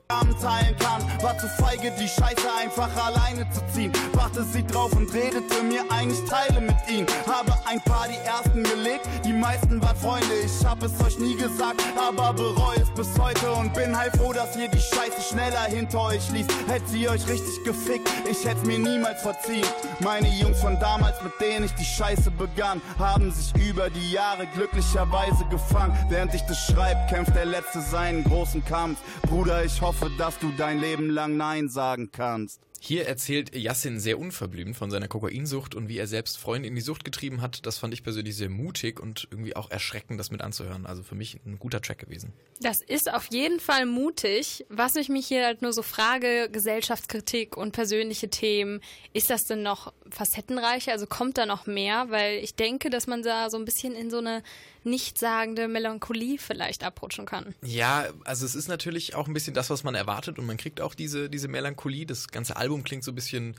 [0.46, 3.92] Teilen kann, war zu feige, die Scheiße einfach alleine zu ziehen.
[4.12, 7.08] Brachte sie drauf und redete mir eigentlich Teile mit ihnen.
[7.26, 10.34] Habe ein paar die ersten gelegt, die meisten waren Freunde.
[10.46, 14.56] Ich hab es euch nie gesagt, aber bereue es bis heute und bin heilfroh, dass
[14.56, 16.48] ihr die Scheiße schneller hinter euch ließ.
[16.68, 19.66] Hätte sie euch richtig gefickt, ich hätte mir niemals verziehen.
[20.02, 24.48] Meine Jungs von damals, mit denen ich die Scheiße begann, haben sich über die Jahre
[24.48, 25.96] glücklicherweise gefangen.
[26.10, 29.00] Während ich das schreib, kämpft der Letzte seinen großen Kampf.
[29.30, 32.60] Bruder, ich hoffe, dass du dein Leben lang Nein sagen kannst.
[32.88, 36.82] Hier erzählt Yassin sehr unverblümt von seiner Kokainsucht und wie er selbst Freunde in die
[36.82, 37.66] Sucht getrieben hat.
[37.66, 40.86] Das fand ich persönlich sehr mutig und irgendwie auch erschreckend, das mit anzuhören.
[40.86, 42.32] Also für mich ein guter Track gewesen.
[42.62, 44.68] Das ist auf jeden Fall mutig.
[44.70, 48.82] Was ich mich hier halt nur so frage, Gesellschaftskritik und persönliche Themen,
[49.14, 50.92] ist das denn noch facettenreicher?
[50.92, 52.12] Also kommt da noch mehr?
[52.12, 54.44] Weil ich denke, dass man da so ein bisschen in so eine
[54.86, 57.56] nichtssagende Melancholie vielleicht abrutschen kann.
[57.64, 60.82] Ja, also es ist natürlich auch ein bisschen das, was man erwartet und man kriegt
[60.82, 62.06] auch diese, diese Melancholie.
[62.06, 63.56] Das ganze Album klingt so ein bisschen,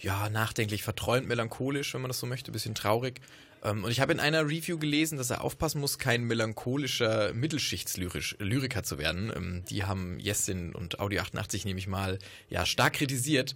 [0.00, 3.20] ja, nachdenklich, verträumt, melancholisch, wenn man das so möchte, ein bisschen traurig.
[3.64, 8.82] Ähm, Und ich habe in einer Review gelesen, dass er aufpassen muss, kein melancholischer Mittelschichtslyriker
[8.82, 9.32] zu werden.
[9.34, 12.18] Ähm, Die haben Jessin und Audio 88 nämlich mal
[12.48, 13.54] ja stark kritisiert.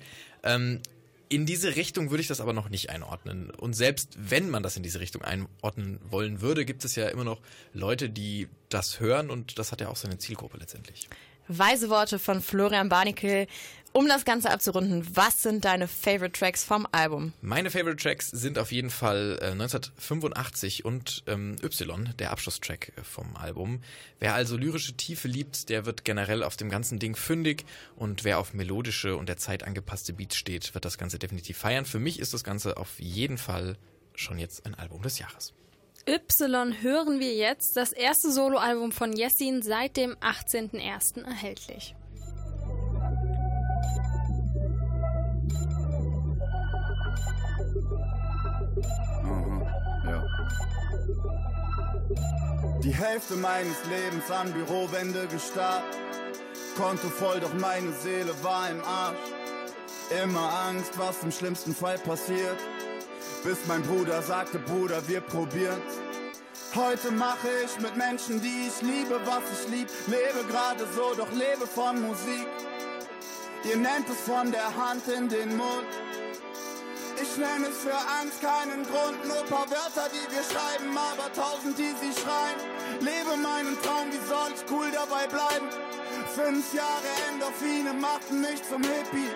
[1.32, 3.50] In diese Richtung würde ich das aber noch nicht einordnen.
[3.52, 7.24] Und selbst wenn man das in diese Richtung einordnen wollen würde, gibt es ja immer
[7.24, 7.40] noch
[7.72, 11.08] Leute, die das hören und das hat ja auch seine Zielgruppe letztendlich.
[11.48, 13.46] Weise Worte von Florian Barnickel.
[13.94, 17.34] Um das Ganze abzurunden, was sind deine Favorite Tracks vom Album?
[17.42, 23.02] Meine Favorite Tracks sind auf jeden Fall äh, 1985 und ähm, Y, der Abschlusstrack äh,
[23.02, 23.82] vom Album.
[24.18, 28.38] Wer also lyrische Tiefe liebt, der wird generell auf dem ganzen Ding fündig und wer
[28.38, 31.84] auf melodische und der Zeit angepasste Beats steht, wird das Ganze definitiv feiern.
[31.84, 33.76] Für mich ist das Ganze auf jeden Fall
[34.14, 35.52] schon jetzt ein Album des Jahres.
[36.08, 41.24] Y hören wir jetzt, das erste Soloalbum von Yassin seit dem 18.01.
[41.24, 41.94] erhältlich.
[52.82, 55.84] Die Hälfte meines Lebens an Bürowände gestarrt.
[56.76, 59.18] Konto voll, doch meine Seele war im Arsch.
[60.24, 62.58] Immer Angst, was im schlimmsten Fall passiert.
[63.44, 65.94] Bis mein Bruder sagte, Bruder, wir probieren's.
[66.74, 69.88] Heute mache ich mit Menschen, die ich liebe, was ich lieb.
[70.08, 72.48] Lebe gerade so, doch lebe von Musik.
[73.62, 75.86] Ihr nennt es von der Hand in den Mund.
[77.20, 81.78] Ich nenne es für Angst keinen Grund, nur paar Wörter, die wir schreiben, aber tausend,
[81.78, 82.58] die sie schreien.
[83.00, 85.68] Lebe meinen Traum, wie soll ich cool dabei bleiben?
[86.34, 89.30] Fünf Jahre Endorphine machten mich zum Hippie.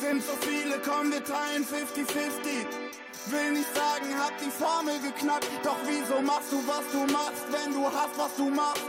[0.00, 2.66] Sind so viele, komm, wir teilen 50-50.
[3.26, 7.72] Will nicht sagen, hab die Formel geknackt, doch wieso machst du, was du machst, wenn
[7.72, 8.84] du hast, was du machst?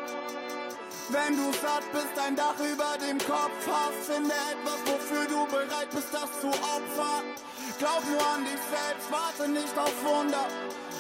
[1.10, 5.90] Wenn du satt bist, ein Dach über dem Kopf hast, finde etwas, wofür du bereit
[5.92, 7.26] bist, das zu opfern
[7.78, 10.46] glaub nur an dich selbst, warte nicht auf Wunder.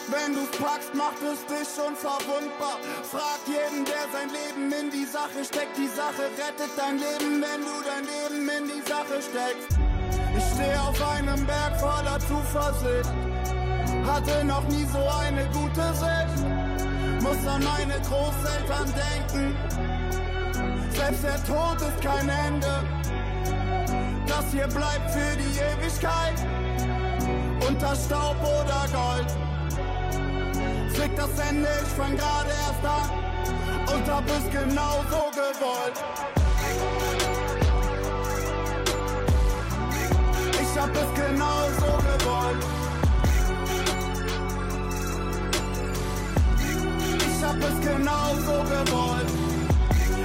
[0.07, 2.77] Wenn du's packst, macht es dich unverwundbar.
[3.09, 5.77] Frag jeden, der sein Leben in die Sache steckt.
[5.77, 9.79] Die Sache rettet dein Leben, wenn du dein Leben in die Sache steckst.
[10.37, 13.09] Ich stehe auf einem Berg voller Zuversicht.
[14.05, 16.45] Hatte noch nie so eine gute Sicht.
[17.23, 19.55] Muss an meine Großeltern denken.
[20.91, 22.83] Selbst der Tod ist kein Ende
[24.27, 26.35] das hier bleibt für die Ewigkeit.
[27.67, 29.31] Unter Staub oder Gold.
[30.93, 33.09] Flick das Ende, ich fang gerade erst an.
[33.93, 35.97] Und hab es genau so gewollt.
[40.61, 42.65] Ich hab es genau so gewollt.
[47.17, 49.29] Ich hab es genau so gewollt.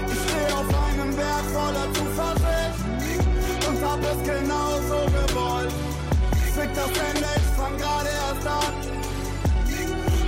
[0.06, 2.89] Ich steh auf einem Berg voller Zuversicht
[3.80, 5.72] und hab es genauso gewollt.
[6.54, 8.74] Fick das Ende, ich fang gerade erst an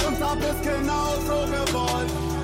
[0.09, 2.41] und hab es genauso gewollt.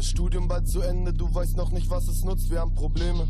[0.00, 3.28] Das Studium bald zu Ende, du weißt noch nicht, was es nutzt, wir haben Probleme.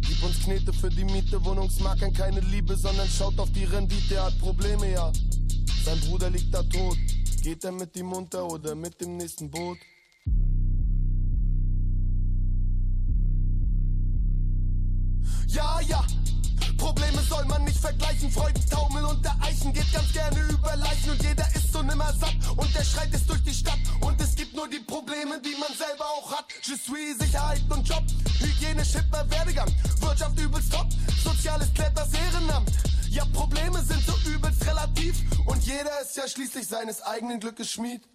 [0.00, 4.24] Gib uns Knete für die Miete, Wohnungsmarken, keine Liebe, sondern schaut auf die Rendite, er
[4.24, 5.12] hat Probleme, ja.
[5.84, 6.96] Sein Bruder liegt da tot,
[7.42, 9.76] geht er mit ihm unter oder mit dem nächsten Boot?
[15.48, 16.02] Ja, ja,
[17.10, 18.30] Probleme soll man nicht vergleichen.
[18.30, 22.72] Freudentaumel unter Eichen geht ganz gerne über Leichen und jeder ist so nimmer satt und
[22.72, 26.04] der schreit es durch die Stadt und es gibt nur die Probleme, die man selber
[26.04, 26.44] auch hat.
[26.62, 28.04] Je suis Sicherheit und Job,
[28.38, 29.68] Hygiene, hipper Werdegang,
[30.00, 30.86] Wirtschaft übelst top,
[31.24, 32.70] soziales kletters Ehrenamt.
[33.08, 35.16] Ja, Probleme sind so übelst relativ
[35.46, 38.08] und jeder ist ja schließlich seines eigenen Glückes Schmied.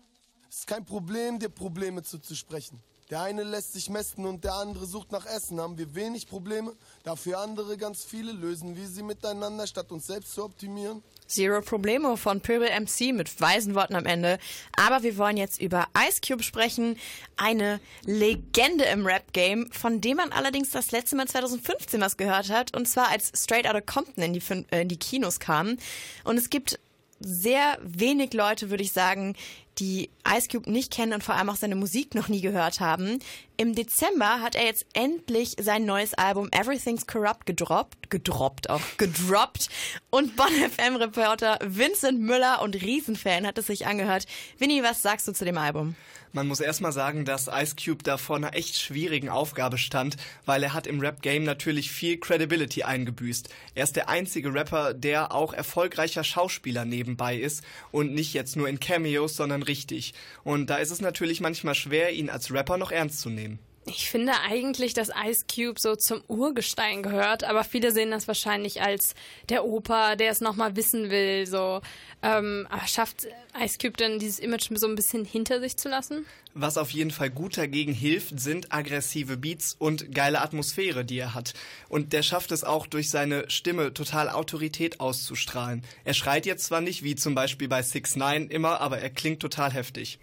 [0.50, 2.82] Ist kein Problem, dir Probleme zuzusprechen.
[3.12, 5.62] Der eine lässt sich messen und der andere sucht nach Essen.
[5.62, 6.74] Haben wir wenig Probleme,
[7.04, 11.04] dafür andere ganz viele lösen, wie sie miteinander, statt uns selbst zu optimieren.
[11.28, 14.40] Zero Problemo von Pöbel MC mit weisen Worten am Ende.
[14.76, 16.98] Aber wir wollen jetzt über Ice Cube sprechen.
[17.38, 22.76] Eine Legende im Rap-Game, von dem man allerdings das letzte Mal 2015 was gehört hat.
[22.76, 25.78] Und zwar als Straight Outta Compton in die, Fin- äh, in die Kinos kam.
[26.24, 26.80] Und es gibt
[27.20, 29.36] sehr wenig Leute, würde ich sagen,
[29.78, 33.20] die Ice Cube nicht kennen und vor allem auch seine Musik noch nie gehört haben.
[33.58, 39.70] Im Dezember hat er jetzt endlich sein neues Album Everything's Corrupt gedroppt, gedroppt auch, gedroppt.
[40.10, 44.26] Und Bon FM Reporter Vincent Müller und Riesenfan hat es sich angehört.
[44.58, 45.96] Vinny, was sagst du zu dem Album?
[46.36, 50.64] Man muss erstmal sagen, dass Ice Cube da vor einer echt schwierigen Aufgabe stand, weil
[50.64, 53.48] er hat im Rap-Game natürlich viel Credibility eingebüßt.
[53.74, 57.64] Er ist der einzige Rapper, der auch erfolgreicher Schauspieler nebenbei ist
[57.94, 60.14] und nicht jetzt nur in Cameos, sondern richtig.
[60.44, 63.45] Und da ist es natürlich manchmal schwer, ihn als Rapper noch ernst zu nehmen.
[63.88, 68.82] Ich finde eigentlich, dass Ice Cube so zum Urgestein gehört, aber viele sehen das wahrscheinlich
[68.82, 69.14] als
[69.50, 71.46] der Opa, der es nochmal wissen will.
[71.46, 71.82] So,
[72.24, 73.28] ähm, aber schafft
[73.60, 76.26] Ice Cube denn dieses Image so ein bisschen hinter sich zu lassen?
[76.56, 81.36] Was auf jeden Fall gut dagegen hilft, sind aggressive Beats und geile Atmosphäre, die er
[81.36, 81.54] hat.
[81.88, 85.84] Und der schafft es auch durch seine Stimme total Autorität auszustrahlen.
[86.06, 89.42] Er schreit jetzt zwar nicht, wie zum Beispiel bei 6 9 immer, aber er klingt
[89.42, 90.18] total heftig.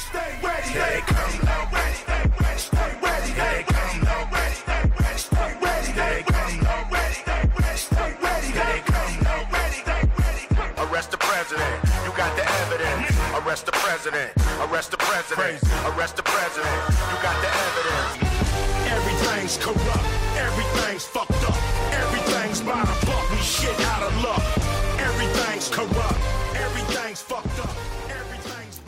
[0.00, 1.58] Stay ready, stay come, no
[2.64, 4.16] stay ready, stay come, no
[4.56, 6.76] stay ready, stay come, no
[7.76, 10.44] stay ready, stay come, no ready, stay ready.
[10.80, 11.76] Arrest the president.
[12.04, 13.12] You got the evidence.
[13.44, 14.32] Arrest the president.
[14.64, 15.60] Arrest the president.
[15.92, 16.80] Arrest the president.
[17.12, 18.40] You got the evidence.
[18.96, 20.06] Everything's corrupt,
[20.36, 21.60] everything's fucked up,
[21.92, 24.42] everything's by the buck, we shit out of luck.
[24.98, 26.20] Everything's corrupt,
[26.56, 27.99] everything's fucked up.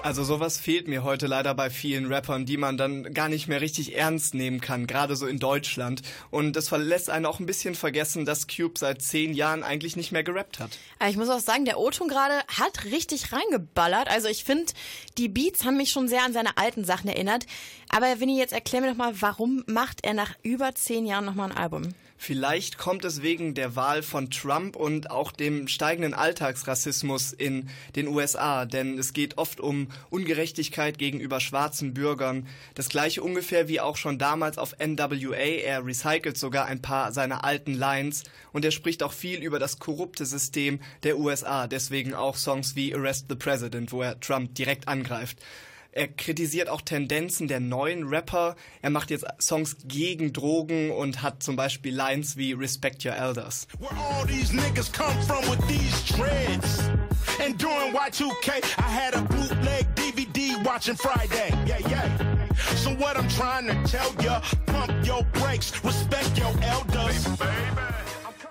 [0.04, 3.60] Also sowas fehlt mir heute leider bei vielen Rappern, die man dann gar nicht mehr
[3.60, 6.02] richtig ernst nehmen kann, gerade so in Deutschland.
[6.32, 10.10] Und das verlässt einen auch ein bisschen vergessen, dass Cube seit zehn Jahren eigentlich nicht
[10.10, 10.70] mehr gerappt hat.
[10.98, 14.08] Aber Ich muss auch sagen, der O-Ton gerade hat richtig reingeballert.
[14.10, 14.72] Also ich finde,
[15.18, 17.46] die Beats haben mich schon sehr an seine alten Sachen erinnert.
[17.88, 21.52] Aber Winnie, jetzt erklär mir doch mal, warum macht er nach über zehn Jahren nochmal
[21.52, 21.94] ein Album?
[22.24, 28.06] Vielleicht kommt es wegen der Wahl von Trump und auch dem steigenden Alltagsrassismus in den
[28.06, 32.46] USA, denn es geht oft um Ungerechtigkeit gegenüber schwarzen Bürgern.
[32.76, 35.34] Das gleiche ungefähr wie auch schon damals auf NWA.
[35.34, 38.22] Er recycelt sogar ein paar seiner alten Lines
[38.52, 42.94] und er spricht auch viel über das korrupte System der USA, deswegen auch Songs wie
[42.94, 45.38] Arrest the President, wo er Trump direkt angreift.
[45.94, 48.56] Er kritisiert auch Tendenzen der neuen Rapper.
[48.80, 53.66] Er macht jetzt Songs gegen Drogen und hat zum Beispiel Lines wie Respect Your Elders.
[53.78, 56.80] Where all these niggas come from with these dreads.
[57.44, 61.52] And during Y2K, I had a bootleg DVD watching Friday.
[61.66, 62.08] Yeah, yeah.
[62.76, 67.26] So what I'm trying to tell ya, pump your brakes, respect your elders.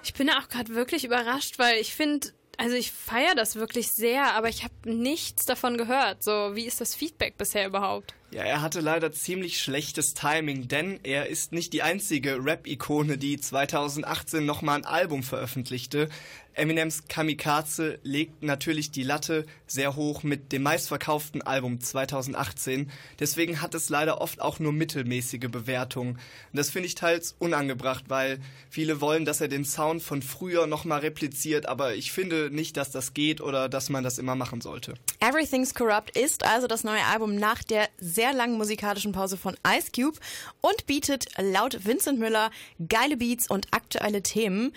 [0.03, 2.27] Ich bin auch gerade wirklich überrascht, weil ich finde,
[2.61, 6.21] also ich feiere das wirklich sehr, aber ich habe nichts davon gehört.
[6.21, 8.13] So, wie ist das Feedback bisher überhaupt?
[8.33, 13.37] Ja, er hatte leider ziemlich schlechtes Timing, denn er ist nicht die einzige Rap-Ikone, die
[13.37, 16.07] 2018 nochmal ein Album veröffentlichte.
[16.53, 22.91] Eminems Kamikaze legt natürlich die Latte sehr hoch mit dem meistverkauften Album 2018.
[23.19, 26.15] Deswegen hat es leider oft auch nur mittelmäßige Bewertungen.
[26.15, 26.19] Und
[26.51, 28.39] das finde ich teils unangebracht, weil
[28.69, 32.91] viele wollen, dass er den Sound von früher nochmal repliziert, aber ich finde nicht, dass
[32.91, 34.95] das geht oder dass man das immer machen sollte.
[35.21, 37.87] Everything's Corrupt ist also das neue Album nach der
[38.29, 40.19] langen musikalischen Pause von Ice Cube
[40.61, 42.51] und bietet laut Vincent Müller
[42.87, 44.73] geile Beats und aktuelle Themen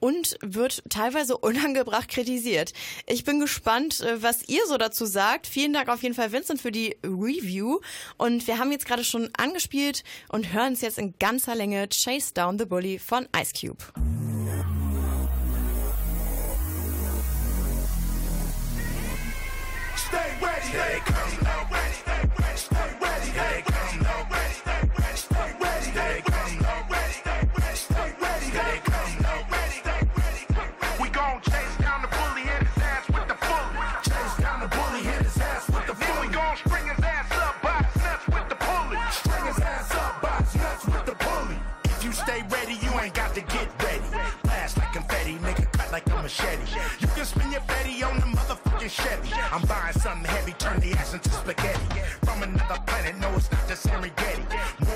[0.00, 2.72] und wird teilweise unangebracht kritisiert.
[3.06, 5.46] Ich bin gespannt, äh, was ihr so dazu sagt.
[5.46, 7.80] Vielen Dank auf jeden Fall, Vincent, für die Review.
[8.16, 12.34] Und wir haben jetzt gerade schon angespielt und hören es jetzt in ganzer Länge Chase
[12.34, 13.82] Down the Bully von Ice Cube.
[19.96, 21.87] Stay ready, stay
[49.50, 52.27] I'm buying something heavy, turn the ass into spaghetti.
[52.68, 54.44] Another planet, no, it's not just Serengeti.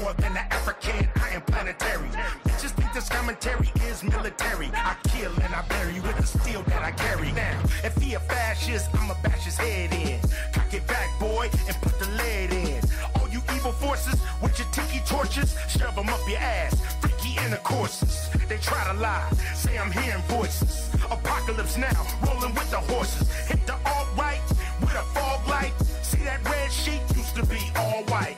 [0.02, 2.10] More than the African, I am planetary.
[2.44, 4.68] Bitches think this commentary is military.
[4.74, 7.32] I kill and I bury with the steel that I carry.
[7.32, 10.20] Now, if he a fascist, I'ma bash his head in.
[10.52, 12.82] Cock it back, boy, and put the lead in.
[13.18, 16.76] All you evil forces with your tiki torches, shove them up your ass.
[17.00, 18.28] Freaky intercourses.
[18.50, 20.90] They try to lie, say I'm hearing voices.
[21.10, 23.32] Apocalypse now, rolling with the horses.
[23.46, 24.42] Hit the alt right
[24.82, 25.72] with a fog light.
[26.02, 27.00] See that red sheet
[27.34, 28.36] used to be all white.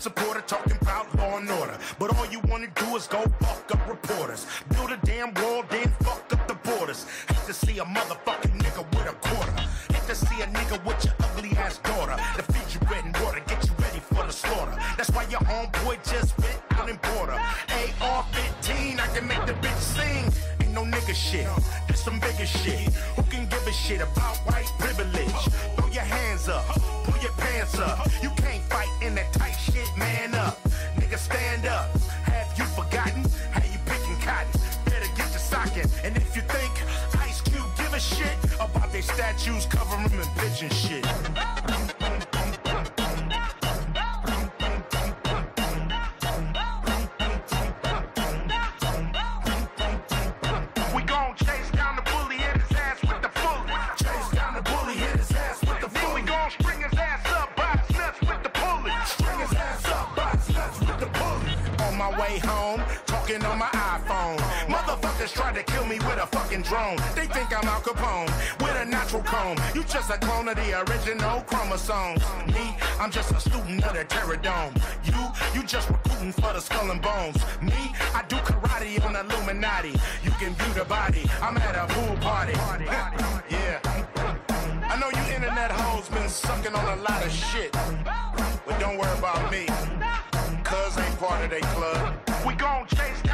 [0.00, 3.87] Supporter talking about law and order, but all you wanna do is go fuck up
[16.10, 17.40] just went out and bought her.
[18.00, 20.24] AR-15, I can make the bitch sing.
[20.62, 21.46] Ain't no nigga shit,
[21.86, 22.92] this some bigger shit.
[23.16, 25.40] Who can give a shit about white privilege?
[25.76, 26.64] Throw your hands up,
[27.04, 28.08] pull your pants up.
[28.22, 30.58] You can't fight in that tight shit, man up.
[30.96, 31.90] Nigga, stand up.
[32.24, 34.52] Have you forgotten how you picking cotton?
[34.84, 35.88] Better get to socking.
[36.04, 36.72] And if you think
[37.20, 41.04] Ice Cube give a shit about their statues, cover them in pigeon shit.
[65.28, 66.96] Motherfuckers try to kill me with a fucking drone.
[67.14, 68.26] They think I'm Al Capone
[68.60, 69.58] with a natural comb.
[69.74, 72.22] You just a clone of the original chromosomes.
[72.46, 74.74] Me, I'm just a student of the terror dome.
[75.04, 75.14] You,
[75.54, 77.36] you just recruiting for the skull and bones.
[77.60, 79.94] Me, I do karate on Illuminati.
[80.24, 81.24] You can view the body.
[81.42, 82.52] I'm at a pool party.
[83.50, 83.80] yeah.
[84.90, 87.72] I know you internet hoes been sucking on a lot of shit.
[87.72, 89.66] But don't worry about me.
[90.64, 92.14] Cuz ain't part of they club.
[92.46, 93.27] We gon' chase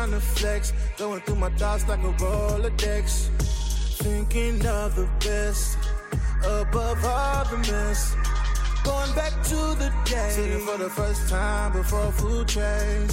[0.00, 0.72] trying to flex.
[0.96, 3.28] Going through my thoughts like a Rolodex.
[4.02, 5.76] Thinking of the best,
[6.42, 8.14] above all the mess.
[8.82, 13.12] Going back to the day, sitting for the first time before food trays.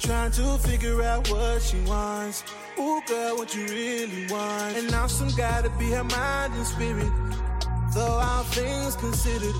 [0.00, 2.42] Trying to figure out what she wants.
[2.78, 4.76] Ooh, girl, what you really want.
[4.76, 7.12] And now some gotta be her mind and spirit.
[7.94, 9.54] Though all things considered,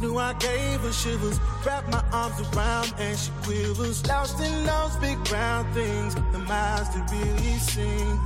[0.00, 4.06] Knew I gave her shivers, wrapped my arms around and she quivers.
[4.06, 8.18] Lost in those big brown things, the miles to really sing.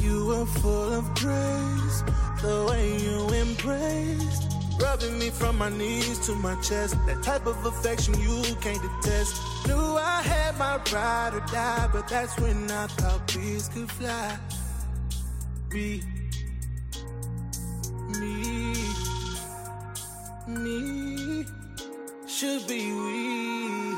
[0.00, 2.02] You were full of praise,
[2.42, 4.52] the way you embraced.
[4.80, 9.40] Rubbing me from my knees to my chest, that type of affection you can't detest.
[9.68, 14.38] Knew I had my ride or die, but that's when I thought bees could fly.
[15.72, 16.02] Me,
[18.18, 18.85] me
[20.48, 21.44] me
[22.26, 23.96] should be we.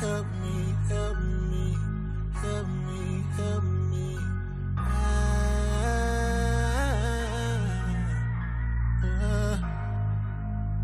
[0.00, 1.76] Help me, help me,
[2.34, 4.18] help me, help me.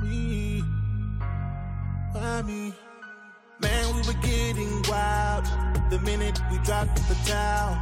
[0.03, 0.65] We,
[2.13, 2.73] why me?
[3.61, 5.45] Man, we were getting wild.
[5.91, 7.77] The minute we dropped the towel,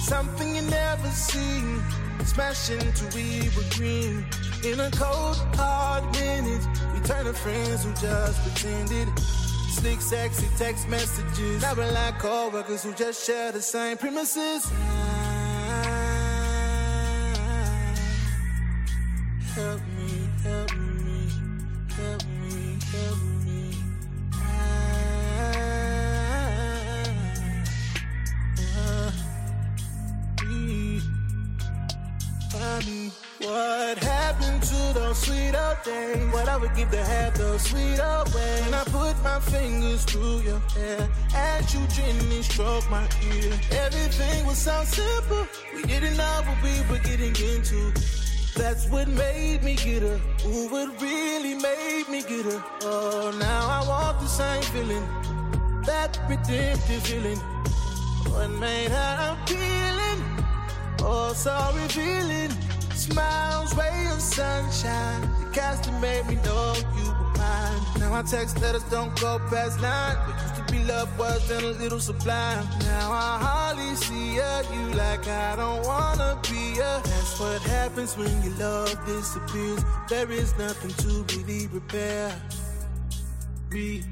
[0.00, 1.82] something you never seen.
[2.24, 4.24] Smashing till we were green.
[4.64, 9.08] In a cold, hard minute, we turned to friends who just pretended.
[9.70, 11.62] Slick, sexy text messages.
[11.62, 14.70] Now we're like co-workers who just share the same premises.
[19.54, 21.28] Help me, help me,
[21.96, 23.39] help me, help me.
[32.80, 36.32] Mommy, what happened to those sweet old days?
[36.32, 38.64] What I would give to have those sweet old ways.
[38.64, 43.52] When I put my fingers through your hair, and you gently stroke my ear.
[43.72, 45.46] Everything was so simple.
[45.74, 47.92] We didn't know what we were getting into.
[48.56, 50.20] That's what made me get her.
[50.46, 52.62] Ooh, what really made me get her.
[52.82, 55.06] Oh, now I want the same feeling.
[55.84, 57.38] That redemptive feeling.
[58.28, 60.46] What made her appealing?
[61.02, 62.50] Oh, so revealing.
[63.00, 65.22] Smiles, ray of sunshine.
[65.22, 67.80] The cast that made me know you were mine.
[67.98, 70.16] Now I text letters don't go past nine.
[70.26, 72.62] What used to be love was then a little sublime.
[72.80, 74.62] Now I hardly see ya.
[74.70, 77.00] You like I don't wanna be ya.
[77.00, 79.82] That's what happens when your love disappears.
[80.10, 82.34] There is nothing to really repair.
[83.70, 84.04] Me.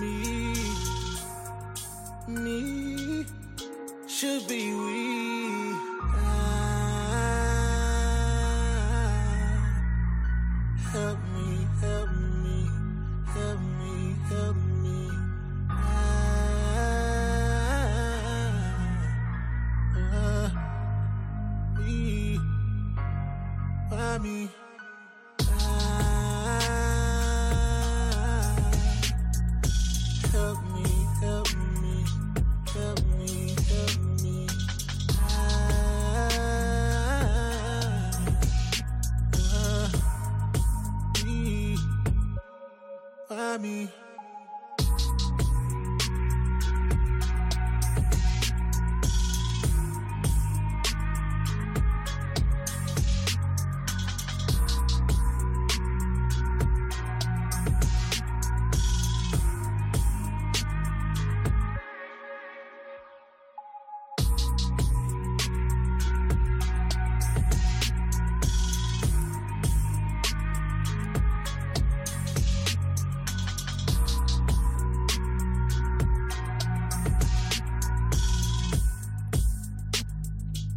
[0.00, 0.54] Me.
[2.26, 3.26] Me
[4.08, 5.39] should be we.
[11.00, 12.10] Help me, help
[12.44, 12.68] me,
[13.34, 13.94] help me,
[14.28, 15.00] help me.
[15.70, 16.10] Ah,
[19.96, 20.50] ah,
[21.78, 22.38] we,
[23.88, 24.59] why me?
[43.58, 43.88] Me?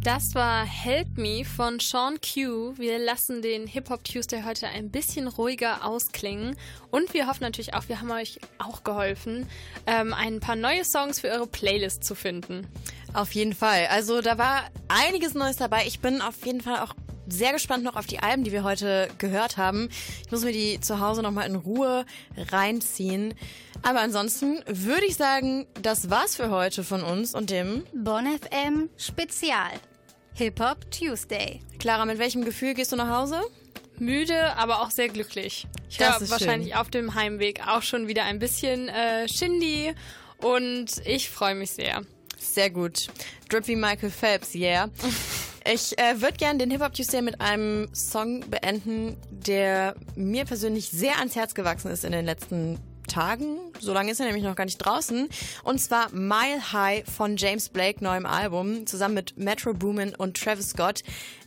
[0.04, 2.74] Das war Help Me von Sean Q.
[2.76, 6.56] Wir lassen den Hip-Hop Tuesday heute ein bisschen ruhiger ausklingen.
[6.90, 9.48] Und wir hoffen natürlich auch, wir haben euch auch geholfen,
[9.86, 12.66] ähm, ein paar neue Songs für eure Playlist zu finden.
[13.14, 13.86] Auf jeden Fall.
[13.86, 15.86] Also da war einiges Neues dabei.
[15.86, 16.94] Ich bin auf jeden Fall auch
[17.26, 19.88] sehr gespannt noch auf die Alben, die wir heute gehört haben.
[20.26, 22.04] Ich muss mir die zu Hause nochmal in Ruhe
[22.36, 23.32] reinziehen.
[23.80, 28.90] Aber ansonsten würde ich sagen, das war's für heute von uns und dem Bonn FM
[28.98, 29.70] Spezial.
[30.36, 31.60] Hip-Hop Tuesday.
[31.78, 33.40] Clara, mit welchem Gefühl gehst du nach Hause?
[34.00, 35.68] Müde, aber auch sehr glücklich.
[35.88, 36.78] Ich Das ist wahrscheinlich schön.
[36.78, 39.94] auf dem Heimweg auch schon wieder ein bisschen äh, Shindy
[40.38, 42.02] und ich freue mich sehr.
[42.36, 43.08] Sehr gut.
[43.48, 44.90] Drip wie Michael Phelps, yeah.
[45.72, 51.18] Ich äh, würde gerne den Hip-Hop Tuesday mit einem Song beenden, der mir persönlich sehr
[51.20, 53.58] ans Herz gewachsen ist in den letzten Tagen.
[53.80, 55.28] So lange ist er nämlich noch gar nicht draußen.
[55.62, 60.70] Und zwar Mile High von James Blake, neuem Album, zusammen mit Metro Boomin und Travis
[60.70, 61.02] Scott.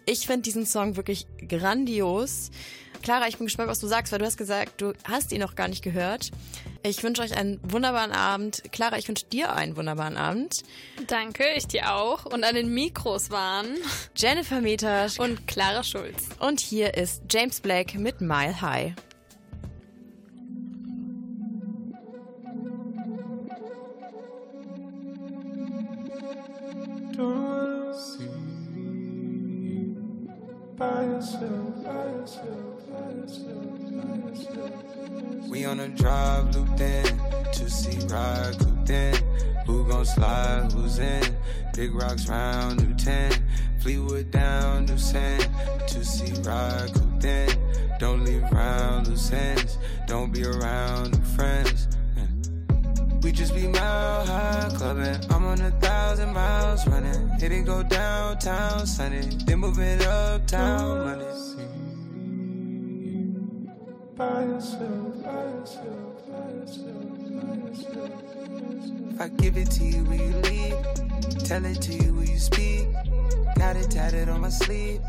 [0.05, 2.49] Ich finde diesen Song wirklich grandios.
[3.01, 5.55] Clara, ich bin gespannt, was du sagst, weil du hast gesagt, du hast ihn noch
[5.55, 6.31] gar nicht gehört.
[6.83, 8.63] Ich wünsche euch einen wunderbaren Abend.
[8.71, 10.63] Clara, ich wünsche dir einen wunderbaren Abend.
[11.07, 12.25] Danke, ich dir auch.
[12.25, 13.67] Und an den Mikros waren
[14.15, 16.29] Jennifer Metasch und Clara Schulz.
[16.39, 18.93] Und hier ist James Blake mit Mile High.
[27.17, 27.23] By
[31.05, 35.49] yourself, by yourself, by by yourself.
[35.49, 37.19] We on a drive looped in
[37.53, 39.15] to see ride cooped in.
[39.65, 40.71] Who gon' slide?
[40.73, 41.35] Who's in?
[41.73, 43.31] Big rocks round new 10.
[43.79, 45.39] Fleetwood down new 10
[45.87, 47.49] to see ride cooped in.
[47.97, 49.79] Don't leave around loose ends.
[50.05, 51.87] Don't be around new friends.
[53.21, 55.19] We just be mile high clubbing.
[55.31, 57.29] I'm on a thousand miles running.
[57.39, 59.21] Hit it go downtown sunny.
[59.45, 61.25] Then moving uptown money.
[64.15, 66.47] By yourself, by yourself, by
[69.11, 70.75] If I give it to you, will you leave?
[71.45, 72.87] Tell it to you, will you speak?
[73.57, 75.01] Got it tatted on my sleeve.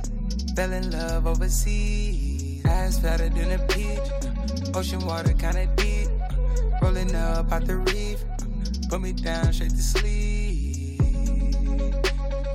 [0.54, 2.64] Fell in love overseas.
[2.64, 4.74] Ass fatter than a peach.
[4.74, 6.07] Ocean water kinda deep.
[6.80, 8.24] Rolling up out the reef.
[8.88, 11.00] Put me down straight to sleep.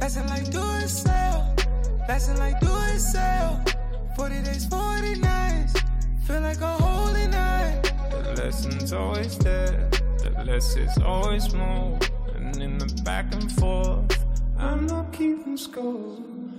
[0.01, 1.55] Lesson like do it sell.
[2.07, 3.63] Lesson like do it sell.
[4.15, 5.73] 40 days, 40 nights.
[6.25, 7.93] Feel like a holy night.
[8.09, 9.89] The lesson's always there.
[10.17, 11.99] The lesson's always more.
[12.35, 14.25] And in the back and forth,
[14.57, 16.17] I'm not keeping score.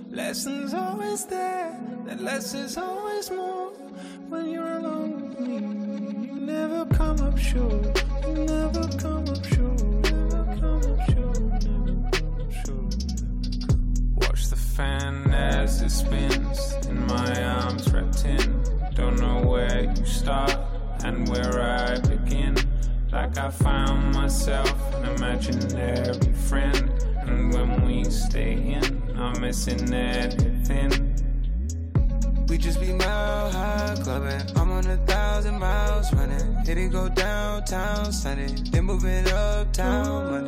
[0.09, 1.79] Lessons always there.
[2.05, 3.71] The lesson's always more.
[4.29, 5.24] When you're alone
[6.55, 7.83] never come up short.
[8.27, 9.81] Never come up short.
[10.03, 11.39] Never come up short.
[11.65, 12.95] Never come up short.
[14.15, 18.63] Watch the fan as it spins in my arms wrapped in.
[18.93, 20.57] Don't know where you start
[21.03, 22.55] and where I begin.
[23.11, 26.89] Like I found myself an imaginary friend.
[27.27, 28.85] And when we stay in,
[29.17, 31.14] I'm missing anything.
[32.47, 34.41] We just be mile high clubbing.
[34.55, 36.55] I'm on a thousand miles running.
[36.65, 38.47] Hit it go downtown Sunday.
[38.71, 40.45] Then moving uptown.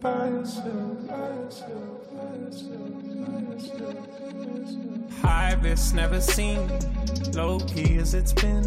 [0.00, 2.92] By yourself, by yourself, by yourself,
[3.24, 5.20] by yourself.
[5.22, 6.60] High risk never seen,
[7.32, 8.66] low key as it's been.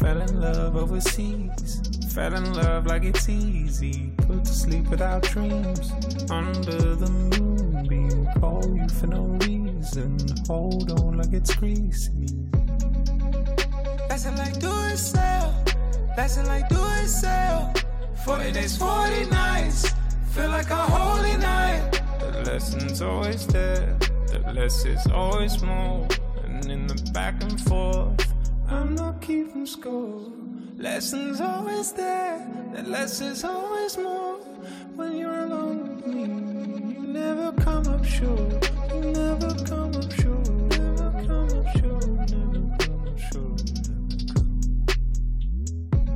[0.00, 1.82] Fell in love overseas,
[2.14, 4.12] fell in love like it's easy.
[4.26, 5.92] Put to sleep without dreams,
[6.30, 8.26] under the moonbeam.
[8.40, 9.53] Call you for no reason,
[10.46, 12.26] hold on like it's greasy.
[14.08, 15.64] Lesson like do it sell.
[16.16, 17.72] Lesson like do it sell.
[18.24, 19.92] 40 days, 40 nights.
[20.30, 22.00] Feel like a holy night.
[22.18, 23.96] The lesson's always there,
[24.28, 26.08] the less is always more.
[26.44, 28.32] And in the back and forth,
[28.68, 30.32] I'm not keeping score.
[30.78, 32.40] Lessons always there,
[32.74, 34.38] the less is always more.
[34.96, 36.73] When you're alone with me,
[37.14, 38.70] never come up short.
[38.92, 40.48] You never come up short.
[40.76, 42.06] Never come up short.
[42.34, 43.60] Never come up short.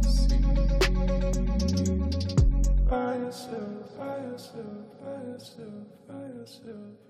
[0.05, 0.43] See,
[2.91, 7.08] by yourself, by yourself, by yourself, by yourself.